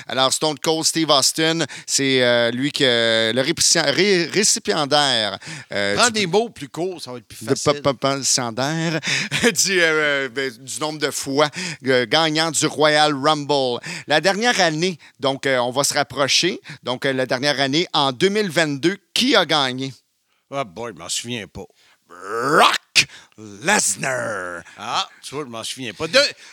Alors, 0.07 0.33
Stone 0.33 0.59
Cold 0.61 0.85
Steve 0.85 1.11
Austin, 1.11 1.65
c'est 1.87 2.23
euh, 2.23 2.51
lui 2.53 2.71
qui 2.71 2.85
euh, 2.85 3.33
le 3.33 3.41
ré- 3.41 4.25
récipiendaire. 4.27 5.39
euh, 5.73 5.97
Prends 5.97 6.07
du- 6.07 6.13
des 6.13 6.27
mots 6.27 6.49
plus 6.49 6.69
courts, 6.69 7.01
ça 7.03 7.11
va 7.13 7.19
être 7.19 7.27
plus 7.27 7.45
de 7.45 7.49
facile. 7.51 7.73
récipiendaire 7.73 9.01
du, 9.43 9.81
euh, 9.83 10.29
du 10.29 10.81
nombre 10.81 10.99
de 11.01 11.11
fois 11.11 11.49
euh, 11.87 12.07
gagnant 12.09 12.51
du 12.51 12.67
Royal 12.67 13.13
Rumble. 13.15 13.81
La 14.07 14.21
dernière 14.21 14.61
année, 14.61 14.99
donc 15.19 15.47
on 15.47 15.71
va 15.71 15.83
se 15.85 15.95
rapprocher. 15.95 16.61
Donc, 16.83 17.05
la 17.05 17.27
dernière 17.27 17.61
année, 17.61 17.89
en 17.93 18.13
2022, 18.13 18.97
qui 19.13 19.35
a 19.35 19.45
gagné? 19.45 19.93
Ah, 20.51 20.65
boy, 20.65 20.93
je 20.95 20.99
m'en 21.03 21.09
souviens 21.09 21.47
pas. 21.47 21.65
Brock 22.99 23.07
Lesnar. 23.63 24.63
Ah, 24.77 25.09
tu 25.23 25.35
vois, 25.35 25.45
je 25.45 25.51
m'en 25.51 25.63
souviens 25.63 25.93
pas. 25.93 26.07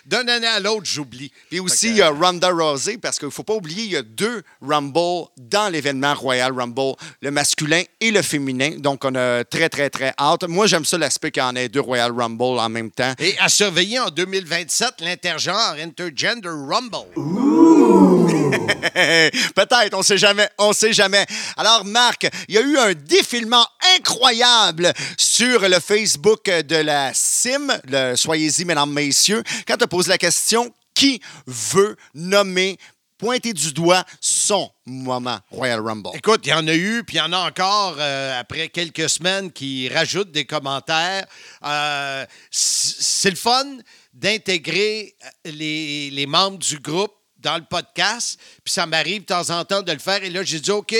D'une 0.06 0.30
année 0.30 0.48
à 0.48 0.60
l'autre, 0.60 0.86
j'oublie. 0.86 1.32
Puis 1.50 1.60
aussi, 1.60 1.90
il 1.90 1.98
y 1.98 2.02
a 2.02 2.10
Ronda 2.10 2.50
Rousey, 2.50 2.98
parce 2.98 3.18
qu'il 3.18 3.28
ne 3.28 3.32
faut 3.32 3.44
pas 3.44 3.56
oublier, 3.56 3.84
il 3.84 3.92
y 3.92 3.98
a 3.98 4.04
deux 4.04 4.44
Rumble 4.62 5.28
dans 5.38 5.72
l'événement 5.72 6.14
Royal 6.14 6.52
Rumble, 6.52 6.94
le 7.22 7.32
masculin 7.32 7.82
et 8.00 8.12
le 8.12 8.22
féminin. 8.22 8.78
Donc, 8.78 9.04
on 9.04 9.16
a 9.16 9.44
très, 9.44 9.70
très, 9.70 9.90
très 9.90 10.14
hâte. 10.20 10.44
Moi, 10.48 10.68
j'aime 10.68 10.86
ça 10.86 10.98
l'aspect 10.98 11.32
qu'il 11.32 11.42
y 11.42 11.46
en 11.46 11.56
ait 11.56 11.70
deux 11.70 11.82
Royal 11.82 12.12
Rumble 12.12 12.60
en 12.60 12.70
même 12.70 12.92
temps. 12.92 13.14
Et 13.20 13.36
à 13.40 13.50
surveiller 13.50 14.00
en 14.00 14.10
2027 14.10 15.02
l'intergenre 15.02 15.76
Intergender 15.80 16.50
Rumble. 16.50 17.08
Peut-être, 19.56 19.94
on 19.94 20.04
sait 20.04 20.18
jamais, 20.18 20.48
on 20.58 20.74
sait 20.74 20.94
jamais. 20.94 21.26
Alors, 21.58 21.86
Marc, 21.86 22.28
il 22.48 22.56
y 22.56 22.58
a 22.58 22.62
eu 22.62 22.78
un 22.78 22.94
défilement 22.94 23.66
incroyable 23.98 24.94
sur 25.18 25.68
le 25.68 25.80
Facebook 25.80 26.35
de 26.44 26.76
la 26.76 27.14
CIM, 27.14 27.72
le 27.86 28.16
Soyez-y, 28.16 28.66
mesdames, 28.66 28.92
messieurs, 28.92 29.44
quand 29.68 29.78
tu 29.78 29.88
poses 29.88 30.08
la 30.08 30.18
question 30.18 30.74
qui 30.94 31.22
veut 31.46 31.96
nommer, 32.14 32.78
pointer 33.18 33.54
du 33.54 33.72
doigt 33.74 34.04
son 34.22 34.70
moment 34.86 35.40
Royal 35.50 35.80
Rumble? 35.80 36.12
Écoute, 36.16 36.42
il 36.46 36.50
y 36.50 36.54
en 36.54 36.68
a 36.68 36.74
eu, 36.76 37.04
puis 37.04 37.18
il 37.18 37.20
y 37.20 37.22
en 37.22 37.34
a 37.34 37.48
encore 37.48 37.96
euh, 38.00 38.40
après 38.40 38.70
quelques 38.70 39.10
semaines 39.10 39.52
qui 39.52 39.90
rajoutent 39.90 40.32
des 40.32 40.46
commentaires. 40.46 41.26
Euh, 41.64 42.26
c'est 42.52 43.30
le 43.30 43.36
fun 43.36 43.66
d'intégrer 44.14 45.16
euh, 45.24 45.52
les, 45.52 46.10
les 46.12 46.26
membres 46.26 46.58
du 46.58 46.80
groupe 46.80 47.14
dans 47.38 47.58
le 47.58 47.66
podcast, 47.66 48.40
puis 48.64 48.74
ça 48.74 48.86
m'arrive 48.86 49.22
de 49.22 49.26
temps 49.28 49.50
en 49.52 49.64
temps 49.66 49.82
de 49.84 49.92
le 49.92 50.00
faire. 50.00 50.24
Et 50.24 50.30
là, 50.30 50.44
j'ai 50.44 50.60
dit, 50.60 50.72
OK, 50.72 50.96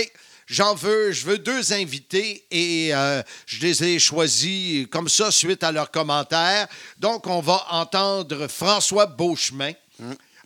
j'en 0.48 0.76
veux, 0.76 1.12
je 1.12 1.26
veux 1.26 1.38
deux 1.38 1.74
invités 1.74 2.44
et 2.52 2.94
euh, 2.94 3.22
je 3.46 3.60
les 3.66 3.84
ai 3.84 4.00
choisis 4.00 4.88
comme 4.90 5.10
ça 5.10 5.32
suite 5.32 5.64
à 5.64 5.72
leurs 5.72 5.92
commentaires. 5.92 6.68
Donc, 7.00 7.28
on 7.28 7.42
va 7.42 7.66
entendre 7.72 8.48
François 8.48 9.06
Beauchemin. 9.06 9.74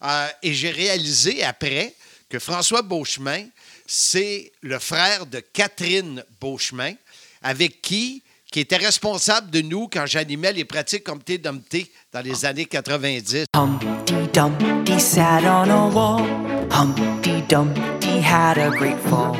Euh, 0.04 0.28
et 0.42 0.54
j'ai 0.54 0.72
réalisé 0.72 1.44
après 1.44 1.94
que 2.30 2.40
François 2.40 2.82
Beauchemin, 2.82 3.46
c'est 3.86 4.52
le 4.62 4.80
frère 4.80 5.26
de 5.26 5.40
Catherine 5.40 6.24
Beauchemin, 6.40 6.94
avec 7.42 7.82
qui, 7.82 8.22
qui 8.52 8.60
était 8.60 8.78
responsable 8.78 9.50
de 9.50 9.62
nous 9.62 9.88
quand 9.88 10.06
j'animais 10.06 10.54
les 10.54 10.66
pratiques 10.66 11.04
Comté 11.04 11.38
Dumpté 11.38 11.92
dans 12.14 12.22
les 12.22 12.46
années 12.46 12.66
90. 12.66 13.46
Humpty 13.56 14.14
Dumpty 14.32 15.00
sat 15.00 15.44
on 15.44 15.70
a 15.70 15.90
wall. 15.90 16.24
Humpty 16.72 17.42
Dumpty 17.50 18.22
had 18.22 18.58
a 18.58 18.70
great 18.70 19.00
fall. 19.10 19.36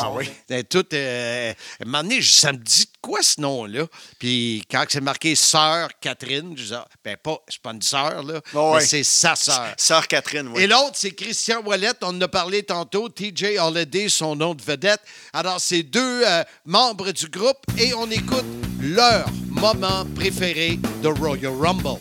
Ah 0.00 0.10
oui. 0.12 0.30
Tout, 0.68 0.84
euh, 0.94 1.52
à 1.52 1.82
un 1.82 1.84
moment 1.86 2.02
donné, 2.02 2.20
je- 2.20 2.32
ça 2.32 2.52
me 2.52 2.58
dit 2.58 2.84
de 2.84 2.98
quoi 3.00 3.20
ce 3.22 3.40
nom-là? 3.40 3.84
Puis 4.18 4.62
quand 4.70 4.84
c'est 4.88 5.00
marqué 5.00 5.34
Sœur 5.34 5.88
Catherine, 6.00 6.54
je 6.56 6.64
dis, 6.64 6.74
ah, 6.74 6.86
ben 7.04 7.16
pas, 7.16 7.38
c'est 7.48 7.60
pas 7.60 7.72
une 7.72 7.82
sœur, 7.82 8.22
là, 8.22 8.40
Oh, 8.54 8.70
mais 8.72 8.76
ouais. 8.78 8.86
c'est 8.86 9.02
sa 9.04 9.34
sœur. 9.36 9.74
Sœur 9.76 10.06
Catherine, 10.08 10.48
oui. 10.48 10.62
Et 10.62 10.66
l'autre, 10.66 10.92
c'est 10.94 11.12
Christian 11.12 11.62
Wallet. 11.64 11.92
On 12.02 12.08
en 12.08 12.20
a 12.20 12.28
parlé 12.28 12.62
tantôt. 12.62 13.08
TJ 13.08 13.58
Holiday, 13.60 14.08
son 14.08 14.36
nom 14.36 14.54
de 14.54 14.62
vedette. 14.62 15.00
Alors, 15.32 15.60
c'est 15.60 15.82
deux 15.82 16.22
euh, 16.26 16.42
membres 16.64 17.10
du 17.12 17.26
groupe 17.28 17.58
et 17.78 17.92
on 17.94 18.10
écoute 18.10 18.44
leur 18.80 19.26
moment 19.48 20.06
préféré 20.16 20.78
de 21.02 21.08
Royal 21.08 21.52
Rumble. 21.60 21.98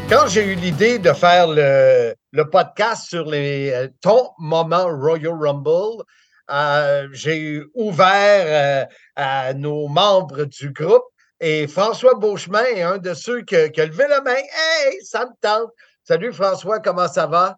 Quand 0.07 0.27
j'ai 0.27 0.45
eu 0.45 0.53
l'idée 0.55 0.99
de 0.99 1.11
faire 1.13 1.47
le, 1.47 2.13
podcast 2.51 3.09
sur 3.09 3.25
les, 3.25 3.71
euh, 3.71 3.87
ton 4.01 4.29
moment 4.37 4.85
Royal 4.85 5.33
Rumble, 5.33 6.03
euh, 6.51 7.07
j'ai 7.11 7.59
ouvert 7.73 8.43
euh, 8.45 8.85
à 9.15 9.55
nos 9.55 9.87
membres 9.87 10.43
du 10.43 10.69
groupe 10.71 11.05
et 11.39 11.65
François 11.67 12.13
Beauchemin 12.13 12.65
est 12.75 12.83
un 12.83 12.99
de 12.99 13.15
ceux 13.15 13.41
qui, 13.41 13.55
qui 13.71 13.81
a 13.81 13.87
levé 13.87 14.05
la 14.07 14.21
main. 14.21 14.35
Hey, 14.35 15.03
ça 15.03 15.25
me 15.25 15.31
tente. 15.41 15.71
Salut 16.03 16.33
François, 16.33 16.79
comment 16.79 17.07
ça 17.07 17.25
va? 17.25 17.57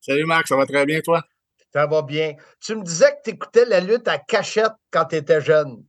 Salut 0.00 0.24
Marc, 0.24 0.48
ça 0.48 0.56
va 0.56 0.66
très 0.66 0.86
bien, 0.86 1.00
toi? 1.00 1.22
Ça 1.72 1.86
va 1.86 2.02
bien. 2.02 2.34
Tu 2.60 2.74
me 2.74 2.82
disais 2.82 3.10
que 3.12 3.22
tu 3.24 3.30
écoutais 3.30 3.64
la 3.64 3.80
lutte 3.80 4.08
à 4.08 4.18
cachette 4.18 4.72
quand 4.90 5.04
tu 5.04 5.16
étais 5.16 5.40
jeune. 5.40 5.84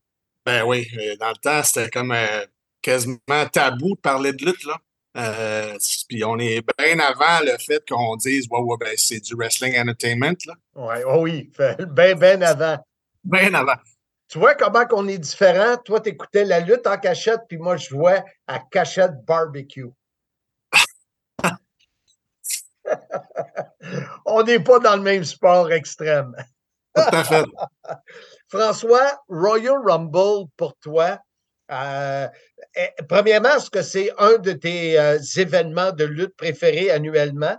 Ben 0.45 0.63
oui, 0.63 0.87
euh, 0.97 1.15
dans 1.17 1.29
le 1.29 1.37
temps, 1.37 1.63
c'était 1.63 1.89
comme 1.89 2.11
euh, 2.11 2.45
quasiment 2.81 3.45
tabou 3.51 3.95
de 3.95 4.01
parler 4.01 4.33
de 4.33 4.45
lutte, 4.45 4.63
là. 4.65 4.77
Euh, 5.17 5.77
Puis 6.07 6.23
on 6.23 6.39
est 6.39 6.61
bien 6.77 6.99
avant 6.99 7.43
le 7.43 7.57
fait 7.57 7.83
qu'on 7.87 8.15
dise, 8.15 8.47
ouais, 8.49 8.59
ouais, 8.59 8.77
ben 8.79 8.93
c'est 8.95 9.19
du 9.19 9.35
wrestling 9.35 9.77
entertainment, 9.77 10.37
là. 10.45 10.53
Ouais, 10.75 11.03
oh 11.05 11.21
oui, 11.21 11.51
bien, 11.89 12.15
bien 12.15 12.41
avant. 12.41 12.77
Bien 13.23 13.53
avant. 13.53 13.75
Tu 14.27 14.39
vois 14.39 14.55
comment 14.55 14.85
qu'on 14.85 15.07
est 15.07 15.17
différent? 15.17 15.77
Toi, 15.83 15.99
tu 15.99 16.09
écoutais 16.09 16.45
la 16.45 16.61
lutte 16.61 16.87
en 16.87 16.97
cachette, 16.97 17.41
puis 17.47 17.57
moi, 17.57 17.75
je 17.75 17.89
jouais 17.89 18.23
à 18.47 18.59
cachette 18.59 19.25
barbecue. 19.25 19.89
On 24.33 24.43
n'est 24.43 24.59
pas 24.59 24.79
dans 24.79 24.95
le 24.95 25.01
même 25.01 25.23
sport 25.23 25.71
extrême. 25.71 26.33
Tout 26.95 27.01
à 27.11 27.23
fait. 27.23 27.45
François, 28.49 29.21
Royal 29.29 29.77
Rumble 29.85 30.47
pour 30.57 30.75
toi. 30.81 31.19
euh, 31.71 32.27
eh, 32.75 32.89
premièrement, 33.07 33.55
est-ce 33.55 33.69
que 33.69 33.81
c'est 33.81 34.11
un 34.17 34.37
de 34.37 34.51
tes 34.53 34.99
euh, 34.99 35.17
événements 35.37 35.91
de 35.91 36.03
lutte 36.05 36.35
préférés 36.35 36.91
annuellement? 36.91 37.57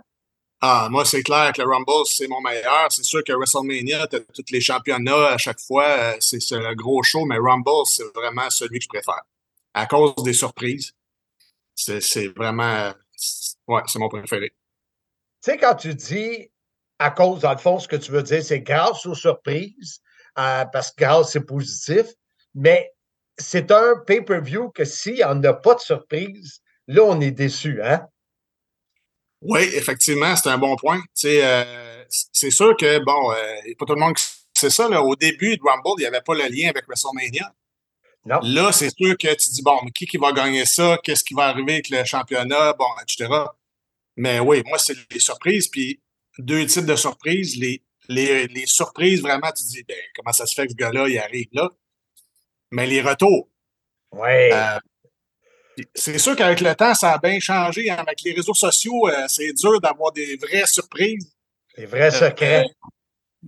Ah, 0.61 0.87
moi, 0.89 1.03
c'est 1.03 1.23
clair 1.23 1.51
que 1.51 1.61
le 1.61 1.67
Rumble, 1.67 2.05
c'est 2.05 2.27
mon 2.27 2.39
meilleur. 2.41 2.87
C'est 2.89 3.03
sûr 3.03 3.21
que 3.23 3.33
WrestleMania, 3.33 4.07
t'as 4.07 4.19
tous 4.19 4.45
les 4.51 4.61
championnats 4.61 5.27
à 5.33 5.37
chaque 5.37 5.59
fois. 5.59 5.85
euh, 5.87 6.13
C'est 6.19 6.39
le 6.51 6.73
gros 6.75 7.03
show, 7.03 7.25
mais 7.25 7.37
Rumble, 7.37 7.85
c'est 7.85 8.05
vraiment 8.15 8.49
celui 8.49 8.79
que 8.79 8.83
je 8.85 8.89
préfère. 8.89 9.23
À 9.73 9.85
cause 9.87 10.23
des 10.23 10.33
surprises. 10.33 10.93
C'est 11.75 12.27
vraiment. 12.37 12.93
Ouais, 13.67 13.81
c'est 13.87 13.99
mon 13.99 14.07
préféré. 14.09 14.53
Tu 15.43 15.51
sais, 15.51 15.57
quand 15.57 15.75
tu 15.75 15.93
dis 15.95 16.49
à 16.99 17.11
cause, 17.11 17.41
dans 17.41 17.51
le 17.51 17.57
fond, 17.57 17.79
ce 17.79 17.87
que 17.87 17.95
tu 17.95 18.11
veux 18.11 18.23
dire, 18.23 18.43
c'est 18.43 18.61
grâce 18.61 19.05
aux 19.05 19.15
surprises, 19.15 20.01
euh, 20.37 20.65
parce 20.65 20.91
que 20.91 21.03
grâce, 21.03 21.31
c'est 21.31 21.45
positif, 21.45 22.07
mais 22.55 22.91
c'est 23.37 23.71
un 23.71 23.95
pay-per-view 24.05 24.69
que 24.69 24.85
s'il 24.85 25.15
n'y 25.15 25.23
en 25.23 25.43
a 25.43 25.53
pas 25.53 25.75
de 25.75 25.79
surprise, 25.79 26.61
là, 26.87 27.03
on 27.03 27.19
est 27.21 27.31
déçu, 27.31 27.81
hein? 27.83 28.05
Oui, 29.41 29.61
effectivement, 29.73 30.35
c'est 30.35 30.49
un 30.49 30.57
bon 30.57 30.75
point. 30.77 31.01
Euh, 31.25 32.05
c'est 32.07 32.49
sûr 32.49 32.75
que, 32.77 32.99
bon, 33.03 33.31
euh, 33.31 33.55
y 33.65 33.71
a 33.71 33.75
pas 33.77 33.85
tout 33.85 33.93
le 33.93 33.99
monde 33.99 34.15
qui 34.15 34.25
sait 34.53 34.69
ça. 34.69 34.87
Là, 34.87 35.03
au 35.03 35.15
début 35.15 35.57
de 35.57 35.61
Rumble, 35.61 35.95
il 35.97 36.01
n'y 36.01 36.05
avait 36.05 36.21
pas 36.21 36.33
le 36.33 36.47
lien 36.47 36.69
avec 36.69 36.85
WrestleMania. 36.87 37.53
Non. 38.25 38.39
Là, 38.41 38.71
c'est 38.71 38.95
sûr 38.95 39.17
que 39.17 39.33
tu 39.35 39.49
dis, 39.49 39.61
bon, 39.61 39.79
mais 39.83 39.91
qui, 39.91 40.05
qui 40.05 40.15
va 40.15 40.31
gagner 40.31 40.65
ça? 40.65 40.97
Qu'est-ce 41.03 41.25
qui 41.25 41.33
va 41.33 41.47
arriver 41.47 41.73
avec 41.73 41.89
le 41.89 42.05
championnat? 42.05 42.71
Bon, 42.73 42.87
etc. 43.01 43.29
Mais 44.15 44.39
oui, 44.39 44.63
moi, 44.65 44.77
c'est 44.77 44.95
les 45.11 45.19
surprises. 45.19 45.67
Puis 45.67 45.99
deux 46.37 46.65
types 46.65 46.85
de 46.85 46.95
surprises. 46.95 47.57
Les, 47.57 47.83
les, 48.07 48.47
les 48.47 48.65
surprises, 48.65 49.21
vraiment, 49.21 49.51
tu 49.51 49.63
te 49.63 49.69
dis, 49.69 49.83
ben, 49.83 49.97
comment 50.15 50.33
ça 50.33 50.45
se 50.45 50.53
fait 50.53 50.65
que 50.65 50.71
ce 50.71 50.77
gars-là, 50.77 51.07
il 51.07 51.17
arrive 51.19 51.47
là? 51.53 51.69
Mais 52.71 52.87
les 52.87 53.01
retours. 53.01 53.49
Oui. 54.11 54.51
Euh, 54.51 54.79
c'est 55.95 56.19
sûr 56.19 56.35
qu'avec 56.35 56.61
le 56.61 56.75
temps, 56.75 56.93
ça 56.93 57.13
a 57.13 57.17
bien 57.17 57.39
changé. 57.39 57.89
hein. 57.89 57.95
Avec 57.97 58.21
les 58.21 58.33
réseaux 58.33 58.53
sociaux, 58.53 59.07
euh, 59.09 59.25
c'est 59.27 59.53
dur 59.53 59.79
d'avoir 59.81 60.11
des 60.11 60.35
vraies 60.37 60.67
surprises. 60.67 61.33
Des 61.77 61.85
vrais 61.85 62.11
secrets. 62.11 62.65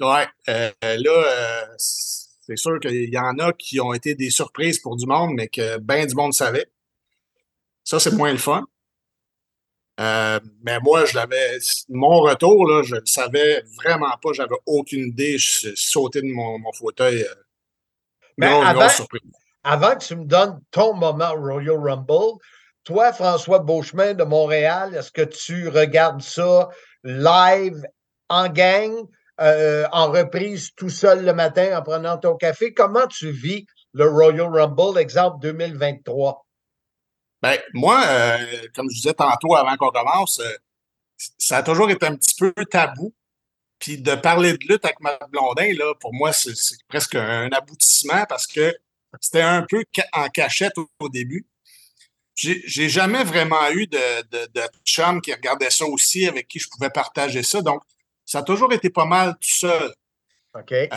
Euh, 0.01 0.05
ouais. 0.07 0.27
euh, 0.49 0.71
là, 0.81 1.11
euh, 1.11 1.65
c'est 1.77 2.57
sûr 2.57 2.79
qu'il 2.79 3.13
y 3.13 3.17
en 3.17 3.38
a 3.39 3.53
qui 3.53 3.79
ont 3.79 3.93
été 3.93 4.15
des 4.15 4.29
surprises 4.29 4.79
pour 4.79 4.95
du 4.95 5.05
monde, 5.05 5.33
mais 5.36 5.47
que 5.47 5.77
bien 5.77 6.05
du 6.05 6.15
monde 6.15 6.33
savait. 6.33 6.65
Ça, 7.83 7.99
c'est 7.99 8.13
moins 8.13 8.31
le 8.31 8.39
fun. 8.39 8.65
Euh, 9.99 10.39
mais 10.63 10.79
moi, 10.81 11.05
je 11.05 11.15
l'avais. 11.15 11.57
Mon 11.89 12.19
retour, 12.19 12.67
là, 12.67 12.83
je 12.83 12.95
le 12.95 13.05
savais 13.05 13.63
vraiment 13.77 14.13
pas. 14.21 14.33
J'avais 14.33 14.55
aucune 14.65 15.07
idée. 15.07 15.37
Je 15.37 15.69
sautais 15.75 16.21
de 16.21 16.27
mon, 16.27 16.59
mon 16.59 16.73
fauteuil. 16.73 17.23
euh, 17.23 17.33
Mais 18.37 18.47
grosse, 18.49 18.99
avant-. 18.99 19.07
Avant 19.63 19.95
que 19.95 20.03
tu 20.05 20.15
me 20.15 20.25
donnes 20.25 20.59
ton 20.71 20.93
moment 20.93 21.33
Royal 21.33 21.77
Rumble, 21.77 22.37
toi, 22.83 23.13
François 23.13 23.59
Beauchemin 23.59 24.13
de 24.13 24.23
Montréal, 24.23 24.93
est-ce 24.95 25.11
que 25.11 25.23
tu 25.23 25.69
regardes 25.69 26.21
ça 26.21 26.69
live 27.03 27.81
en 28.29 28.47
gang, 28.49 28.93
euh, 29.41 29.87
en 29.91 30.11
reprise 30.11 30.71
tout 30.75 30.89
seul 30.89 31.25
le 31.25 31.33
matin 31.33 31.77
en 31.77 31.81
prenant 31.81 32.17
ton 32.17 32.35
café? 32.35 32.73
Comment 32.73 33.07
tu 33.07 33.31
vis 33.31 33.65
le 33.93 34.07
Royal 34.09 34.47
Rumble, 34.53 34.99
exemple 34.99 35.37
2023? 35.41 36.45
Ben, 37.45 37.59
moi, 37.75 38.03
euh, 38.07 38.67
comme 38.73 38.89
je 38.89 38.95
disais 38.95 39.13
tantôt 39.13 39.53
avant 39.53 39.77
qu'on 39.77 39.91
commence, 39.91 40.39
euh, 40.39 40.51
ça 41.37 41.57
a 41.57 41.63
toujours 41.63 41.91
été 41.91 42.03
un 42.07 42.15
petit 42.15 42.33
peu 42.33 42.51
tabou. 42.71 43.13
Puis 43.77 43.99
de 43.99 44.15
parler 44.15 44.53
de 44.53 44.65
lutte 44.67 44.83
avec 44.83 44.99
Matt 44.99 45.21
Blondin, 45.29 45.71
là, 45.77 45.93
pour 45.99 46.11
moi, 46.11 46.33
c'est 46.33 46.55
presque 46.87 47.13
un 47.13 47.51
aboutissement 47.51 48.25
parce 48.27 48.47
que 48.47 48.75
c'était 49.21 49.43
un 49.43 49.61
peu 49.61 49.83
en 50.13 50.27
cachette 50.29 50.75
au, 50.79 50.89
au 50.99 51.07
début. 51.07 51.45
J'ai 52.33 52.63
j'ai 52.65 52.89
jamais 52.89 53.23
vraiment 53.23 53.69
eu 53.69 53.85
de, 53.85 54.23
de, 54.31 54.47
de 54.51 54.61
chum 54.83 55.21
qui 55.21 55.31
regardait 55.31 55.69
ça 55.69 55.85
aussi, 55.85 56.27
avec 56.27 56.47
qui 56.47 56.57
je 56.57 56.67
pouvais 56.67 56.89
partager 56.89 57.43
ça. 57.43 57.61
Donc, 57.61 57.83
ça 58.25 58.39
a 58.39 58.43
toujours 58.43 58.73
été 58.73 58.89
pas 58.89 59.05
mal 59.05 59.33
tout 59.33 59.55
seul. 59.55 59.93
OK. 60.55 60.71
Euh, 60.71 60.87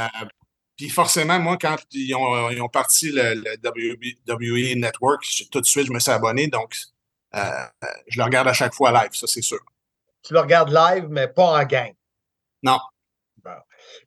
puis 0.79 0.89
forcément, 0.89 1.39
moi, 1.41 1.59
quand 1.61 1.77
ils 1.91 2.15
ont, 2.15 2.49
ils 2.51 2.63
ont 2.63 2.69
parti 2.69 3.11
le, 3.11 3.35
le 3.35 3.57
WWE 3.63 4.77
Network, 4.81 5.23
j'ai- 5.29 5.49
tout 5.49 5.61
de 5.61 5.67
suite, 5.67 5.87
je 5.89 5.93
me 5.93 5.99
suis 5.99 6.13
abonné. 6.13 6.47
Donc, 6.47 6.75
euh, 7.35 7.41
je 8.07 8.17
le 8.19 8.25
regarde 8.25 8.49
à 8.49 8.53
chaque 8.55 8.73
fois 8.73 8.93
live, 8.93 9.11
ça, 9.13 9.27
c'est 9.27 9.43
sûr. 9.43 9.59
Tu 10.23 10.33
le 10.33 10.41
regardes 10.41 10.71
live, 10.73 11.07
mais 11.11 11.29
pas 11.29 11.61
en 11.61 11.65
gang? 11.65 11.93
Non. 12.63 12.79
Bon. 13.45 13.51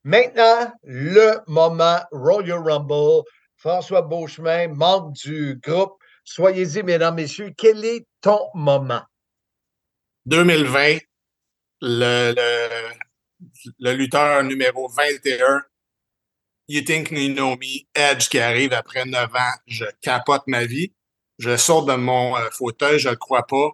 Maintenant, 0.03 0.74
le 0.84 1.39
moment 1.47 1.99
Royal 2.11 2.59
Rumble. 2.59 3.24
François 3.57 4.01
Beauchemin, 4.01 4.69
membre 4.69 5.11
du 5.11 5.59
groupe. 5.63 5.93
Soyez-y, 6.24 6.82
mesdames, 6.84 7.15
messieurs. 7.15 7.51
Quel 7.55 7.86
est 7.86 8.07
ton 8.22 8.39
moment? 8.55 9.03
2020, 10.26 10.97
le, 11.82 12.34
le, 12.36 12.93
le 13.80 13.93
lutteur 13.93 14.43
numéro 14.43 14.88
21, 14.88 15.61
You 16.72 16.84
Think 16.86 17.11
You 17.11 17.34
Know 17.34 17.57
Me, 17.57 17.86
Edge 17.93 18.30
qui 18.30 18.39
arrive 18.39 18.72
après 18.72 19.03
9 19.03 19.36
ans, 19.36 19.53
je 19.67 19.84
capote 20.01 20.43
ma 20.47 20.65
vie. 20.65 20.93
Je 21.38 21.57
sors 21.57 21.84
de 21.84 21.95
mon 21.95 22.38
euh, 22.38 22.49
fauteuil, 22.51 22.97
je 22.97 23.09
le 23.09 23.17
crois 23.17 23.45
pas. 23.45 23.72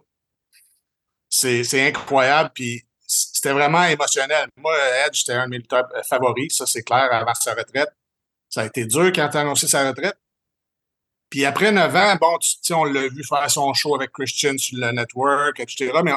C'est 1.30 1.88
incroyable, 1.88 2.50
puis 2.56 2.84
c'était 3.06 3.52
vraiment 3.52 3.84
émotionnel. 3.84 4.50
Moi, 4.58 4.74
Edge, 5.06 5.20
c'était 5.20 5.34
un 5.34 5.46
de 5.46 5.52
mes 5.52 5.58
lutteurs 5.58 5.88
euh, 5.96 6.02
favoris, 6.10 6.58
ça 6.58 6.66
c'est 6.66 6.82
clair, 6.82 7.08
avant 7.12 7.36
sa 7.36 7.54
retraite. 7.54 7.90
Ça 8.50 8.62
a 8.62 8.66
été 8.66 8.86
dur 8.86 9.12
quand 9.14 9.30
il 9.32 9.38
a 9.38 9.42
annoncé 9.42 9.68
sa 9.68 9.88
retraite. 9.88 10.18
Puis 11.30 11.46
après 11.46 11.72
9 11.72 11.96
ans, 11.96 12.16
bon, 12.20 12.38
tu 12.40 12.56
sais, 12.64 12.74
on 12.74 12.86
l'a 12.86 13.10
vu 13.10 13.24
faire 13.24 13.52
son 13.52 13.76
show 13.76 13.94
avec 13.94 14.12
Christian 14.12 14.58
sur 14.58 14.80
le 14.80 14.92
network, 14.92 15.60
etc. 15.60 15.92
Mais 16.04 16.14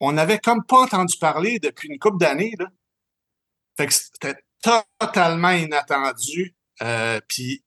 on 0.00 0.12
n'avait 0.12 0.38
comme 0.38 0.64
pas 0.64 0.78
entendu 0.78 1.18
parler 1.18 1.58
depuis 1.58 1.88
une 1.88 1.98
couple 1.98 2.18
d'années. 2.18 2.54
Fait 3.76 3.86
que 3.86 3.92
totalement 4.98 5.50
inattendu. 5.50 6.54
Euh, 6.82 7.20
puis, 7.28 7.64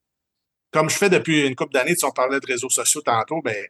comme 0.71 0.89
je 0.89 0.97
fais 0.97 1.09
depuis 1.09 1.47
une 1.47 1.55
couple 1.55 1.73
d'années, 1.73 1.93
tu 1.93 1.99
sais, 1.99 2.05
on 2.05 2.11
parlait 2.11 2.39
de 2.39 2.45
réseaux 2.45 2.69
sociaux 2.69 3.01
tantôt, 3.01 3.41
ben, 3.41 3.65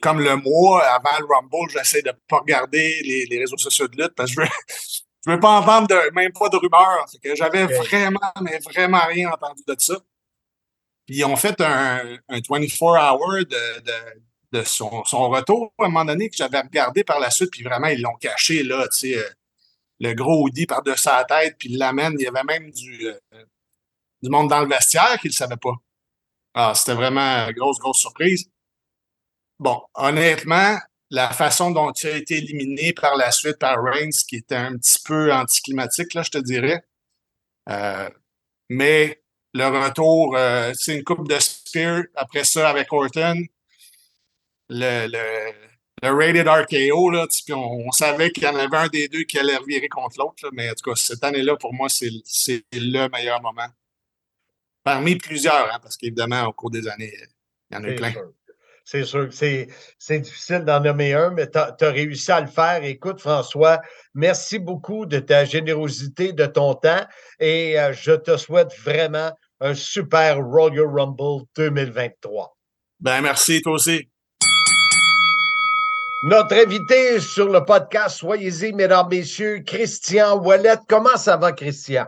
comme 0.00 0.20
le 0.20 0.36
mois 0.36 0.84
avant 0.84 1.18
le 1.18 1.26
Rumble, 1.26 1.70
j'essaie 1.70 2.02
de 2.02 2.12
pas 2.28 2.38
regarder 2.38 3.02
les, 3.02 3.26
les 3.26 3.38
réseaux 3.38 3.56
sociaux 3.56 3.88
de 3.88 3.96
lutte 4.00 4.14
parce 4.14 4.34
que 4.34 4.42
je 4.42 4.46
veux, 4.46 4.46
je 5.26 5.30
veux 5.30 5.40
pas 5.40 5.60
entendre 5.60 5.88
de, 5.88 6.10
même 6.14 6.32
pas 6.32 6.48
de 6.48 6.56
rumeurs. 6.56 7.06
Que 7.22 7.34
j'avais 7.34 7.66
vraiment, 7.66 8.32
mais 8.40 8.58
vraiment 8.58 9.04
rien 9.06 9.30
entendu 9.30 9.62
de 9.66 9.74
ça. 9.78 9.98
Puis 11.06 11.16
ils 11.16 11.24
ont 11.24 11.36
fait 11.36 11.60
un, 11.60 12.16
un 12.28 12.40
24 12.48 12.82
hour 12.82 13.38
de, 13.38 13.80
de, 13.80 14.58
de 14.58 14.62
son, 14.62 15.04
son 15.04 15.28
retour 15.30 15.72
à 15.78 15.86
un 15.86 15.88
moment 15.88 16.04
donné 16.04 16.28
que 16.28 16.36
j'avais 16.36 16.60
regardé 16.60 17.02
par 17.02 17.18
la 17.18 17.30
suite, 17.30 17.50
puis 17.50 17.64
vraiment, 17.64 17.88
ils 17.88 18.00
l'ont 18.00 18.14
caché, 18.20 18.62
là, 18.62 18.86
tu 18.88 19.12
sais, 19.12 19.18
euh, 19.18 19.28
le 20.02 20.14
gros 20.14 20.42
hoodie 20.42 20.66
par-dessus 20.66 21.02
sa 21.02 21.24
tête, 21.24 21.56
puis 21.58 21.70
ils 21.70 21.78
l'amènent. 21.78 22.16
Il 22.18 22.24
y 22.24 22.26
avait 22.26 22.42
même 22.42 22.70
du, 22.72 23.06
euh, 23.06 23.44
du 24.20 24.28
monde 24.28 24.50
dans 24.50 24.60
le 24.60 24.68
vestiaire 24.68 25.16
qui 25.20 25.28
ne 25.28 25.32
savait 25.32 25.56
pas. 25.56 25.74
Ah, 26.54 26.72
c'était 26.74 26.94
vraiment 26.94 27.46
une 27.46 27.52
grosse, 27.54 27.78
grosse 27.78 28.00
surprise. 28.00 28.50
Bon, 29.60 29.80
honnêtement, 29.94 30.76
la 31.10 31.30
façon 31.30 31.70
dont 31.70 31.92
il 31.92 32.08
a 32.08 32.16
été 32.16 32.38
éliminé 32.38 32.92
par 32.92 33.16
la 33.16 33.30
suite 33.30 33.58
par 33.58 33.80
Reigns, 33.80 34.10
qui 34.28 34.36
était 34.36 34.56
un 34.56 34.76
petit 34.76 34.98
peu 35.04 35.32
anticlimatique, 35.32 36.14
là, 36.14 36.22
je 36.22 36.30
te 36.30 36.38
dirais. 36.38 36.84
Euh, 37.68 38.10
mais 38.70 39.22
le 39.54 39.66
retour, 39.66 40.36
euh, 40.36 40.72
c'est 40.74 40.96
une 40.96 41.04
coupe 41.04 41.28
de 41.28 41.38
Spear. 41.38 42.02
Après 42.16 42.44
ça, 42.44 42.68
avec 42.68 42.92
Orton, 42.92 43.40
le, 44.68 45.52
le 46.02 46.10
Rated 46.10 46.48
RKO, 46.48 47.10
là, 47.10 47.26
on, 47.50 47.84
on 47.86 47.92
savait 47.92 48.30
qu'il 48.30 48.42
y 48.42 48.46
en 48.46 48.56
avait 48.56 48.76
un 48.76 48.88
des 48.88 49.08
deux 49.08 49.22
qui 49.22 49.38
allait 49.38 49.56
revirer 49.56 49.88
contre 49.88 50.18
l'autre. 50.18 50.48
Mais 50.52 50.68
en 50.68 50.74
tout 50.74 50.90
cas, 50.90 50.96
cette 50.96 51.22
année-là, 51.22 51.56
pour 51.56 51.72
moi, 51.72 51.88
c'est 51.88 52.10
le 52.72 53.08
meilleur 53.08 53.40
moment. 53.40 53.68
Parmi 54.82 55.14
plusieurs, 55.16 55.72
hein, 55.72 55.78
parce 55.80 55.96
qu'évidemment, 55.96 56.46
au 56.46 56.52
cours 56.52 56.70
des 56.70 56.88
années, 56.88 57.12
il 57.70 57.76
y 57.76 57.78
en 57.78 57.84
a 57.84 57.88
eu 57.88 57.94
plein. 57.94 58.12
C'est 58.84 59.04
sûr 59.04 59.28
que 59.28 59.34
c'est 59.34 59.68
c'est 59.96 60.18
difficile 60.18 60.64
d'en 60.64 60.80
nommer 60.80 61.14
un, 61.14 61.30
mais 61.30 61.48
tu 61.48 61.56
as, 61.56 61.76
réussi 61.80 62.32
à 62.32 62.40
le 62.40 62.48
faire. 62.48 62.82
Écoute, 62.82 63.20
François, 63.20 63.80
merci 64.12 64.58
beaucoup 64.58 65.06
de 65.06 65.20
ta 65.20 65.44
générosité, 65.44 66.32
de 66.32 66.46
ton 66.46 66.74
temps, 66.74 67.06
et 67.38 67.78
euh, 67.78 67.92
je 67.92 68.10
te 68.10 68.36
souhaite 68.36 68.76
vraiment 68.80 69.30
un 69.60 69.74
super 69.74 70.44
Royal 70.44 70.86
Rumble 70.86 71.44
2023. 71.54 72.58
Ben, 72.98 73.20
merci, 73.20 73.62
toi 73.62 73.74
aussi. 73.74 74.11
Notre 76.22 76.54
invité 76.54 77.18
sur 77.18 77.48
le 77.48 77.64
podcast, 77.64 78.18
soyez-y, 78.18 78.72
mesdames, 78.72 79.08
messieurs, 79.10 79.60
Christian 79.66 80.38
Wallet. 80.38 80.76
Comment 80.88 81.16
ça 81.16 81.36
va, 81.36 81.50
Christian? 81.50 82.06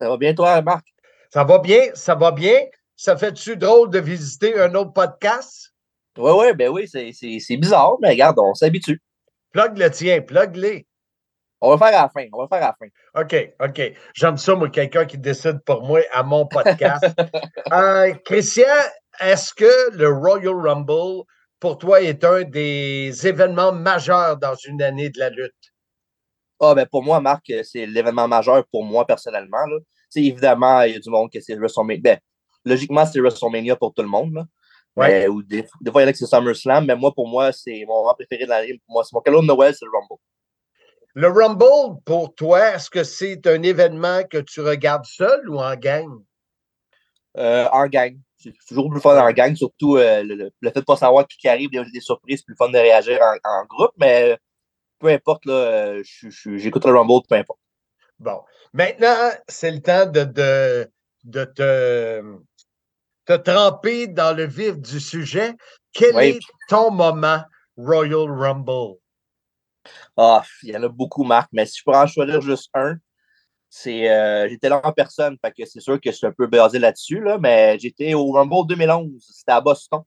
Ça 0.00 0.08
va 0.08 0.16
bien, 0.16 0.32
toi, 0.32 0.62
Marc? 0.62 0.86
Ça 1.30 1.42
va 1.42 1.58
bien? 1.58 1.90
Ça 1.94 2.14
va 2.14 2.30
bien? 2.30 2.56
Ça 2.94 3.16
fait-tu 3.16 3.56
drôle 3.56 3.90
de 3.90 3.98
visiter 3.98 4.60
un 4.60 4.72
autre 4.76 4.92
podcast? 4.92 5.72
Oui, 6.16 6.30
oui, 6.36 6.52
ben 6.54 6.68
oui, 6.68 6.86
c'est- 6.86 7.56
bizarre, 7.56 7.96
mais 8.00 8.10
regarde, 8.10 8.38
on 8.38 8.54
s'habitue. 8.54 9.00
Plug 9.52 9.76
le 9.76 9.90
tien, 9.90 10.20
plug-les. 10.20 10.86
On 11.60 11.74
va 11.74 11.78
faire 11.78 11.98
à 11.98 12.02
la 12.02 12.08
fin, 12.10 12.26
on 12.32 12.44
va 12.44 12.48
faire 12.48 12.64
à 12.64 12.70
la 12.70 12.76
fin. 12.78 13.20
OK, 13.20 13.54
OK. 13.60 13.92
J'aime 14.14 14.36
ça, 14.36 14.54
moi, 14.54 14.68
quelqu'un 14.68 15.04
qui 15.04 15.18
décide 15.18 15.58
pour 15.64 15.82
moi 15.82 16.00
à 16.12 16.22
mon 16.22 16.46
podcast. 16.46 17.04
Euh, 17.72 18.12
Christian, 18.24 18.66
est-ce 19.20 19.54
que 19.54 19.96
le 19.96 20.08
Royal 20.10 20.54
Rumble, 20.54 21.24
pour 21.62 21.78
toi, 21.78 22.02
est 22.02 22.24
un 22.24 22.42
des 22.42 23.12
événements 23.24 23.70
majeurs 23.70 24.36
dans 24.36 24.56
une 24.56 24.82
année 24.82 25.10
de 25.10 25.20
la 25.20 25.30
lutte? 25.30 25.54
Ah, 26.58 26.74
ben 26.74 26.86
pour 26.90 27.04
moi, 27.04 27.20
Marc, 27.20 27.52
c'est 27.62 27.86
l'événement 27.86 28.26
majeur 28.26 28.64
pour 28.72 28.82
moi 28.82 29.06
personnellement. 29.06 29.64
Là. 29.66 29.78
Évidemment, 30.16 30.82
il 30.82 30.94
y 30.94 30.96
a 30.96 30.98
du 30.98 31.08
monde 31.08 31.30
que 31.30 31.38
c'est 31.40 31.54
WrestleMania. 31.54 32.00
Ben, 32.02 32.18
logiquement, 32.64 33.06
c'est 33.06 33.20
WrestleMania 33.20 33.76
pour 33.76 33.94
tout 33.94 34.02
le 34.02 34.08
monde. 34.08 34.34
Là. 34.34 34.44
Ouais. 34.96 35.20
Mais- 35.20 35.28
ou 35.28 35.40
des, 35.40 35.64
des 35.80 35.90
fois, 35.92 36.02
il 36.02 36.04
y 36.04 36.06
en 36.06 36.08
a 36.08 36.12
que 36.12 36.18
c'est 36.18 36.26
SummerSlam, 36.26 36.84
mais 36.84 36.96
moi, 36.96 37.14
pour 37.14 37.28
moi, 37.28 37.52
c'est 37.52 37.84
mon 37.86 38.02
moment 38.02 38.14
préféré 38.14 38.42
de 38.42 38.50
l'année. 38.50 38.82
Pour 38.84 38.94
moi, 38.94 39.04
c'est 39.04 39.14
mon 39.14 39.20
cadeau 39.20 39.40
de 39.40 39.46
Noël, 39.46 39.72
c'est 39.72 39.84
le 39.84 39.92
Rumble. 39.92 40.20
Le 41.14 41.28
Rumble, 41.28 42.02
pour 42.04 42.34
toi, 42.34 42.74
est-ce 42.74 42.90
que 42.90 43.04
c'est 43.04 43.46
un 43.46 43.62
événement 43.62 44.24
que 44.28 44.38
tu 44.38 44.60
regardes 44.62 45.04
seul 45.04 45.48
ou 45.48 45.60
en 45.60 45.76
gang? 45.76 46.24
Euh, 47.36 47.68
en 47.70 47.86
gang. 47.86 48.18
C'est 48.42 48.54
toujours 48.68 48.90
plus 48.90 49.00
fun 49.00 49.18
en 49.18 49.32
gang, 49.32 49.54
surtout 49.54 49.96
euh, 49.96 50.22
le, 50.22 50.50
fait 50.64 50.74
de 50.74 50.80
ne 50.80 50.84
pas 50.84 50.96
savoir 50.96 51.26
qui, 51.26 51.48
arrive, 51.48 51.70
des, 51.70 51.82
des 51.92 52.00
surprises, 52.00 52.40
c'est 52.40 52.46
plus 52.46 52.56
fun 52.56 52.68
de 52.68 52.78
réagir 52.78 53.18
en, 53.20 53.36
en 53.48 53.64
groupe, 53.66 53.92
mais 53.98 54.38
peu 54.98 55.08
importe, 55.08 55.44
là, 55.46 55.54
euh, 55.54 56.02
j'écoute 56.56 56.84
le 56.86 56.92
Rumble, 56.92 57.26
peu 57.28 57.34
importe. 57.34 57.58
Bon. 58.18 58.40
Maintenant, 58.72 59.30
c'est 59.48 59.72
le 59.72 59.80
temps 59.82 60.06
de, 60.06 60.24
de, 60.24 60.88
de 61.24 61.44
te, 61.44 62.22
te 63.26 63.32
tremper 63.32 64.06
dans 64.06 64.36
le 64.36 64.46
vif 64.46 64.78
du 64.78 65.00
sujet. 65.00 65.54
Quel 65.92 66.14
Oui. 66.16 66.24
est 66.24 66.38
ton 66.68 66.90
moment 66.90 67.42
Royal 67.76 68.30
Rumble? 68.30 68.98
Ah, 70.16 70.44
il 70.62 70.70
y 70.70 70.76
en 70.76 70.82
a 70.84 70.88
beaucoup, 70.88 71.24
Marc, 71.24 71.48
mais 71.52 71.66
si 71.66 71.78
je 71.78 71.82
pourrais 71.84 71.98
en 71.98 72.06
choisir 72.06 72.40
juste 72.40 72.70
un, 72.74 72.96
c'est 73.74 74.10
euh, 74.10 74.50
j'étais 74.50 74.68
là 74.68 74.82
en 74.84 74.92
personne, 74.92 75.38
fait 75.42 75.50
que 75.50 75.64
c'est 75.64 75.80
sûr 75.80 75.98
que 75.98 76.10
je 76.10 76.16
suis 76.16 76.26
un 76.26 76.32
peu 76.32 76.46
basé 76.46 76.78
là-dessus, 76.78 77.22
là, 77.22 77.38
mais 77.38 77.78
j'étais 77.78 78.12
au 78.12 78.30
Rumble 78.30 78.66
2011, 78.68 79.10
c'était 79.18 79.52
à 79.52 79.62
Boston. 79.62 80.00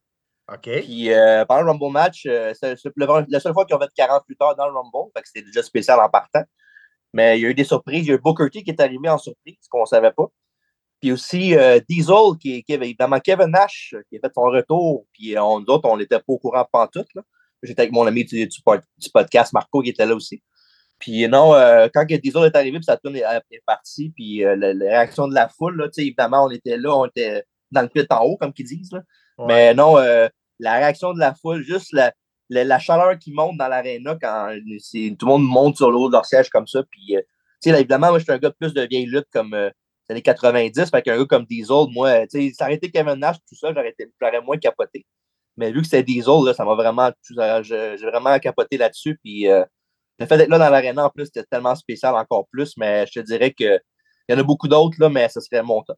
OK. 0.53 0.69
Puis 0.83 1.11
euh, 1.11 1.43
pendant 1.45 1.63
le 1.63 1.71
Rumble 1.71 1.91
match, 1.91 2.27
euh, 2.27 2.53
c'est 2.53 2.77
la 2.85 3.39
seule 3.39 3.53
fois 3.53 3.65
qu'ils 3.65 3.75
ont 3.75 3.79
fait 3.79 3.89
48 3.95 4.41
heures 4.43 4.55
dans 4.55 4.67
le 4.67 4.71
Rumble, 4.71 5.11
fait 5.15 5.23
que 5.23 5.27
c'était 5.27 5.47
déjà 5.47 5.63
spécial 5.63 5.99
en 5.99 6.07
partant. 6.09 6.43
Mais 7.11 7.39
il 7.39 7.41
y 7.41 7.45
a 7.47 7.49
eu 7.49 7.55
des 7.55 7.63
surprises. 7.63 8.05
Il 8.05 8.09
y 8.09 8.11
a 8.11 8.15
eu 8.15 8.19
Booker 8.19 8.51
T 8.51 8.61
qui 8.61 8.69
est 8.69 8.79
arrivé 8.79 9.09
en 9.09 9.17
surprise, 9.17 9.57
qu'on 9.67 9.81
ne 9.81 9.85
savait 9.87 10.11
pas. 10.11 10.27
Puis 11.01 11.11
aussi 11.11 11.55
Diesel, 11.89 12.37
qui, 12.39 12.61
qui 12.63 12.73
avait 12.73 12.85
évidemment 12.85 13.19
Kevin 13.19 13.47
Nash, 13.47 13.95
qui 14.09 14.17
a 14.17 14.19
fait 14.19 14.31
son 14.35 14.43
retour. 14.43 15.07
Puis 15.11 15.39
on, 15.39 15.61
nous 15.61 15.65
autres, 15.69 15.89
on 15.89 15.97
n'était 15.97 16.19
pas 16.19 16.25
au 16.27 16.37
courant 16.37 16.67
pantoute. 16.71 17.07
Là. 17.15 17.23
J'étais 17.63 17.81
avec 17.81 17.93
mon 17.93 18.05
ami 18.05 18.25
du, 18.25 18.45
du 18.45 19.09
podcast, 19.11 19.53
Marco, 19.53 19.81
qui 19.81 19.89
était 19.89 20.05
là 20.05 20.13
aussi. 20.13 20.43
Puis 20.99 21.27
non, 21.27 21.53
euh, 21.53 21.87
quand 21.93 22.05
que 22.05 22.15
Diesel 22.15 22.43
est 22.45 22.55
arrivé, 22.55 22.77
puis 22.77 22.85
sa 22.85 22.97
tune 22.97 23.15
est, 23.15 23.23
est 23.51 23.63
partie, 23.65 24.09
puis 24.09 24.45
euh, 24.45 24.55
la, 24.55 24.73
la 24.73 24.85
réaction 24.85 25.27
de 25.27 25.35
la 25.35 25.49
foule, 25.49 25.77
là, 25.77 25.85
tu 25.85 25.93
sais, 25.93 26.01
évidemment, 26.03 26.45
on 26.45 26.49
était 26.49 26.77
là, 26.77 26.95
on 26.95 27.05
était 27.05 27.43
dans 27.71 27.81
le 27.81 27.89
pit 27.89 28.09
en 28.11 28.23
haut, 28.23 28.37
comme 28.37 28.53
qu'ils 28.53 28.65
disent. 28.65 28.91
Là. 28.91 29.01
Ouais. 29.37 29.45
Mais 29.47 29.73
non, 29.73 29.97
euh, 29.97 30.27
la 30.59 30.73
réaction 30.75 31.13
de 31.13 31.19
la 31.19 31.33
foule, 31.33 31.63
juste 31.63 31.91
la, 31.93 32.13
la, 32.49 32.63
la 32.63 32.79
chaleur 32.79 33.17
qui 33.19 33.31
monte 33.31 33.57
dans 33.57 33.67
l'aréna 33.67 34.17
quand 34.21 34.55
tout 35.19 35.25
le 35.25 35.27
monde 35.27 35.43
monte 35.43 35.77
sur 35.77 35.91
le 35.91 35.97
haut 35.97 36.07
de 36.07 36.13
leur 36.13 36.25
siège 36.25 36.49
comme 36.49 36.67
ça. 36.67 36.83
Puis, 36.89 37.15
euh, 37.15 37.21
tu 37.21 37.69
sais, 37.69 37.71
là, 37.71 37.79
évidemment, 37.79 38.09
moi, 38.09 38.19
je 38.19 38.23
suis 38.23 38.33
un 38.33 38.37
gars 38.37 38.49
de 38.49 38.55
plus 38.59 38.73
de 38.73 38.81
vieille 38.81 39.05
lutte 39.05 39.27
comme 39.31 39.53
euh, 39.53 39.69
les 40.09 40.13
années 40.13 40.21
90. 40.21 40.89
Fait 40.89 41.01
qu'un 41.01 41.17
gars 41.17 41.25
comme 41.25 41.45
Diesel, 41.45 41.85
moi, 41.91 42.27
tu 42.27 42.49
sais, 42.49 42.53
ça 42.53 42.65
aurait 42.65 42.75
été 42.75 42.89
Kevin 42.91 43.15
Nash, 43.15 43.37
tout 43.47 43.55
ça, 43.55 43.73
j'aurais 43.73 44.41
moins 44.41 44.57
capoté. 44.57 45.05
Mais 45.57 45.71
vu 45.71 45.81
que 45.81 45.87
c'est 45.87 46.03
Diesel, 46.03 46.43
là, 46.45 46.53
ça 46.53 46.65
m'a 46.65 46.75
vraiment, 46.75 47.11
j'ai 47.29 47.95
j'ai 47.97 48.05
vraiment 48.05 48.37
capoté 48.39 48.77
là-dessus. 48.77 49.17
Puis, 49.23 49.47
euh, 49.47 49.63
le 50.19 50.25
fait 50.25 50.37
d'être 50.37 50.49
là 50.49 50.57
dans 50.57 50.69
l'aréna, 50.69 51.05
en 51.05 51.09
plus, 51.09 51.25
c'était 51.25 51.43
tellement 51.43 51.75
spécial 51.75 52.15
encore 52.15 52.47
plus. 52.47 52.75
Mais 52.77 53.05
je 53.07 53.19
te 53.19 53.25
dirais 53.25 53.51
que 53.51 53.79
il 54.27 54.33
y 54.33 54.37
en 54.37 54.39
a 54.39 54.43
beaucoup 54.43 54.67
d'autres, 54.67 54.97
là, 54.99 55.09
mais 55.09 55.29
ce 55.29 55.39
serait 55.39 55.61
mon 55.61 55.83
top. 55.83 55.97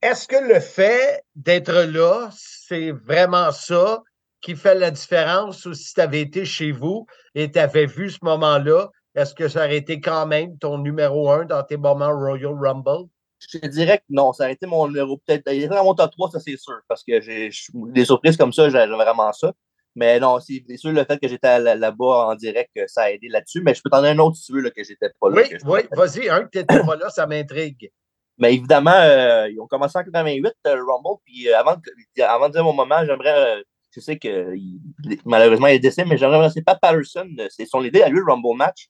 Est-ce 0.00 0.26
que 0.28 0.36
le 0.36 0.60
fait 0.60 1.24
d'être 1.34 1.72
là, 1.72 2.30
c'est 2.32 2.92
vraiment 2.92 3.52
ça 3.52 4.02
qui 4.40 4.54
fait 4.54 4.74
la 4.74 4.90
différence? 4.90 5.64
Ou 5.66 5.74
si 5.74 5.94
tu 5.94 6.00
avais 6.00 6.20
été 6.20 6.44
chez 6.44 6.72
vous 6.72 7.06
et 7.34 7.50
tu 7.50 7.58
avais 7.58 7.86
vu 7.86 8.10
ce 8.10 8.18
moment-là, 8.22 8.90
est-ce 9.14 9.34
que 9.34 9.48
ça 9.48 9.64
aurait 9.64 9.76
été 9.76 10.00
quand 10.00 10.26
même 10.26 10.58
ton 10.58 10.78
numéro 10.78 11.30
un 11.30 11.44
dans 11.44 11.62
tes 11.62 11.76
moments 11.76 12.12
Royal 12.12 12.54
Rumble? 12.54 13.08
Je 13.38 13.58
te 13.58 13.66
dirais 13.66 13.98
que 13.98 14.04
non, 14.08 14.32
ça 14.32 14.44
aurait 14.44 14.54
été 14.54 14.66
mon 14.66 14.86
numéro 14.88 15.18
peut-être. 15.18 15.50
Il 15.52 15.62
était 15.62 15.74
dans 15.74 15.84
mon 15.84 15.94
top 15.94 16.10
3, 16.12 16.30
ça 16.30 16.40
c'est 16.40 16.56
sûr. 16.56 16.80
Parce 16.88 17.04
que 17.04 17.20
j'ai 17.20 17.50
des 17.74 18.04
surprises 18.04 18.36
comme 18.36 18.52
ça, 18.52 18.68
j'aime 18.70 18.90
vraiment 18.90 19.32
ça. 19.32 19.52
Mais 19.96 20.18
non, 20.18 20.40
c'est 20.40 20.64
sûr 20.76 20.92
le 20.92 21.04
fait 21.04 21.18
que 21.20 21.28
j'étais 21.28 21.58
là- 21.60 21.74
là-bas 21.76 22.26
en 22.28 22.34
direct, 22.34 22.70
euh, 22.78 22.84
ça 22.88 23.02
a 23.04 23.10
aidé 23.10 23.28
là-dessus. 23.28 23.62
Mais 23.64 23.74
je 23.74 23.80
peux 23.82 23.90
t'en 23.90 23.98
donner 24.02 24.10
un 24.10 24.18
autre 24.18 24.36
si 24.36 24.46
tu 24.46 24.52
veux 24.54 24.60
là, 24.60 24.70
que 24.70 24.82
j'étais 24.82 25.10
pas 25.20 25.30
là. 25.30 25.36
Oui, 25.36 25.48
que 25.48 25.56
oui, 25.66 25.80
vas-y, 25.92 26.28
un 26.28 26.44
que 26.44 26.50
tu 26.50 26.58
n'étais 26.58 26.84
pas 26.84 26.96
là, 26.96 27.08
ça 27.10 27.26
m'intrigue. 27.26 27.90
Mais 28.38 28.54
évidemment, 28.54 28.90
euh, 28.96 29.48
ils 29.48 29.60
ont 29.60 29.68
commencé 29.68 29.96
en 29.96 30.02
88, 30.02 30.52
euh, 30.66 30.74
le 30.76 30.82
Rumble. 30.82 31.20
Puis 31.24 31.48
euh, 31.48 31.56
avant, 31.58 31.76
de- 31.76 32.22
avant 32.22 32.48
de 32.48 32.54
dire 32.54 32.64
mon 32.64 32.72
moment, 32.72 33.04
j'aimerais. 33.06 33.62
je 33.94 34.00
sais 34.00 34.18
que 34.18 34.56
il- 34.56 34.80
malheureusement, 35.24 35.68
il 35.68 35.74
est 35.74 35.78
décédé, 35.78 36.08
mais 36.08 36.16
j'aimerais 36.18 36.38
remercier 36.38 36.62
Pat 36.62 36.76
Patterson. 36.80 37.28
C'est 37.50 37.64
son 37.66 37.84
idée 37.84 38.02
à 38.02 38.08
lui, 38.08 38.18
le 38.18 38.24
Rumble 38.32 38.56
match. 38.56 38.88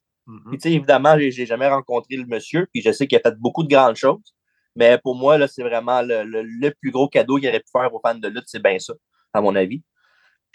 Puis, 0.49 0.57
tu 0.57 0.69
sais, 0.69 0.75
évidemment, 0.75 1.15
j'ai 1.19 1.29
j'ai 1.29 1.45
jamais 1.45 1.67
rencontré 1.67 2.15
le 2.15 2.25
monsieur, 2.25 2.65
puis 2.73 2.81
je 2.81 2.91
sais 2.91 3.05
qu'il 3.05 3.15
a 3.19 3.21
fait 3.21 3.35
beaucoup 3.37 3.61
de 3.61 3.69
grandes 3.69 3.95
choses. 3.95 4.33
Mais 4.75 4.97
pour 5.03 5.13
moi, 5.15 5.37
là, 5.37 5.47
c'est 5.47 5.61
vraiment 5.61 6.01
le, 6.01 6.23
le- 6.23 6.41
le 6.41 6.71
plus 6.81 6.89
gros 6.89 7.07
cadeau 7.07 7.37
qu'il 7.37 7.47
aurait 7.47 7.59
pu 7.59 7.69
faire 7.71 7.93
aux 7.93 7.99
fans 8.03 8.15
de 8.15 8.27
lutte, 8.27 8.45
c'est 8.47 8.61
bien 8.63 8.79
ça, 8.79 8.93
à 9.33 9.41
mon 9.41 9.55
avis. 9.55 9.83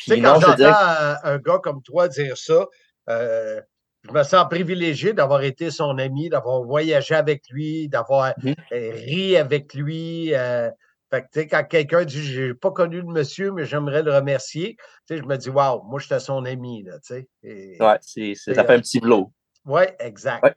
Tu 0.01 0.11
sais, 0.11 0.15
Puis 0.15 0.23
quand 0.23 0.37
je 0.37 0.47
j'entends 0.47 0.57
que- 0.57 1.27
un, 1.29 1.39
gars 1.39 1.59
comme 1.63 1.83
toi 1.83 2.09
dire 2.09 2.37
ça, 2.37 2.67
euh, 3.11 3.61
je 4.03 4.13
me 4.13 4.23
sens 4.23 4.47
privilégié 4.49 5.13
d'avoir 5.13 5.43
été 5.43 5.71
son 5.71 5.99
ami, 5.99 6.31
d'avoir 6.31 6.63
voyagé 6.63 7.15
avec 7.15 7.43
lui, 7.51 7.89
d'avoir 7.89 8.33
Mhm. 8.43 8.55
euh, 8.73 8.91
ri 8.95 9.37
avec 9.37 9.75
lui. 9.75 10.35
euh, 10.35 10.71
fait 11.13 11.23
que, 11.23 11.27
tu 11.33 11.41
sais, 11.41 11.49
quand 11.49 11.65
quelqu'un 11.65 12.05
dit 12.05 12.23
j'ai 12.23 12.55
pas 12.55 12.71
connu 12.71 12.99
le 12.99 13.07
monsieur, 13.09 13.51
mais 13.53 13.65
j'aimerais 13.67 14.03
le 14.03 14.15
remercier, 14.15 14.77
tu 15.09 15.15
sais, 15.15 15.19
je 15.19 15.25
me 15.27 15.37
dis 15.37 15.51
waouh, 15.51 15.83
moi 15.83 15.99
j'étais 16.01 16.21
son 16.21 16.45
ami. 16.45 16.85
Là, 16.85 16.99
tu 17.01 17.15
sais. 17.15 17.29
Et- 17.43 17.77
Ouais, 17.81 17.99
c'est, 18.01 18.35
c'est- 18.37 18.55
ça 18.55 18.65
fait 18.65 18.73
euh, 18.73 18.77
un 18.77 18.81
petit 18.81 19.01
vlog. 19.01 19.29
Ouais, 19.67 19.95
exact. 19.99 20.43
Ouais. 20.45 20.55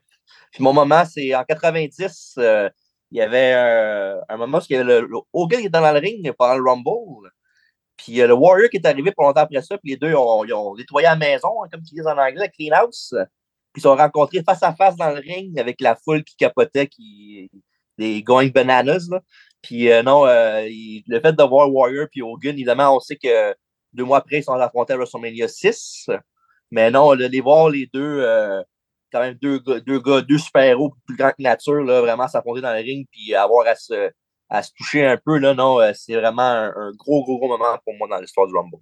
Puis 0.52 0.62
mon 0.62 0.72
moment, 0.72 1.04
c'est 1.04 1.34
en 1.34 1.44
90, 1.44 2.34
euh, 2.38 2.70
il 3.10 3.18
y 3.18 3.20
avait 3.20 3.52
euh, 3.54 4.20
un 4.28 4.36
moment 4.36 4.58
où 4.58 4.62
il 4.70 4.72
y 4.72 4.76
avait 4.76 5.00
le, 5.00 5.06
le 5.06 5.18
Hogan 5.32 5.60
qui 5.60 5.66
est 5.66 5.70
dans 5.70 5.80
le 5.92 5.98
ring 5.98 6.32
pendant 6.38 6.56
le 6.56 6.62
Rumble. 6.62 7.30
Puis 7.96 8.20
euh, 8.20 8.26
le 8.26 8.34
Warrior 8.34 8.68
qui 8.70 8.78
est 8.78 8.86
arrivé 8.86 9.12
pour 9.12 9.24
longtemps 9.24 9.42
après 9.42 9.62
ça, 9.62 9.78
puis 9.78 9.92
les 9.92 9.96
deux 9.96 10.14
ont, 10.14 10.44
ils 10.44 10.52
ont 10.52 10.74
nettoyé 10.74 11.06
la 11.06 11.16
maison, 11.16 11.62
hein, 11.62 11.68
comme 11.70 11.80
ils 11.80 11.94
disent 11.96 12.06
en 12.06 12.18
anglais, 12.18 12.50
clean 12.50 12.74
house. 12.74 13.14
Puis 13.72 13.80
ils 13.80 13.82
sont 13.82 13.96
rencontrés 13.96 14.42
face 14.44 14.62
à 14.62 14.74
face 14.74 14.96
dans 14.96 15.10
le 15.10 15.20
ring 15.20 15.58
avec 15.58 15.80
la 15.80 15.96
foule 15.96 16.22
qui 16.24 16.36
capotait, 16.36 16.86
qui 16.86 17.50
des 17.98 18.22
going 18.22 18.50
bananas. 18.50 19.08
Là. 19.10 19.20
Puis 19.62 19.90
euh, 19.90 20.02
non, 20.02 20.26
euh, 20.26 20.66
le 21.06 21.20
fait 21.20 21.32
de 21.32 21.42
voir 21.42 21.72
Warrior 21.72 22.06
puis 22.10 22.22
Hogan, 22.22 22.54
évidemment, 22.54 22.96
on 22.96 23.00
sait 23.00 23.16
que 23.16 23.54
deux 23.92 24.04
mois 24.04 24.18
après, 24.18 24.38
ils 24.38 24.44
sont 24.44 24.52
affrontés 24.52 24.92
à 24.92 24.96
WrestleMania 24.96 25.48
6. 25.48 26.10
Mais 26.70 26.90
non, 26.90 27.14
de 27.14 27.26
les 27.26 27.40
voir 27.40 27.70
les 27.70 27.88
deux, 27.92 28.20
euh, 28.20 28.62
quand 29.12 29.20
même 29.20 29.34
deux 29.34 29.60
deux, 29.60 30.00
gars, 30.00 30.20
deux 30.22 30.38
super-héros 30.38 30.94
plus 31.06 31.16
grands 31.16 31.30
que 31.30 31.42
nature, 31.42 31.82
là, 31.82 32.00
vraiment 32.00 32.28
s'affronter 32.28 32.60
dans 32.60 32.72
le 32.72 32.80
ring 32.80 33.06
puis 33.10 33.34
avoir 33.34 33.66
à 33.66 33.74
se, 33.74 34.10
à 34.48 34.62
se 34.62 34.70
toucher 34.76 35.06
un 35.06 35.16
peu, 35.16 35.38
là, 35.38 35.54
non, 35.54 35.80
euh, 35.80 35.92
c'est 35.94 36.14
vraiment 36.14 36.42
un, 36.42 36.72
un 36.76 36.92
gros, 36.92 37.24
gros, 37.24 37.38
gros 37.38 37.48
moment 37.48 37.78
pour 37.84 37.94
moi 37.94 38.08
dans 38.08 38.18
l'histoire 38.18 38.46
du 38.46 38.54
Rumble. 38.54 38.76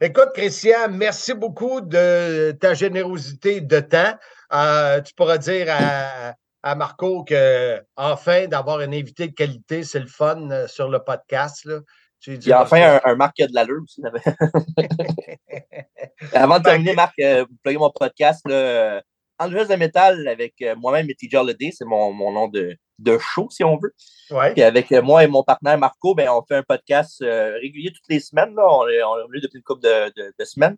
Écoute, 0.00 0.30
Christian, 0.34 0.88
merci 0.90 1.32
beaucoup 1.32 1.80
de 1.80 2.50
ta 2.60 2.74
générosité 2.74 3.60
de 3.60 3.78
temps. 3.78 4.16
Euh, 4.52 5.00
tu 5.00 5.14
pourras 5.14 5.38
dire 5.38 5.68
à, 5.70 6.34
à 6.62 6.74
Marco 6.74 7.24
que 7.24 7.80
enfin 7.96 8.48
d'avoir 8.48 8.80
un 8.80 8.92
invité 8.92 9.28
de 9.28 9.32
qualité, 9.32 9.84
c'est 9.84 10.00
le 10.00 10.06
fun 10.06 10.50
euh, 10.50 10.66
sur 10.66 10.88
le 10.88 10.98
podcast. 10.98 11.64
Là. 11.64 11.80
Tu 12.20 12.32
lui 12.32 12.38
Puis 12.38 12.52
enfin, 12.52 13.00
un, 13.04 13.14
Marc 13.14 13.36
qui 13.36 13.42
a 13.42 13.46
de 13.46 13.54
l'allure 13.54 13.82
aussi. 13.82 14.02
Avant 16.34 16.58
de 16.58 16.64
terminer, 16.64 16.94
Marc, 16.94 17.18
euh, 17.20 17.44
vous 17.48 17.56
plugez 17.62 17.78
mon 17.78 17.90
podcast, 17.90 18.42
là, 18.48 19.02
Angels 19.44 19.68
de 19.68 19.74
métal 19.76 20.26
avec 20.28 20.54
euh, 20.62 20.74
moi-même 20.76 21.08
et 21.10 21.14
TJ 21.14 21.34
Holiday, 21.36 21.70
c'est 21.72 21.84
mon, 21.84 22.12
mon 22.12 22.32
nom 22.32 22.48
de, 22.48 22.76
de 22.98 23.18
show, 23.18 23.48
si 23.50 23.64
on 23.64 23.76
veut. 23.78 23.94
Ouais. 24.30 24.52
Puis 24.52 24.62
avec 24.62 24.90
euh, 24.92 25.02
moi 25.02 25.24
et 25.24 25.26
mon 25.26 25.42
partenaire 25.42 25.78
Marco, 25.78 26.14
ben, 26.14 26.28
on 26.30 26.42
fait 26.42 26.56
un 26.56 26.62
podcast 26.62 27.20
euh, 27.22 27.54
régulier 27.60 27.90
toutes 27.90 28.08
les 28.08 28.20
semaines. 28.20 28.54
Là. 28.54 28.62
On 28.68 28.86
est 28.88 29.02
on 29.02 29.18
est 29.18 29.22
revenu 29.22 29.40
depuis 29.40 29.58
une 29.58 29.64
couple 29.64 29.82
de, 29.82 30.06
de- 30.16 30.32
de 30.38 30.44
semaines. 30.44 30.76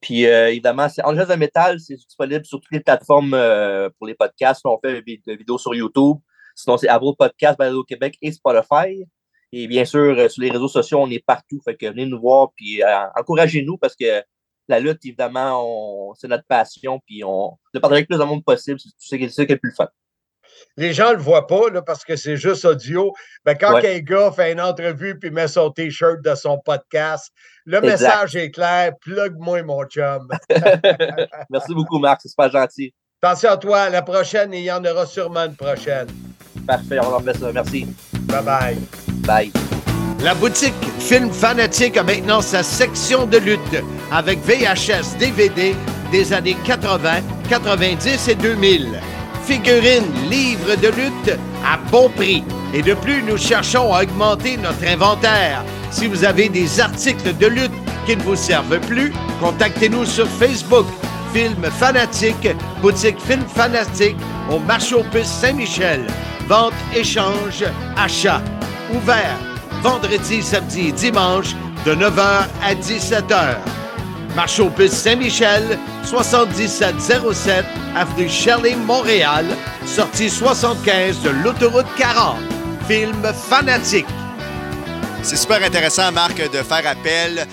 Puis 0.00 0.26
euh, 0.26 0.50
évidemment, 0.50 0.88
c'est 0.88 1.04
Angels 1.04 1.26
de 1.28 1.34
métal, 1.34 1.78
c'est 1.80 1.94
disponible 1.94 2.44
sur 2.44 2.60
toutes 2.60 2.72
les 2.72 2.80
plateformes 2.80 3.34
euh, 3.34 3.88
pour 3.98 4.06
les 4.06 4.14
podcasts. 4.14 4.62
On 4.64 4.78
fait 4.78 5.02
des 5.02 5.20
vidéos 5.36 5.58
sur 5.58 5.74
YouTube. 5.74 6.16
Sinon, 6.56 6.76
c'est 6.76 6.88
Apple 6.88 7.14
Podcast, 7.18 7.58
Balado 7.58 7.84
Québec 7.84 8.16
et 8.22 8.32
Spotify. 8.32 9.04
Et 9.52 9.68
bien 9.68 9.84
sûr, 9.84 10.30
sur 10.30 10.42
les 10.42 10.50
réseaux 10.50 10.68
sociaux, 10.68 10.98
on 11.00 11.10
est 11.10 11.24
partout. 11.24 11.60
Fait 11.64 11.76
que 11.76 11.86
venez 11.86 12.06
nous 12.06 12.20
voir, 12.20 12.50
puis 12.56 12.80
encouragez-nous 13.16 13.76
parce 13.78 13.94
que 13.94 14.20
la 14.68 14.80
lutte, 14.80 15.04
évidemment, 15.04 15.62
on- 16.10 16.14
c'est 16.14 16.28
notre 16.28 16.46
passion, 16.46 17.00
puis 17.06 17.22
on 17.24 17.56
le 17.72 17.80
partager 17.80 17.98
avec 17.98 18.10
le 18.10 18.16
plus 18.16 18.22
de 18.24 18.28
monde 18.28 18.44
possible. 18.44 18.78
C'est 18.80 19.18
c'est 19.18 19.28
ça 19.28 19.44
qui 19.46 19.52
est 19.52 19.56
le 19.56 19.60
plus 19.60 19.74
fun. 19.74 19.88
Les 20.76 20.92
gens 20.92 21.10
ne 21.10 21.14
le 21.16 21.20
voient 21.22 21.46
pas 21.48 21.68
là, 21.70 21.82
parce 21.82 22.04
que 22.04 22.14
c'est 22.16 22.36
juste 22.36 22.64
audio. 22.64 23.12
Mais 23.44 23.56
quand 23.56 23.74
Ouais. 23.74 23.96
un 23.96 23.98
gars 24.00 24.30
fait 24.30 24.52
une 24.52 24.60
entrevue 24.60 25.18
puis 25.18 25.30
met 25.30 25.48
son 25.48 25.70
T-shirt 25.70 26.22
de 26.22 26.34
son 26.34 26.58
podcast, 26.64 27.32
le 27.64 27.78
Exact. 27.78 27.90
message 27.90 28.36
est 28.36 28.50
clair. 28.50 28.92
Plug-moi, 29.00 29.62
mon 29.64 29.84
chum. 29.86 30.28
Merci 31.50 31.74
beaucoup, 31.74 31.98
Marc. 31.98 32.20
C'est 32.22 32.28
super 32.28 32.50
gentil. 32.50 32.94
Attention 33.22 33.50
à 33.50 33.56
toi. 33.56 33.90
La 33.90 34.02
prochaine, 34.02 34.52
il 34.52 34.62
y 34.64 34.70
en 34.72 34.84
aura 34.84 35.06
sûrement 35.06 35.44
une 35.46 35.56
prochaine. 35.56 36.06
Parfait, 36.66 36.98
on 37.00 37.14
en 37.14 37.20
fait 37.20 37.34
ça. 37.36 37.52
Merci. 37.52 37.86
Bye 38.28 38.42
bye. 38.44 38.78
Bye. 39.26 39.52
La 40.22 40.34
boutique 40.34 40.74
Film 40.98 41.30
Fanatique 41.32 41.96
a 41.96 42.02
maintenant 42.02 42.40
sa 42.40 42.62
section 42.62 43.26
de 43.26 43.38
lutte 43.38 43.60
avec 44.14 44.38
VHS 44.46 45.18
DVD 45.18 45.74
des 46.12 46.32
années 46.32 46.56
80, 46.64 47.20
90 47.48 48.28
et 48.28 48.34
2000. 48.36 49.00
Figurines, 49.44 50.10
livres 50.30 50.76
de 50.76 50.88
lutte 50.88 51.38
à 51.66 51.76
bon 51.90 52.08
prix. 52.08 52.44
Et 52.72 52.80
de 52.80 52.94
plus, 52.94 53.22
nous 53.22 53.36
cherchons 53.36 53.92
à 53.92 54.04
augmenter 54.04 54.56
notre 54.56 54.86
inventaire. 54.86 55.64
Si 55.90 56.06
vous 56.06 56.24
avez 56.24 56.48
des 56.48 56.80
articles 56.80 57.36
de 57.36 57.46
lutte 57.46 57.72
qui 58.06 58.16
ne 58.16 58.22
vous 58.22 58.36
servent 58.36 58.80
plus, 58.80 59.12
contactez-nous 59.40 60.06
sur 60.06 60.28
Facebook. 60.28 60.86
Film 61.32 61.64
Fanatique, 61.78 62.48
boutique 62.80 63.20
Film 63.20 63.42
Fanatique 63.52 64.16
au 64.48 64.60
marché 64.60 64.94
aux 64.94 65.02
puces 65.02 65.26
Saint-Michel. 65.26 66.06
Vente, 66.46 66.74
échange, 66.94 67.64
achat. 67.96 68.40
Ouvert 68.94 69.38
vendredi, 69.84 70.42
samedi 70.42 70.88
et 70.88 70.92
dimanche 70.92 71.54
de 71.84 71.94
9h 71.94 72.46
à 72.62 72.74
17h. 72.74 73.73
Marché 74.34 74.62
aux 74.62 74.70
puces 74.70 74.92
Saint-Michel, 74.92 75.78
7707 76.04 77.64
avenue 77.94 78.28
Shirley, 78.28 78.74
Montréal, 78.74 79.46
sortie 79.86 80.28
75 80.28 81.22
de 81.22 81.30
l'autoroute 81.30 81.86
40. 81.96 82.36
Film 82.88 83.22
Fanatique. 83.48 84.06
C'est 85.22 85.36
super 85.36 85.62
intéressant, 85.62 86.10
Marc, 86.12 86.36
de 86.36 86.62
faire 86.62 86.86
appel 86.86 87.46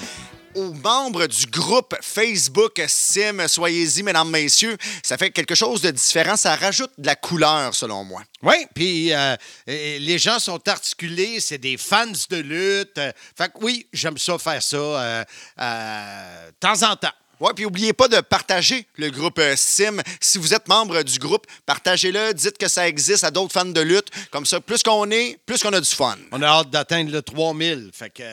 aux 0.56 0.74
membres 0.74 1.28
du 1.28 1.46
groupe 1.48 1.96
Facebook 2.02 2.82
Sim. 2.88 3.48
Soyez-y, 3.48 4.04
mesdames, 4.04 4.30
messieurs. 4.30 4.78
Ça 5.04 5.18
fait 5.18 5.32
quelque 5.32 5.56
chose 5.56 5.82
de 5.82 5.92
différent. 5.92 6.36
Ça 6.36 6.56
rajoute 6.56 6.92
de 6.98 7.06
la 7.06 7.16
couleur, 7.16 7.74
selon 7.74 8.04
moi. 8.04 8.22
Oui, 8.44 8.56
puis 8.74 9.14
euh, 9.14 9.36
les 9.68 10.18
gens 10.18 10.40
sont 10.40 10.68
articulés, 10.68 11.40
c'est 11.40 11.58
des 11.58 11.78
fans 11.78 12.06
de 12.30 12.38
lutte. 12.38 13.00
Fait 13.38 13.52
que 13.52 13.58
oui, 13.62 13.88
j'aime 13.94 14.18
ça 14.18 14.38
faire 14.38 14.64
ça 14.64 14.78
euh, 14.78 15.24
euh, 15.60 16.48
de 16.48 16.56
temps 16.60 16.90
en 16.90 16.96
temps. 16.96 17.14
Oui, 17.40 17.50
puis 17.56 17.64
n'oubliez 17.64 17.92
pas 17.92 18.08
de 18.08 18.22
partager 18.22 18.86
le 18.98 19.10
groupe 19.10 19.42
Sim. 19.56 19.98
Si 20.20 20.38
vous 20.38 20.54
êtes 20.54 20.68
membre 20.68 21.02
du 21.02 21.18
groupe, 21.18 21.48
partagez-le, 21.66 22.36
dites 22.36 22.60
que 22.60 22.68
ça 22.68 22.88
existe 22.88 23.24
à 23.24 23.32
d'autres 23.32 23.52
fans 23.52 23.66
de 23.66 23.82
lutte. 23.82 24.10
Comme 24.30 24.46
ça, 24.46 24.62
plus 24.62 24.84
qu'on 24.84 25.10
est, 25.10 25.40
plus 25.48 25.64
qu'on 25.64 25.74
a 25.74 25.82
du 25.82 25.90
fun. 25.90 26.18
On 26.32 26.42
a 26.44 26.48
hâte 26.48 26.70
d'atteindre 26.70 27.12
le 27.12 27.24
3000. 27.24 27.90
Fait 27.94 28.12
que 28.12 28.24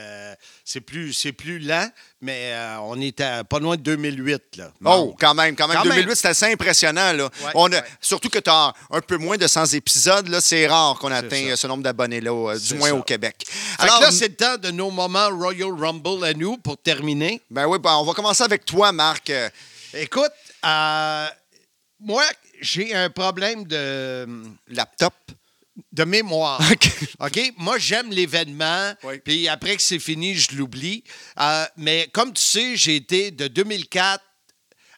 c'est 0.70 0.82
plus, 0.82 1.14
c'est 1.14 1.32
plus 1.32 1.60
lent, 1.60 1.88
mais 2.20 2.52
euh, 2.52 2.76
on 2.82 3.00
est 3.00 3.22
à 3.22 3.42
pas 3.42 3.58
loin 3.58 3.76
de 3.76 3.80
2008. 3.80 4.58
Là. 4.58 4.70
Oh, 4.84 5.16
quand 5.18 5.32
même, 5.32 5.56
quand 5.56 5.66
même. 5.66 5.78
Quand 5.78 5.84
2008, 5.84 6.06
même. 6.06 6.14
c'est 6.14 6.28
assez 6.28 6.44
impressionnant. 6.44 7.14
Là. 7.14 7.24
Ouais, 7.24 7.50
On 7.54 7.72
a- 7.72 7.76
ouais. 7.76 7.84
Surtout 8.02 8.28
que 8.28 8.38
tu 8.38 8.50
as 8.50 8.74
un 8.90 9.00
peu 9.00 9.16
moins 9.16 9.38
de 9.38 9.46
100 9.46 9.72
épisodes. 9.72 10.28
là. 10.28 10.42
C'est 10.42 10.66
rare 10.66 10.98
qu'on 10.98 11.10
atteint 11.10 11.48
ça. 11.48 11.56
ce 11.56 11.66
nombre 11.68 11.82
d'abonnés-là, 11.82 12.30
euh, 12.50 12.58
du 12.58 12.74
moins 12.74 12.90
ça. 12.90 12.94
au 12.96 13.02
Québec. 13.02 13.46
Que 13.78 13.86
là, 13.86 14.10
c'est 14.12 14.28
le 14.28 14.34
temps 14.34 14.58
de 14.58 14.70
nos 14.70 14.90
moments 14.90 15.30
Royal 15.30 15.72
Rumble 15.72 16.22
à 16.22 16.34
nous 16.34 16.58
pour 16.58 16.76
terminer. 16.76 17.40
Ben 17.50 17.66
oui, 17.66 17.78
ben, 17.78 17.96
on 17.96 18.04
va 18.04 18.12
commencer 18.12 18.44
avec 18.44 18.66
toi, 18.66 18.92
Marc. 18.92 19.32
Écoute, 19.94 20.32
euh, 20.66 21.26
moi, 21.98 22.24
j'ai 22.60 22.94
un 22.94 23.08
problème 23.08 23.64
de, 23.64 24.28
Laptop. 24.68 25.14
De 25.92 26.04
mémoire. 26.04 26.60
OK. 27.20 27.52
Moi, 27.56 27.78
j'aime 27.78 28.10
l'événement, 28.10 28.92
Oui. 29.04 29.18
puis 29.24 29.48
après 29.48 29.76
que 29.76 29.82
c'est 29.82 29.98
fini, 29.98 30.34
je 30.34 30.54
l'oublie. 30.56 31.02
Euh, 31.40 31.64
mais 31.76 32.08
comme 32.12 32.32
tu 32.32 32.42
sais, 32.42 32.76
j'ai 32.76 32.96
été 32.96 33.30
de 33.30 33.48
2004 33.48 34.22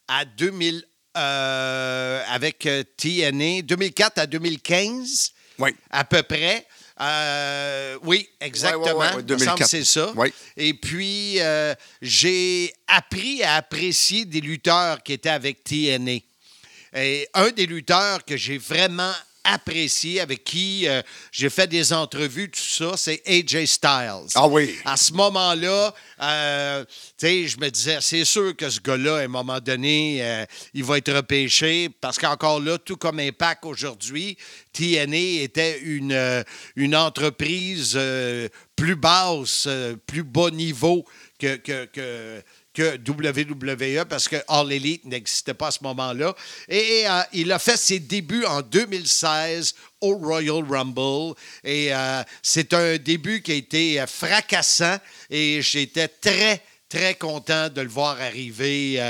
à 0.09 0.25
2000 0.25 0.85
euh, 1.17 2.23
avec 2.29 2.67
euh, 2.67 2.83
TNA, 2.97 3.63
2004 3.63 4.19
à 4.19 4.27
2015, 4.27 5.33
Oui. 5.59 5.71
à 5.91 6.05
peu 6.05 6.23
près. 6.23 6.67
Euh, 7.01 7.97
oui, 8.03 8.29
exactement. 8.41 8.85
Ouais, 8.85 8.93
ouais, 8.93 8.99
ouais, 8.99 9.07
Il 9.07 9.33
me 9.33 9.39
semble 9.39 9.57
2004. 9.57 9.59
que 9.59 9.65
c'est 9.65 9.85
ça. 9.85 10.13
Oui. 10.17 10.33
Et 10.57 10.75
puis, 10.75 11.37
euh, 11.41 11.75
j'ai 12.03 12.75
appris 12.87 13.43
à 13.43 13.55
apprécier 13.57 14.25
des 14.27 14.41
lutteurs 14.41 15.03
qui 15.03 15.15
étaient 15.15 15.31
avec 15.31 15.65
TNA. 15.65 16.19
Et 16.95 17.29
un 17.35 17.51
des 17.51 17.67
lutteurs 17.67 18.25
que 18.25 18.37
j'ai 18.37 18.59
vraiment 18.59 19.13
apprécié, 19.45 20.21
avec 20.21 20.45
qui 20.45 20.87
euh, 20.87 21.03
j'ai 21.33 21.51
fait 21.51 21.67
des 21.67 21.93
entrevues, 21.93 22.51
tout 22.51 22.61
ça, 22.61 22.97
c'est 22.97 23.23
AJ 23.27 23.65
Styles. 23.67 24.29
Ah 24.35 24.47
oui. 24.47 24.75
À 24.85 24.97
ce 24.97 25.13
moment-là, 25.13 25.95
euh, 26.23 26.85
je 27.21 27.57
me 27.59 27.69
disais, 27.69 27.99
c'est 28.01 28.25
sûr 28.25 28.55
que 28.57 28.69
ce 28.69 28.81
gars-là, 28.81 29.17
à 29.17 29.21
un 29.21 29.29
moment 29.29 29.61
donné, 29.61 30.19
euh, 30.23 30.45
il 30.75 30.85
va 30.85 30.99
être 30.99 31.13
repêché 31.13 31.89
parce 32.01 32.19
qu'encore 32.19 32.61
là, 32.61 32.79
tout 32.79 32.97
comme 32.97 33.19
Impact 33.19 33.65
aujourd'hui, 33.65 34.37
TNA 34.73 35.43
était 35.43 35.81
une, 35.81 36.13
euh, 36.13 36.43
une 36.77 36.95
entreprise 36.95 37.99
plus 38.77 38.97
basse, 38.97 39.69
plus 40.07 40.23
bas 40.23 40.51
niveau 40.51 41.05
que, 41.39 41.57
que, 41.57 41.87
que, 41.87 42.43
WWE 42.85 44.05
parce 44.09 44.29
que 44.29 44.37
All 44.49 44.73
Elite 44.73 45.05
n'existait 45.05 45.55
pas 45.55 45.69
à 45.69 45.71
ce 45.71 45.83
moment-là. 45.83 46.35
Et 46.69 47.05
euh, 47.07 47.23
il 47.33 47.53
a 47.53 47.59
fait 47.59 47.77
ses 47.77 47.99
débuts 48.01 48.45
en 48.45 48.63
2016 48.63 49.75
au 50.01 50.17
Royal 50.17 50.63
Rumble. 50.69 51.35
Et 51.65 51.95
euh, 51.95 52.23
c'est 52.43 52.73
un 52.75 52.97
début 52.97 53.43
qui 53.43 53.53
a 53.53 53.55
été 53.55 54.01
euh, 54.01 54.07
fracassant 54.07 54.97
et 55.29 55.61
j'étais 55.63 56.09
très, 56.09 56.63
très 56.89 57.15
content 57.15 57.69
de 57.69 57.81
le 57.81 57.89
voir 57.89 58.21
arriver 58.21 59.01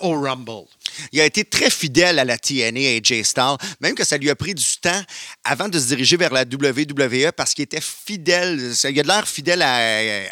au 0.00 0.18
Rumble. 0.20 0.66
Il 1.12 1.20
a 1.20 1.26
été 1.26 1.44
très 1.44 1.68
fidèle 1.70 2.18
à 2.18 2.24
la 2.24 2.38
TNA, 2.38 2.96
AJ 2.96 3.22
Styles, 3.22 3.56
même 3.80 3.94
que 3.94 4.04
ça 4.04 4.16
lui 4.16 4.30
a 4.30 4.34
pris 4.34 4.54
du 4.54 4.64
temps 4.80 5.02
avant 5.44 5.68
de 5.68 5.78
se 5.78 5.86
diriger 5.88 6.16
vers 6.16 6.32
la 6.32 6.42
WWE 6.42 7.30
parce 7.36 7.52
qu'il 7.52 7.64
était 7.64 7.80
fidèle. 7.82 8.72
Il 8.84 9.00
a 9.00 9.02
de 9.02 9.08
l'air 9.08 9.28
fidèle 9.28 9.62
à- 9.62 10.22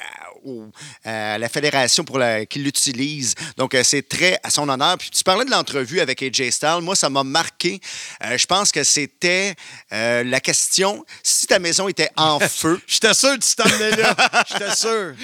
au- 0.45 0.69
à 1.05 1.39
la 1.39 1.49
fédération 1.49 2.05
pour 2.05 2.19
la, 2.19 2.47
qui 2.47 2.59
l'utilise. 2.59 3.35
Donc, 3.57 3.75
euh, 3.75 3.83
c'est 3.85 4.09
très 4.09 4.39
à 4.43 4.51
son 4.51 4.69
honneur. 4.69 4.97
Puis 4.99 5.11
tu 5.11 5.23
parlais 5.25 5.45
de 5.45 5.51
l'entrevue 5.51 6.01
avec 6.01 6.23
AJ 6.23 6.51
Styles. 6.51 6.81
Moi, 6.83 6.97
ça 6.97 7.09
m'a 7.11 7.25
marqué. 7.25 7.81
Euh, 8.25 8.37
je 8.39 8.47
pense 8.47 8.73
que 8.73 8.85
c'était 8.85 9.55
euh, 9.93 10.25
la 10.25 10.41
question 10.41 11.05
si 11.23 11.47
ta 11.47 11.59
maison 11.59 11.89
était 11.89 12.11
en 12.17 12.39
feu. 12.49 12.81
J'étais 12.87 13.15
sûr 13.15 13.39
que 13.39 13.45
tu 13.45 13.55
t'en 13.55 13.69
venais 13.69 13.97
là. 13.97 14.15
J'étais 14.49 14.75
sûr. 14.75 15.15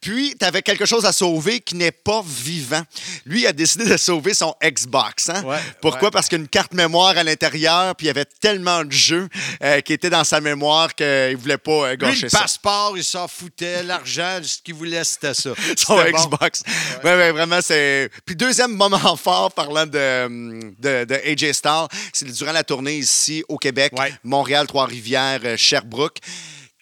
Puis, 0.00 0.34
tu 0.38 0.44
avais 0.44 0.62
quelque 0.62 0.86
chose 0.86 1.04
à 1.04 1.12
sauver 1.12 1.60
qui 1.60 1.74
n'est 1.74 1.90
pas 1.92 2.22
vivant. 2.26 2.82
Lui, 3.24 3.46
a 3.46 3.52
décidé 3.52 3.84
de 3.86 3.96
sauver 3.96 4.34
son 4.34 4.54
Xbox. 4.62 5.28
Hein? 5.30 5.42
Ouais, 5.44 5.58
Pourquoi? 5.80 6.04
ouais. 6.04 6.10
Parce 6.10 6.28
qu'il 6.28 6.38
y 6.38 6.40
a 6.40 6.42
une 6.42 6.48
carte 6.48 6.72
mémoire 6.72 7.16
à 7.16 7.24
l'intérieur, 7.24 7.94
puis 7.96 8.06
il 8.06 8.08
y 8.08 8.10
avait 8.10 8.24
tellement 8.24 8.84
de 8.84 8.92
jeux 8.92 9.28
euh, 9.62 9.80
qui 9.80 9.92
étaient 9.92 10.10
dans 10.10 10.24
sa 10.24 10.40
mémoire 10.40 10.94
qu'il 10.94 11.06
ne 11.06 11.36
voulait 11.36 11.58
pas 11.58 11.70
euh, 11.72 11.90
Lui, 11.90 11.96
gâcher 11.98 12.22
le 12.22 12.28
ça. 12.28 12.40
passeport, 12.40 12.96
il 12.96 13.04
s'en 13.04 13.28
foutait. 13.28 13.82
L'argent, 13.82 14.40
ce 14.56 14.62
qu'il 14.62 14.74
voulait, 14.74 15.04
c'était 15.04 15.34
ça. 15.34 15.50
Son 15.76 15.98
C'était 15.98 16.12
bon. 16.12 16.18
Xbox. 16.18 16.62
Ouais, 17.04 17.14
ouais, 17.16 17.32
vraiment, 17.32 17.60
c'est. 17.62 18.10
Puis, 18.24 18.36
deuxième 18.36 18.72
moment 18.74 19.16
fort 19.16 19.52
parlant 19.52 19.86
de, 19.86 20.72
de, 20.78 21.04
de 21.04 21.14
AJ 21.14 21.52
Styles, 21.52 21.86
c'est 22.12 22.30
durant 22.32 22.52
la 22.52 22.64
tournée 22.64 22.96
ici 22.96 23.44
au 23.48 23.56
Québec, 23.58 23.92
Ouais. 23.96 24.12
Montréal, 24.24 24.66
Trois-Rivières, 24.66 25.40
euh, 25.44 25.56
Sherbrooke. 25.56 26.18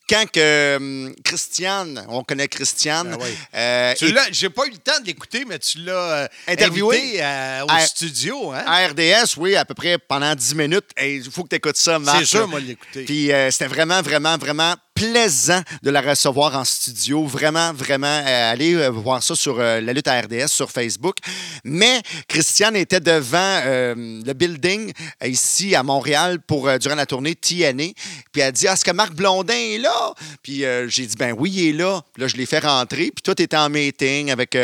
Quand 0.07 0.31
que 0.31 0.77
hum, 0.77 1.15
Christiane, 1.25 2.05
on 2.11 2.23
connaît 2.23 2.47
Christiane, 2.47 3.13
Ah 3.15 3.23
ouais. 3.23 3.35
euh, 3.55 3.95
Tu 3.97 4.13
l'as- 4.13 4.29
J'ai 4.33 4.51
pas 4.51 4.67
eu 4.67 4.71
le 4.73 4.77
temps 4.77 5.01
de 5.01 5.07
l'écouter, 5.07 5.47
mais 5.49 5.59
tu 5.59 5.79
l'as 5.79 5.93
euh, 6.25 6.29
Interviewé? 6.47 7.15
euh, 7.23 7.63
au 7.65 7.71
À- 7.71 7.81
studio. 7.87 8.53
Hein? 8.53 8.63
À 8.67 8.87
RDS, 8.89 9.39
oui, 9.39 9.57
à 9.57 9.65
peu 9.65 9.73
près 9.73 9.97
pendant 9.97 10.35
10 10.35 10.55
minutes. 10.57 10.91
Il 11.03 11.31
faut 11.31 11.43
que 11.45 11.49
tu 11.49 11.57
écoutes 11.57 11.79
ça, 11.79 11.99
Marc. 11.99 12.19
C'est 12.19 12.27
sûr, 12.27 12.47
moi, 12.47 12.61
l'écouter. 12.61 13.05
Puis 13.07 13.31
c'était 13.51 13.67
vraiment, 13.67 14.03
vraiment, 14.03 14.37
vraiment 14.37 14.75
plaisant 14.95 15.61
de 15.83 15.91
la 15.91 16.01
recevoir 16.01 16.57
en 16.57 16.65
studio. 16.65 17.25
Vraiment, 17.27 17.73
vraiment, 17.73 18.07
euh, 18.07 18.53
allez 18.53 18.75
euh, 18.75 18.89
voir 18.91 19.23
ça 19.23 19.35
sur 19.35 19.59
euh, 19.59 19.81
la 19.81 19.93
lutte 19.93 20.09
à 20.09 20.21
RDS 20.21 20.49
sur 20.49 20.71
Facebook. 20.71 21.17
Mais 21.65 22.01
Christiane 22.29 22.77
était 22.77 23.01
devant 23.01 23.61
euh, 23.65 23.95
le 24.25 24.33
building 24.33 24.93
ici 25.25 25.75
à 25.75 25.83
Montréal 25.83 26.39
pour 26.41 26.71
durant 26.79 26.95
la 26.95 27.07
tournée 27.07 27.35
TNA. 27.35 27.93
Puis 28.33 28.41
elle 28.41 28.43
a 28.43 28.53
dit 28.53 28.67
Est-ce 28.67 28.85
que 28.85 28.93
Marc 28.93 29.15
Blondin 29.15 29.55
est 29.55 29.79
là 29.79 30.15
Puis 30.43 30.65
j'ai 30.89 31.07
dit 31.07 31.17
Ben 31.17 31.35
oui, 31.37 31.51
il 31.55 31.69
est 31.69 31.73
là. 31.73 32.03
Puis 32.13 32.23
là, 32.23 32.29
je 32.29 32.37
l'ai 32.37 32.47
fait 32.47 32.61
rentrer. 32.61 33.11
Puis 33.15 33.23
toi, 33.23 33.35
tu 33.35 33.43
étais 33.43 33.57
en 33.57 33.69
meeting 33.69 34.31
avec 34.31 34.57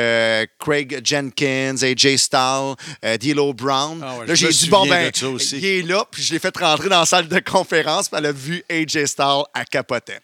Craig 0.59 1.01
Jenkins, 1.05 1.77
AJ 1.83 2.17
Styles, 2.17 2.75
euh, 3.05 3.17
D'Lo 3.17 3.53
Brown. 3.53 4.01
Ah 4.03 4.19
ouais, 4.19 4.27
là, 4.27 4.35
j'ai 4.35 4.49
dit 4.49 4.69
Bon, 4.69 4.87
ben, 4.87 5.11
il 5.53 5.65
est 5.65 5.83
là. 5.83 6.05
Puis 6.11 6.23
je 6.23 6.33
l'ai 6.33 6.39
fait 6.39 6.57
rentrer 6.57 6.89
dans 6.89 7.01
la 7.01 7.07
salle 7.07 7.29
de 7.29 7.39
conférence. 7.41 8.09
Puis 8.09 8.19
elle 8.19 8.27
a 8.27 8.33
vu 8.33 8.65
AJ 8.71 9.07
Styles 9.07 9.45
à 9.55 9.65
capoter. 9.65 10.20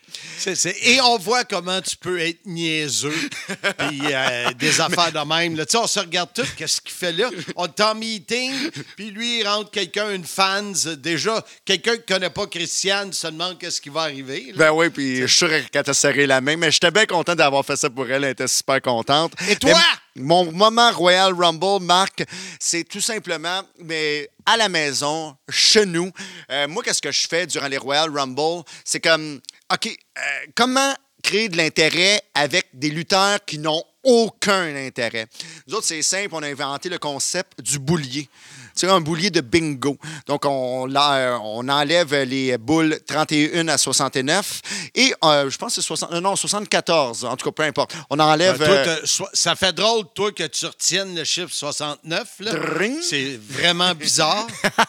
Et 0.82 1.01
on 1.01 1.18
voit 1.18 1.44
comment 1.44 1.80
tu 1.80 1.97
peux 1.97 2.20
être 2.20 2.44
niaiseux, 2.47 3.14
puis 3.78 4.01
euh, 4.05 4.53
des 4.53 4.80
affaires 4.80 5.12
de 5.12 5.26
même. 5.26 5.57
Là, 5.57 5.66
Tu 5.66 5.72
sais, 5.72 5.78
on 5.78 5.86
se 5.86 5.99
regarde 5.99 6.30
tout, 6.34 6.47
qu'est-ce 6.57 6.80
qu'il 6.80 6.92
fait 6.92 7.12
là? 7.12 7.28
On 7.57 7.66
est 7.66 7.80
en 7.80 7.94
meeting, 7.94 8.53
puis 8.97 9.11
lui, 9.11 9.40
il 9.40 9.49
rentre 9.49 9.70
quelqu'un, 9.70 10.12
une 10.12 10.24
fans. 10.24 10.72
Déjà, 10.99 11.44
quelqu'un 11.64 11.94
qui 11.97 12.03
ne 12.12 12.14
connaît 12.14 12.30
pas 12.30 12.47
Christiane 12.47 13.12
se 13.12 13.26
demande 13.26 13.59
qu'est-ce 13.59 13.80
qui 13.80 13.88
va 13.88 14.03
arriver. 14.03 14.53
là. 14.55 14.66
Ben 14.66 14.72
oui, 14.72 14.90
puis 14.90 15.22
je 15.22 15.26
suis 15.26 15.36
sûr 15.38 15.51
qu'elle 15.70 15.82
t'a 15.82 15.94
serré 15.94 16.26
la 16.26 16.40
main, 16.40 16.57
mais 16.57 16.70
j'étais 16.70 16.90
bien 16.90 17.07
content 17.07 17.34
d'avoir 17.34 17.64
fait 17.64 17.76
ça 17.76 17.90
pour 17.90 18.09
elle. 18.09 18.24
Elle 18.24 18.30
était 18.30 18.49
super 18.49 18.80
contente. 18.80 19.32
Et 19.49 19.57
toi? 19.57 19.72
Mais 19.72 20.22
mon 20.22 20.51
moment 20.53 20.90
Royal 20.92 21.32
Rumble, 21.34 21.82
Marc, 21.82 22.24
c'est 22.59 22.84
tout 22.84 23.01
simplement, 23.01 23.62
mais 23.80 24.30
à 24.47 24.57
la 24.57 24.68
maison, 24.68 25.36
chez 25.49 25.84
nous. 25.84 26.11
Euh, 26.51 26.68
moi, 26.68 26.82
qu'est-ce 26.82 27.03
que 27.03 27.12
je 27.12 27.26
fais 27.28 27.47
durant 27.47 27.66
les 27.68 27.76
Royal 27.76 28.09
Rumble? 28.11 28.62
C'est 28.84 29.01
comme, 29.01 29.40
OK, 29.73 29.87
euh, 29.89 30.21
comment 30.55 30.95
créer 31.23 31.49
de 31.49 31.57
l'intérêt 31.57 32.23
avec 32.35 32.69
des 32.73 32.89
lutteurs 32.89 33.45
qui 33.45 33.59
n'ont 33.59 33.83
aucun 34.05 34.77
intérêt? 34.77 35.27
Nous 35.67 35.75
autres, 35.75 35.87
c'est 35.87 36.03
simple, 36.03 36.29
on 36.33 36.43
a 36.43 36.47
inventé 36.47 36.89
le 36.89 36.99
concept 36.99 37.61
du 37.61 37.81
boulier. 37.81 38.29
C'est 38.77 38.89
un 38.89 39.01
boulier 39.01 39.31
de 39.31 39.41
bingo. 39.41 39.97
Donc, 40.27 40.45
on, 40.45 40.87
on 40.95 41.68
enlève 41.68 42.14
les 42.22 42.57
boules 42.59 42.99
31 43.07 43.68
à 43.68 43.79
69 43.79 44.61
et 44.95 45.14
euh, 45.24 45.49
je 45.51 45.57
pense 45.59 45.74
que 45.74 45.81
c'est 45.81 45.87
60, 45.87 46.12
euh, 46.12 46.20
non, 46.20 46.37
74. 46.37 47.24
En 47.24 47.37
tout 47.37 47.47
cas, 47.51 47.53
peu 47.53 47.62
importe. 47.62 47.95
On 48.11 48.18
enlève. 48.20 48.59
Ben, 48.59 48.66
toi, 48.66 48.77
euh, 48.77 49.27
ça 49.33 49.57
fait 49.57 49.72
drôle, 49.72 50.05
toi, 50.14 50.31
que 50.31 50.45
tu 50.45 50.66
retiennes 50.66 51.14
le 51.16 51.24
chiffre 51.24 51.51
69. 51.53 52.29
là. 52.41 52.53
Dring. 52.53 52.99
C'est 53.03 53.41
vraiment 53.49 53.95
bizarre. 53.95 54.47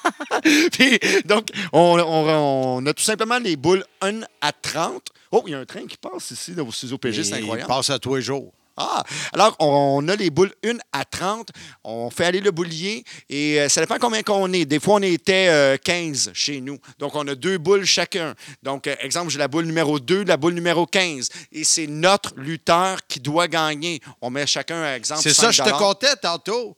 Puis, 0.72 1.00
donc, 1.26 1.48
on, 1.74 2.00
on- 2.00 2.78
on 2.78 2.86
a 2.86 2.94
tout 2.94 3.04
simplement 3.04 3.40
les 3.40 3.56
boules 3.56 3.86
1 4.02 4.22
à 4.42 4.52
30. 4.52 5.02
Oh, 5.32 5.44
il 5.48 5.52
y 5.52 5.56
a 5.56 5.60
un 5.60 5.66
train 5.66 5.86
qui 5.88 5.98
passe 5.98 6.32
ici, 6.32 6.54
au 6.60 6.72
studio 6.72 6.98
PG, 6.98 7.24
c'est 7.24 7.30
Il 7.32 7.44
incroyable. 7.44 7.68
passe 7.68 7.90
à 7.90 8.00
tous 8.00 8.16
les 8.16 8.22
jours. 8.22 8.52
Ah, 8.78 9.04
alors 9.34 9.56
on 9.60 10.08
a 10.08 10.16
les 10.16 10.30
boules 10.30 10.54
1 10.64 10.78
à 10.94 11.04
30. 11.04 11.50
On 11.84 12.10
fait 12.12 12.26
aller 12.26 12.42
le 12.42 12.52
boulier 12.52 13.04
et 13.30 13.60
euh, 13.60 13.70
ça 13.70 13.82
dépend 13.82 13.98
combien 14.00 14.22
qu'on 14.22 14.54
est. 14.54 14.66
Des 14.66 14.80
fois, 14.80 14.96
on 14.96 15.02
était 15.02 15.48
euh, 15.50 15.78
15 15.78 16.32
chez 16.34 16.62
nous. 16.62 16.78
Donc, 17.00 17.16
on 17.16 17.28
a 17.28 17.34
deux 17.36 17.58
boules 17.58 17.86
chacun. 17.86 18.36
Donc, 18.62 18.88
euh, 18.88 18.96
exemple, 19.02 19.32
j'ai 19.32 19.40
la 19.40 19.48
boule 19.48 19.66
numéro 19.66 20.00
2, 20.00 20.24
la 20.24 20.38
boule 20.38 20.54
numéro 20.54 20.86
15. 20.86 21.30
Et 21.52 21.64
c'est 21.64 21.88
notre 21.88 22.36
lutteur 22.38 23.00
qui 23.08 23.20
doit 23.20 23.48
gagner. 23.48 24.00
On 24.22 24.30
met 24.30 24.46
chacun, 24.46 24.94
exemple, 24.94 25.22
C'est 25.22 25.34
ça, 25.34 25.52
5 25.52 25.66
je 25.66 25.72
te 25.72 25.78
comptais 25.78 26.16
tantôt. 26.22 26.78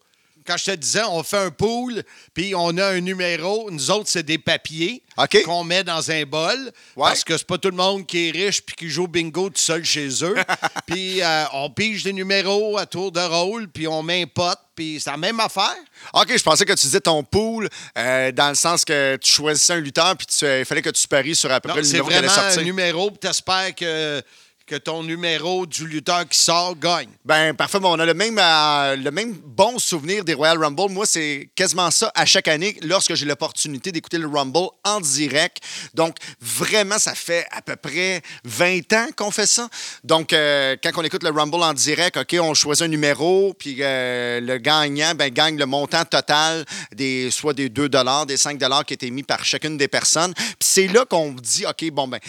Quand 0.49 0.57
je 0.57 0.65
te 0.65 0.71
disais, 0.71 1.03
on 1.03 1.21
fait 1.21 1.37
un 1.37 1.51
pool, 1.51 2.01
puis 2.33 2.55
on 2.55 2.75
a 2.79 2.87
un 2.87 3.01
numéro. 3.01 3.69
Nous 3.69 3.91
autres, 3.91 4.09
c'est 4.09 4.23
des 4.23 4.39
papiers 4.39 5.03
qu'on 5.45 5.63
met 5.63 5.83
dans 5.83 6.09
un 6.09 6.23
bol. 6.23 6.71
Parce 6.95 7.23
que 7.23 7.37
c'est 7.37 7.45
pas 7.45 7.59
tout 7.59 7.69
le 7.69 7.75
monde 7.75 8.07
qui 8.07 8.29
est 8.29 8.31
riche 8.31 8.63
puis 8.63 8.75
qui 8.75 8.89
joue 8.89 9.03
au 9.03 9.07
bingo 9.07 9.51
tout 9.51 9.61
seul 9.61 9.85
chez 9.85 10.07
eux. 10.23 10.33
puis 10.87 11.21
euh, 11.21 11.43
on 11.53 11.69
pige 11.69 12.03
des 12.03 12.13
numéros 12.13 12.79
à 12.79 12.87
tour 12.87 13.11
de 13.11 13.19
rôle, 13.19 13.67
puis 13.67 13.87
on 13.87 14.01
met 14.01 14.23
un 14.23 14.25
pote, 14.25 14.57
puis 14.73 14.99
c'est 14.99 15.11
la 15.11 15.17
même 15.17 15.39
affaire. 15.39 15.77
OK, 16.15 16.35
je 16.35 16.41
pensais 16.41 16.65
que 16.65 16.73
tu 16.73 16.87
disais 16.87 17.01
ton 17.01 17.23
pool 17.23 17.69
euh, 17.95 18.31
dans 18.31 18.49
le 18.49 18.55
sens 18.55 18.83
que 18.83 19.17
tu 19.17 19.31
choisissais 19.31 19.73
un 19.73 19.81
lutteur 19.81 20.17
puis 20.17 20.25
il 20.41 20.65
fallait 20.65 20.81
que 20.81 20.89
tu 20.89 21.07
paries 21.07 21.35
sur 21.35 21.51
à 21.51 21.61
peu 21.61 21.69
près 21.69 21.81
le 21.81 21.83
c'est 21.83 21.93
numéro 21.93 22.09
qui 22.09 22.15
allait 22.15 22.27
vraiment 22.27 22.41
sortir. 22.41 22.61
un 22.61 22.65
numéro, 22.65 23.11
puis 23.11 23.19
t'espères 23.19 23.75
que, 23.75 24.23
que 24.69 24.75
ton 24.75 25.01
numéro 25.01 25.65
du 25.65 25.87
lutteur 25.87 26.29
qui 26.29 26.37
sort 26.37 26.77
gagne. 26.77 27.09
Ben 27.25 27.55
parfait, 27.55 27.79
on 27.81 27.99
a 27.99 28.05
le 28.05 28.13
même, 28.13 28.37
euh, 28.37 28.95
le 28.95 29.09
même 29.09 29.33
bon 29.33 29.79
souvenir 29.79 30.23
des 30.23 30.35
Royal 30.35 30.63
Rumble. 30.63 30.91
Moi, 30.91 31.07
c'est 31.07 31.49
quasiment 31.55 31.89
ça 31.89 32.11
à 32.13 32.23
chaque 32.27 32.47
année 32.47 32.77
lorsque 32.83 33.15
j'ai 33.15 33.25
l'opportunité 33.25 33.91
d'écouter 33.91 34.19
le 34.19 34.27
Rumble 34.27 34.69
en 34.83 35.01
direct. 35.01 35.57
Donc, 35.95 36.17
vraiment, 36.39 36.99
ça 36.99 37.15
fait 37.15 37.47
à 37.49 37.63
peu 37.63 37.77
près 37.77 38.21
20 38.43 38.93
ans 38.93 39.07
qu'on 39.15 39.31
fait 39.31 39.47
ça. 39.47 39.67
Donc, 40.03 40.33
euh, 40.33 40.75
quand 40.83 40.91
on 40.97 41.03
écoute 41.03 41.23
le 41.23 41.31
Rumble 41.31 41.63
en 41.63 41.73
direct, 41.73 42.17
OK, 42.17 42.37
on 42.39 42.53
choisit 42.53 42.83
un 42.83 42.89
numéro, 42.89 43.55
puis 43.57 43.77
euh, 43.79 44.39
le 44.39 44.59
gagnant 44.59 45.15
ben, 45.15 45.31
gagne 45.31 45.57
le 45.57 45.65
montant 45.65 46.05
total 46.05 46.63
des 46.93 47.31
soit 47.31 47.53
des 47.53 47.69
2 47.69 47.89
des 48.27 48.37
5 48.37 48.59
qui 48.85 48.93
étaient 48.93 49.09
mis 49.09 49.23
par 49.23 49.43
chacune 49.43 49.77
des 49.77 49.87
personnes. 49.87 50.35
Puis 50.35 50.55
c'est 50.59 50.87
là 50.87 51.05
qu'on 51.05 51.31
dit, 51.31 51.65
OK, 51.65 51.89
bon, 51.89 52.07
ben 52.07 52.19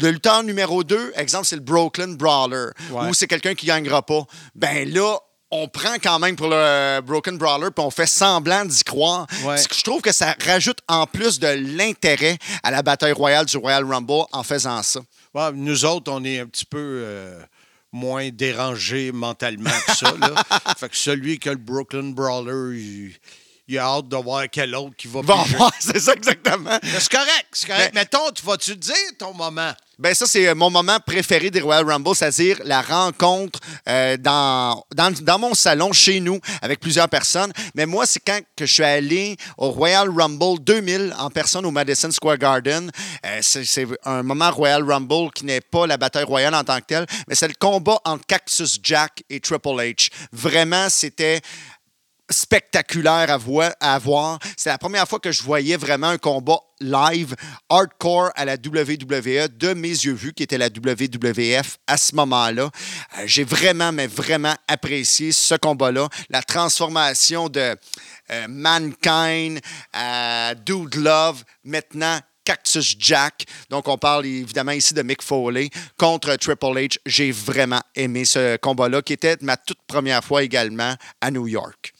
le 0.00 0.10
lutteur 0.10 0.42
numéro 0.42 0.84
2, 0.84 1.12
exemple, 1.16 1.46
c'est 1.46 1.56
le 1.56 1.62
Brooklyn 1.62 2.14
Brawler, 2.14 2.66
Ouais. 2.90 3.08
ou 3.08 3.14
c'est 3.14 3.26
quelqu'un 3.26 3.54
qui 3.54 3.66
gagnera 3.66 4.02
pas. 4.02 4.24
Ben 4.54 4.88
là, 4.92 5.18
on 5.50 5.68
prend 5.68 5.94
quand 6.02 6.18
même 6.18 6.34
pour 6.36 6.48
le 6.48 6.56
euh, 6.56 7.00
Broken 7.00 7.38
Brawler, 7.38 7.68
puis 7.74 7.84
on 7.84 7.90
fait 7.90 8.06
semblant 8.06 8.64
d'y 8.64 8.82
croire. 8.82 9.26
Ouais. 9.44 9.56
Ce 9.56 9.68
que 9.68 9.74
Je 9.74 9.82
trouve 9.84 10.02
que 10.02 10.12
ça 10.12 10.34
rajoute 10.44 10.78
en 10.88 11.06
plus 11.06 11.38
de 11.38 11.46
l'intérêt 11.76 12.36
à 12.62 12.70
la 12.70 12.82
bataille 12.82 13.12
royale 13.12 13.46
du 13.46 13.56
Royal 13.56 13.84
Rumble 13.84 14.24
en 14.32 14.42
faisant 14.42 14.82
ça. 14.82 15.00
Ouais, 15.34 15.52
nous 15.52 15.84
autres, 15.84 16.10
on 16.10 16.24
est 16.24 16.40
un 16.40 16.46
petit 16.46 16.64
peu 16.64 16.78
euh, 17.04 17.40
moins 17.92 18.28
dérangés 18.30 19.12
mentalement 19.12 19.70
que 19.86 19.94
ça. 19.94 20.12
Là. 20.20 20.34
fait 20.76 20.88
que 20.88 20.96
celui 20.96 21.38
qui 21.38 21.48
a 21.48 21.52
le 21.52 21.58
Brooklyn 21.58 22.10
Brawler, 22.10 22.76
il, 22.78 23.12
il 23.68 23.78
a 23.78 23.84
hâte 23.84 24.08
de 24.08 24.16
voir 24.16 24.44
quel 24.50 24.74
autre 24.74 24.94
qui 24.96 25.08
va 25.08 25.22
Bon, 25.22 25.42
piger. 25.44 25.58
c'est 25.80 26.00
ça 26.00 26.12
exactement. 26.12 26.78
C'est 26.82 27.10
correct, 27.10 27.46
c'est 27.52 27.66
correct. 27.66 27.94
Mettons, 27.94 28.30
tu 28.34 28.44
vas-tu 28.44 28.76
dire 28.76 28.94
ton 29.18 29.34
moment? 29.34 29.72
Ben 29.98 30.14
ça, 30.14 30.26
c'est 30.26 30.46
euh, 30.46 30.54
mon 30.54 30.68
moment 30.68 30.98
préféré 31.00 31.50
des 31.50 31.62
Royal 31.62 31.90
Rumble, 31.90 32.14
c'est-à-dire 32.14 32.58
la 32.64 32.82
rencontre 32.82 33.58
euh, 33.88 34.18
dans, 34.18 34.84
dans, 34.94 35.10
dans 35.22 35.38
mon 35.38 35.54
salon 35.54 35.90
chez 35.94 36.20
nous 36.20 36.38
avec 36.60 36.80
plusieurs 36.80 37.08
personnes. 37.08 37.50
Mais 37.74 37.86
moi, 37.86 38.04
c'est 38.04 38.20
quand 38.20 38.38
que 38.56 38.66
je 38.66 38.74
suis 38.74 38.84
allé 38.84 39.38
au 39.56 39.70
Royal 39.70 40.10
Rumble 40.10 40.62
2000 40.62 41.14
en 41.18 41.30
personne 41.30 41.64
au 41.64 41.70
Madison 41.70 42.10
Square 42.10 42.36
Garden. 42.36 42.90
Euh, 43.24 43.38
c'est 43.40 43.86
un 44.04 44.22
moment 44.22 44.50
Royal 44.50 44.82
Rumble 44.84 45.30
qui 45.34 45.46
n'est 45.46 45.62
pas 45.62 45.86
la 45.86 45.96
bataille 45.96 46.24
royale 46.24 46.54
en 46.54 46.62
tant 46.62 46.78
que 46.80 46.86
telle, 46.86 47.06
mais 47.26 47.34
c'est 47.34 47.48
le 47.48 47.54
combat 47.58 47.98
entre 48.04 48.26
Cactus 48.26 48.78
Jack 48.82 49.24
et 49.30 49.40
Triple 49.40 49.68
H. 49.68 50.10
Vraiment, 50.30 50.90
c'était 50.90 51.40
spectaculaire 52.30 53.30
à, 53.30 53.36
voi- 53.36 53.74
à 53.80 53.98
voir. 53.98 54.38
C'est 54.56 54.68
la 54.70 54.78
première 54.78 55.06
fois 55.08 55.20
que 55.20 55.32
je 55.32 55.42
voyais 55.42 55.76
vraiment 55.76 56.08
un 56.08 56.18
combat 56.18 56.58
live, 56.80 57.34
hardcore 57.68 58.30
à 58.34 58.44
la 58.44 58.54
WWE, 58.54 59.48
de 59.48 59.74
mes 59.74 59.88
yeux 59.88 60.12
vus, 60.12 60.32
qui 60.34 60.42
était 60.42 60.58
la 60.58 60.66
WWF 60.68 61.78
à 61.86 61.96
ce 61.96 62.14
moment-là. 62.16 62.64
Euh, 63.18 63.22
J'ai 63.26 63.44
vraiment, 63.44 63.92
mais 63.92 64.06
vraiment 64.06 64.54
apprécié 64.68 65.32
ce 65.32 65.54
combat-là. 65.54 66.08
La 66.28 66.42
transformation 66.42 67.48
de 67.48 67.76
euh, 68.30 68.46
Mankind 68.48 69.60
à 69.92 70.54
Dude 70.54 70.96
Love, 70.96 71.44
maintenant 71.64 72.18
Cactus 72.44 72.94
Jack. 72.98 73.44
Donc, 73.70 73.88
on 73.88 73.98
parle 73.98 74.26
évidemment 74.26 74.72
ici 74.72 74.94
de 74.94 75.02
Mick 75.02 75.22
Foley 75.22 75.68
contre 75.98 76.36
Triple 76.36 76.66
H. 76.78 76.98
J'ai 77.04 77.32
vraiment 77.32 77.80
aimé 77.94 78.24
ce 78.24 78.56
combat-là, 78.58 79.02
qui 79.02 79.14
était 79.14 79.36
ma 79.40 79.56
toute 79.56 79.80
première 79.86 80.22
fois 80.22 80.42
également 80.44 80.94
à 81.20 81.30
New 81.30 81.48
York. 81.48 81.92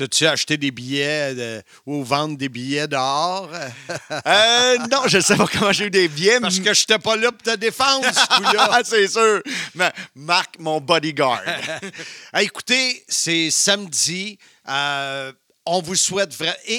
T'as-tu 0.00 0.26
acheté 0.26 0.56
des 0.56 0.70
billets 0.70 1.34
de- 1.34 1.62
ou 1.84 2.02
vendre 2.02 2.38
des 2.38 2.48
billets 2.48 2.88
dehors? 2.88 3.50
Euh, 4.26 4.78
non, 4.90 5.02
je 5.06 5.18
ne 5.18 5.22
sais 5.22 5.36
pas 5.36 5.46
comment 5.46 5.72
j'ai 5.72 5.86
eu 5.86 5.90
des 5.90 6.08
billets. 6.08 6.40
Parce 6.40 6.58
que 6.58 6.72
je 6.72 6.80
n'étais 6.80 6.98
pas 6.98 7.16
là 7.16 7.30
pour 7.30 7.42
te 7.42 7.56
défendre, 7.56 8.06
ce 8.06 8.36
coup-là. 8.36 8.80
c'est 8.84 9.08
sûr. 9.08 9.42
Mais 9.74 9.92
Marc, 10.14 10.58
mon 10.58 10.80
bodyguard. 10.80 11.42
Ah, 12.32 12.42
écoutez, 12.42 13.04
c'est 13.08 13.50
samedi. 13.50 14.38
Euh, 14.68 15.32
on 15.66 15.82
vous 15.82 15.96
souhaite 15.96 16.34
vraiment. 16.34 16.56
Et 16.66 16.78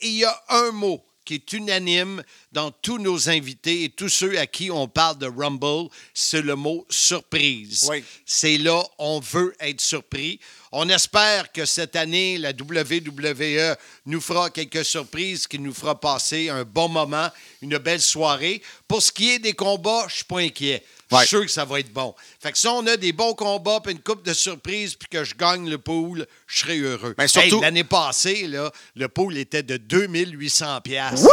et 0.00 0.08
il 0.08 0.16
y 0.16 0.24
a 0.24 0.42
un 0.48 0.70
mot 0.72 1.04
qui 1.24 1.34
est 1.34 1.52
unanime 1.52 2.22
dans 2.52 2.70
tous 2.70 2.98
nos 2.98 3.28
invités 3.28 3.84
et 3.84 3.88
tous 3.88 4.08
ceux 4.08 4.38
à 4.38 4.46
qui 4.46 4.70
on 4.70 4.88
parle 4.88 5.18
de 5.18 5.26
Rumble, 5.26 5.88
c'est 6.14 6.42
le 6.42 6.56
mot 6.56 6.86
surprise. 6.90 7.86
Oui. 7.90 8.04
C'est 8.26 8.58
là, 8.58 8.82
on 8.98 9.20
veut 9.20 9.54
être 9.60 9.80
surpris. 9.80 10.40
On 10.72 10.88
espère 10.88 11.52
que 11.52 11.66
cette 11.66 11.96
année, 11.96 12.38
la 12.38 12.50
WWE 12.50 13.76
nous 14.06 14.20
fera 14.20 14.50
quelques 14.50 14.84
surprises 14.84 15.46
qui 15.46 15.58
nous 15.58 15.74
fera 15.74 16.00
passer 16.00 16.48
un 16.48 16.64
bon 16.64 16.88
moment, 16.88 17.28
une 17.60 17.76
belle 17.78 18.00
soirée. 18.00 18.62
Pour 18.88 19.02
ce 19.02 19.12
qui 19.12 19.30
est 19.30 19.38
des 19.38 19.52
combats, 19.52 20.06
je 20.08 20.16
suis 20.16 20.24
pas 20.24 20.38
inquiet. 20.38 20.82
Je 21.20 21.26
suis 21.26 21.36
sûr 21.36 21.44
que 21.46 21.50
ça 21.50 21.64
va 21.64 21.80
être 21.80 21.92
bon. 21.92 22.14
Fait 22.40 22.52
que 22.52 22.58
si 22.58 22.66
on 22.68 22.86
a 22.86 22.96
des 22.96 23.12
bons 23.12 23.34
combats 23.34 23.80
puis 23.82 23.92
une 23.92 24.00
coupe 24.00 24.24
de 24.24 24.32
surprises 24.32 24.94
puis 24.94 25.08
que 25.08 25.24
je 25.24 25.34
gagne 25.34 25.68
le 25.68 25.78
pool, 25.78 26.26
je 26.46 26.58
serai 26.60 26.78
heureux. 26.78 27.14
Ben, 27.16 27.26
surtout- 27.28 27.56
Hey, 27.56 27.60
L'année 27.62 27.84
passée, 27.84 28.46
là, 28.46 28.70
le 28.96 29.08
pool 29.08 29.36
était 29.36 29.62
de 29.62 29.76
2800 29.76 30.80
pièces. 30.80 31.24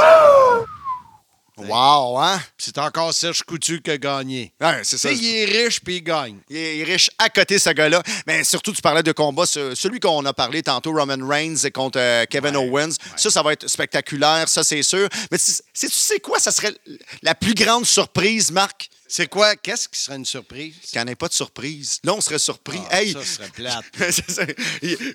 Wow, 1.68 2.18
hein? 2.20 2.42
C'est 2.58 2.78
encore 2.78 3.14
Serge 3.14 3.44
Coutu 3.44 3.82
qui 3.82 3.92
a 3.92 3.98
gagné. 3.98 4.54
Ouais, 4.62 4.82
c'est 4.84 4.98
ça. 4.98 5.10
Tu 5.10 5.16
sais, 5.18 5.22
il 5.24 5.36
est 5.36 5.46
riche 5.64 5.80
puis 5.82 5.98
il 5.98 6.02
gagne. 6.04 6.38
Il 6.50 6.58
est 6.58 6.84
riche 6.84 7.10
à 7.18 7.30
côté, 7.30 7.60
ce 7.60 7.70
gars-là. 7.72 8.02
Mais 8.28 8.44
surtout, 8.44 8.72
tu 8.74 8.82
parlais 8.82 9.04
de 9.04 9.12
combat. 9.12 9.46
ce- 9.46 9.76
celui 9.76 10.00
qu'on 10.00 10.24
a 10.26 10.34
parlé 10.34 10.62
tantôt, 10.64 10.92
Roman 10.94 11.18
Reigns 11.28 11.70
contre 11.74 12.00
euh, 12.00 12.26
Kevin 12.30 12.56
Owens. 12.56 12.96
Ça, 13.16 13.30
ça 13.30 13.42
va 13.44 13.54
être 13.54 13.68
spectaculaire, 13.68 14.48
ça, 14.48 14.64
c'est 14.64 14.84
sûr. 14.84 15.08
Mais 15.32 15.38
tu 15.38 15.46
sais- 15.52 15.88
tu 15.88 15.90
sais 15.96 16.20
quoi? 16.20 16.40
Ça 16.40 16.52
serait 16.52 16.74
la 17.22 17.36
plus 17.36 17.54
grande 17.54 17.86
surprise, 17.86 18.52
Marc? 18.52 18.90
C'est 19.12 19.28
quoi? 19.28 19.56
Qu'est-ce 19.56 19.90
qui 19.90 20.00
serait 20.00 20.18
une 20.18 20.26
surprise? 20.26 20.76
Qu'il 20.84 21.00
n'y 21.02 21.04
en 21.04 21.08
ait 21.08 21.16
pas 21.16 21.28
de 21.28 21.34
surprise. 21.34 22.00
Là, 22.04 22.14
on 22.14 22.22
serait 22.22 22.38
surpris. 22.38 22.80
Ah, 22.92 23.02
hey! 23.02 23.14
Ça 23.14 23.26
serait 23.26 23.50
plate. 23.50 23.86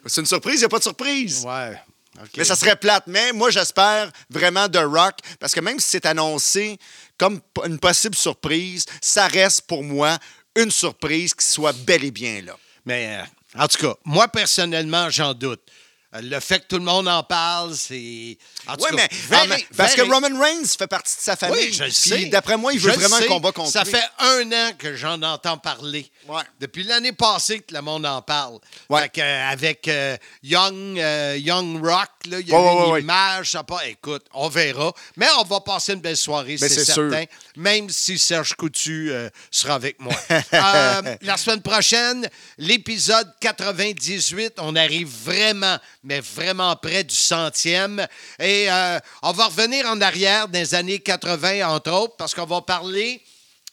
C'est 0.07 0.21
une 0.21 0.27
surprise, 0.27 0.57
il 0.57 0.59
n'y 0.61 0.65
a 0.65 0.69
pas 0.69 0.79
de 0.79 0.83
surprise. 0.83 1.45
Ouais. 1.47 1.77
Mais 2.37 2.45
ça 2.45 2.57
serait 2.57 2.77
plate. 2.77 3.05
Mais 3.07 3.33
moi, 3.33 3.51
j'espère 3.51 4.11
vraiment 4.31 4.69
de 4.69 4.79
Rock, 4.79 5.17
parce 5.41 5.53
que 5.53 5.61
même 5.61 5.81
si 5.81 5.91
c'est 5.91 6.07
annoncé 6.07 6.79
comme 7.19 7.41
une 7.65 7.79
possible 7.79 8.15
surprise, 8.15 8.87
ça 9.01 9.27
reste 9.27 9.63
pour 9.63 9.83
moi 9.83 10.19
une 10.57 10.71
surprise 10.71 11.35
qui 11.35 11.47
soit 11.47 11.73
bel 11.85 12.05
et 12.05 12.11
bien 12.11 12.43
là. 12.43 12.57
Mais 12.87 13.19
euh, 13.19 13.63
en 13.63 13.69
tout 13.69 13.79
cas, 13.79 13.95
moi, 14.05 14.29
personnellement, 14.29 15.11
j'en 15.11 15.35
doute. 15.35 15.63
Le 16.23 16.39
fait 16.39 16.61
que 16.61 16.67
tout 16.69 16.77
le 16.79 16.85
monde 16.85 17.09
en 17.09 17.23
parle, 17.25 17.75
c'est. 17.75 17.95
Oui, 17.95 18.39
mais 18.95 19.09
parce 19.77 19.95
que. 19.95 20.03
Roman 20.03 20.39
Reigns 20.41 20.65
fait 20.79 20.87
partie 20.87 21.17
de 21.17 21.23
sa 21.23 21.35
famille. 21.35 21.59
Oui, 21.67 21.73
je 21.73 21.85
le 21.85 21.91
sais. 21.91 22.27
D'après 22.27 22.57
moi, 22.57 22.73
il 22.73 22.79
veut 22.79 22.93
Je 22.93 22.97
vraiment 23.01 23.17
un 23.17 23.23
combat 23.23 23.51
contre 23.53 23.71
Ça 23.73 23.83
lui. 23.83 23.91
fait 23.91 24.05
un 24.21 24.53
an 24.53 24.71
que 24.79 24.95
j'en 24.95 25.21
entends 25.23 25.59
parler. 25.59 26.09
Ouais. 26.29 26.43
Depuis 26.61 26.85
l'année 26.85 27.13
passée 27.13 27.61
que 27.61 27.75
le 27.75 27.81
monde 27.81 28.07
en 28.07 28.23
parle. 28.23 28.59
Ouais. 28.89 29.11
Fait 29.13 29.23
euh, 29.23 29.51
avec 29.51 29.89
euh, 29.89 30.17
Young, 30.43 30.99
euh, 31.01 31.37
Young 31.39 31.85
Rock, 31.85 32.11
là, 32.31 32.39
il 32.41 32.49
y 32.49 32.53
a 32.55 32.61
Ouais, 32.61 32.65
eu 32.83 32.87
une 32.87 32.93
ouais. 32.93 33.01
image. 33.01 33.51
Ça 33.51 33.65
pas, 33.65 33.85
écoute, 33.89 34.25
on 34.35 34.49
verra. 34.49 34.93
Mais 35.17 35.27
on 35.41 35.43
va 35.45 35.61
passer 35.63 35.95
une 35.95 36.01
belle 36.01 36.17
soirée, 36.17 36.57
Mais 36.61 36.69
c'est 36.69 36.85
sûr. 36.85 37.11
certain. 37.11 37.25
Même 37.57 37.91
si 37.91 38.19
Serge 38.19 38.55
Coutu 38.55 39.11
euh, 39.11 39.29
sera 39.51 39.75
avec 39.75 39.99
moi. 40.01 40.15
La 41.23 41.37
semaine 41.37 41.63
prochaine, 41.63 42.29
l'épisode 42.59 43.33
98, 43.41 44.55
on 44.59 44.77
arrive 44.77 45.09
vraiment, 45.25 45.79
mais 46.05 46.21
vraiment 46.21 46.77
près 46.77 47.03
du 47.03 47.15
centième. 47.15 48.07
Et 48.39 48.71
euh, 48.71 48.99
on 49.23 49.33
va 49.33 49.47
revenir 49.47 49.87
en 49.87 50.01
arrière 50.01 50.49
des 50.49 50.75
années 50.75 51.01
80, 51.01 51.67
entre 51.69 51.91
autres, 51.93 52.17
parce 52.17 52.35
qu'on 52.35 52.47
va 52.47 52.61
parler 52.61 53.21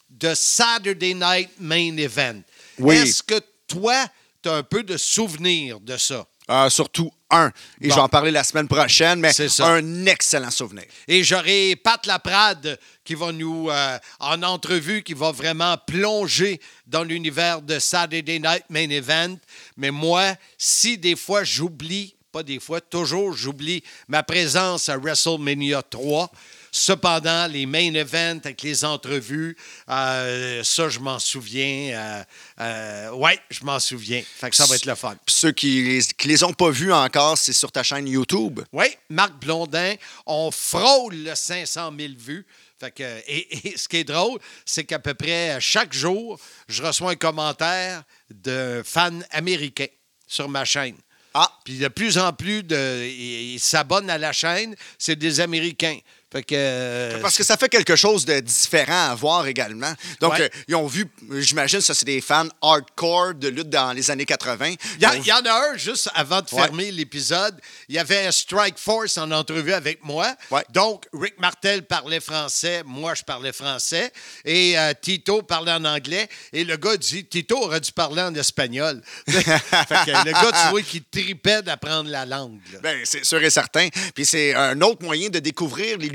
de 0.10 0.34
Saturday 0.34 1.14
Night 1.14 1.50
Main 1.60 1.98
Event. 1.98 2.42
Oui. 2.80 2.96
Est-ce 2.96 3.22
que 3.24 3.40
toi, 3.68 4.06
tu 4.42 4.50
as 4.50 4.56
un 4.56 4.64
peu 4.64 4.84
de 4.84 4.98
souvenir 4.98 5.80
de 5.80 5.98
ça? 5.98 6.26
Ah, 6.48 6.70
surtout 6.70 7.10
un. 7.30 7.48
Et 7.80 7.88
Bon. 7.88 7.90
je 7.92 7.96
vais 7.96 8.02
en 8.02 8.10
parler 8.10 8.32
la 8.32 8.44
semaine 8.44 8.68
prochaine, 8.68 9.22
mais 9.22 9.32
un 9.62 10.06
excellent 10.06 10.52
souvenir. 10.52 10.84
Et 11.08 11.24
j'aurai 11.24 11.78
Pat 11.78 12.06
Laprade 12.06 12.78
qui 13.06 13.16
va 13.16 13.32
nous, 13.32 13.70
euh, 13.70 13.98
en 14.20 14.44
entrevue, 14.44 15.02
qui 15.02 15.14
va 15.14 15.32
vraiment 15.32 15.78
plonger 15.78 16.60
dans 16.88 17.04
l'univers 17.04 17.62
de 17.62 17.80
Saturday 17.80 18.40
Night 18.40 18.66
Main 18.70 18.90
Event. 18.90 19.38
Mais 19.78 19.92
moi, 19.92 20.36
si 20.58 20.98
des 20.98 21.16
fois 21.16 21.46
j'oublie, 21.46 22.16
pas 22.32 22.44
des 22.44 22.60
fois, 22.60 22.82
toujours 22.82 23.34
j'oublie 23.34 23.84
ma 24.08 24.24
présence 24.24 24.90
à 24.90 24.98
WrestleMania 24.98 25.82
3, 25.84 26.32
Cependant, 26.74 27.48
les 27.48 27.66
main 27.66 27.94
events 27.96 28.40
avec 28.46 28.62
les 28.62 28.86
entrevues, 28.86 29.58
euh, 29.90 30.64
ça, 30.64 30.88
je 30.88 31.00
m'en 31.00 31.20
souviens. 31.20 31.92
Euh, 31.94 32.24
euh, 32.62 33.12
ouais, 33.12 33.38
je 33.50 33.66
m'en 33.66 33.78
souviens. 33.78 34.24
Fait 34.26 34.50
que 34.50 34.56
ça 34.56 34.66
va 34.66 34.76
être 34.76 34.86
le 34.86 34.96
fun. 34.96 35.18
Puis 35.26 35.36
ceux 35.36 35.52
qui 35.52 35.84
les, 35.84 36.02
qui 36.18 36.30
les 36.30 36.44
ont 36.46 36.54
pas 36.54 36.70
vus 36.70 36.94
encore, 36.94 37.38
c'est 37.38 37.52
sur 37.52 37.74
ta 37.74 37.84
chaîne 37.84 38.08
YouTube. 38.08 38.62
Oui, 38.72 38.86
Marc 39.10 39.34
Blondin, 39.42 39.96
on 40.26 40.50
frôle 40.50 41.16
le 41.16 41.36
500 41.36 41.92
000 42.00 42.14
vues. 42.18 42.46
Fait 42.80 42.92
que, 42.92 43.04
et, 43.28 43.68
et 43.68 43.78
ce 43.78 43.90
qui 43.90 43.98
est 43.98 44.04
drôle, 44.06 44.40
c'est 44.66 44.86
qu'à 44.86 45.00
peu 45.00 45.14
près 45.14 45.60
chaque 45.60 45.92
jour, 45.92 46.40
je 46.70 46.82
reçois 46.82 47.12
un 47.12 47.16
commentaire 47.16 48.04
de 48.30 48.82
fans 48.86 49.20
américains 49.32 49.88
sur 50.26 50.48
ma 50.48 50.64
chaîne. 50.64 50.96
Ah. 51.34 51.52
Puis 51.64 51.78
de 51.78 51.88
plus 51.88 52.18
en 52.18 52.34
plus, 52.34 52.64
de, 52.64 53.06
ils 53.06 53.60
s'abonnent 53.60 54.10
à 54.10 54.18
la 54.18 54.34
chaîne, 54.34 54.76
c'est 54.98 55.16
des 55.16 55.40
Américains. 55.40 55.98
Fait 56.32 56.44
que, 56.44 56.56
euh, 56.56 57.20
Parce 57.22 57.36
que 57.36 57.44
ça 57.44 57.58
fait 57.58 57.68
quelque 57.68 57.96
chose 57.98 58.24
de 58.26 58.40
différent 58.40 59.10
à 59.12 59.16
voir 59.16 59.48
également. 59.48 59.92
Donc, 60.22 60.34
Ouais. 60.34 60.44
euh, 60.44 60.50
ils 60.70 60.76
ont 60.76 60.88
vu, 60.88 61.06
j'imagine, 61.40 61.82
ça, 61.82 61.94
c'est 61.94 62.06
des 62.06 62.22
fans 62.22 62.48
hardcore 62.62 63.34
de 63.34 63.50
lutte 63.50 63.70
dans 63.70 63.92
les 63.92 64.10
années 64.10 64.26
80. 64.26 64.76
Il 64.96 65.02
y, 65.02 65.06
a- 65.06 65.16
il 65.18 65.26
y 65.26 65.32
en 65.34 65.44
a 65.46 65.72
un, 65.74 65.78
juste 65.78 66.10
avant 66.16 66.40
de 66.42 66.48
Ouais. 66.54 66.62
fermer 66.62 66.92
l'épisode, 66.92 67.60
il 67.90 67.96
y 67.96 68.00
avait 68.00 68.32
Strike 68.32 68.78
Force 68.78 69.18
en 69.18 69.30
entrevue 69.32 69.74
avec 69.74 70.04
moi. 70.06 70.34
Donc, 70.70 71.04
Rick 71.14 71.38
Martel 71.40 71.84
parlait 71.84 72.22
français, 72.22 72.82
moi 72.86 73.14
je 73.14 73.24
parlais 73.24 73.52
français, 73.52 74.14
et 74.46 74.80
euh, 74.80 74.94
Tito 75.02 75.42
parlait 75.42 75.74
en 75.74 75.84
anglais, 75.84 76.30
et 76.54 76.64
le 76.64 76.78
gars 76.78 76.96
dit 76.96 77.26
Tito 77.26 77.58
aurait 77.58 77.82
dû 77.82 77.92
parler 77.92 78.22
en 78.22 78.34
espagnol. 78.36 79.02
fait 79.28 79.44
que 79.44 80.26
le 80.26 80.32
gars, 80.32 80.52
tu 80.64 80.70
vois, 80.70 80.82
qui 80.82 81.02
tripait 81.02 81.62
d'apprendre 81.62 82.10
la 82.10 82.26
langue. 82.26 82.60
Ben, 82.82 83.02
c'est 83.04 83.26
sûr 83.26 83.44
et 83.44 83.50
certain. 83.50 83.90
Puis 84.16 84.26
c'est 84.26 84.54
un 84.56 84.80
autre 84.82 85.04
moyen 85.04 85.28
de 85.30 85.40
découvrir 85.40 85.98
les 85.98 86.08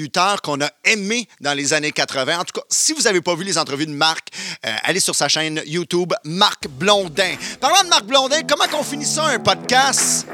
qu'on 0.43 0.61
a 0.61 0.71
aimés 0.85 1.29
dans 1.41 1.55
les 1.55 1.73
années 1.73 1.93
80. 1.93 2.39
En 2.39 2.45
tout 2.45 2.61
cas, 2.61 2.67
si 2.71 2.93
vous 2.93 3.03
n'avez 3.03 3.21
pas 3.21 3.35
vu 3.35 3.45
les 3.45 3.59
entrevues 3.59 3.87
de 3.87 3.93
Marc, 3.93 4.29
euh, 4.65 4.71
allez 4.85 5.01
sur 5.01 5.15
sa 5.15 5.29
chaîne 5.29 5.63
YouTube, 5.67 6.13
Marc 6.25 6.69
Blondin. 6.69 7.35
Parlant 7.61 7.83
de 7.83 7.89
Marc 7.89 8.05
Blondin, 8.05 8.41
comment 8.49 8.67
qu'on 8.67 8.85
finit 8.85 9.07
ça, 9.07 9.27
un 9.27 9.39
podcast? 9.39 10.27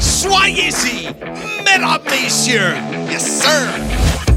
Soyez-y, 0.00 1.08
mesdames, 1.64 2.00
messieurs! 2.10 2.74
Yes, 3.10 3.40
sir! 3.40 4.35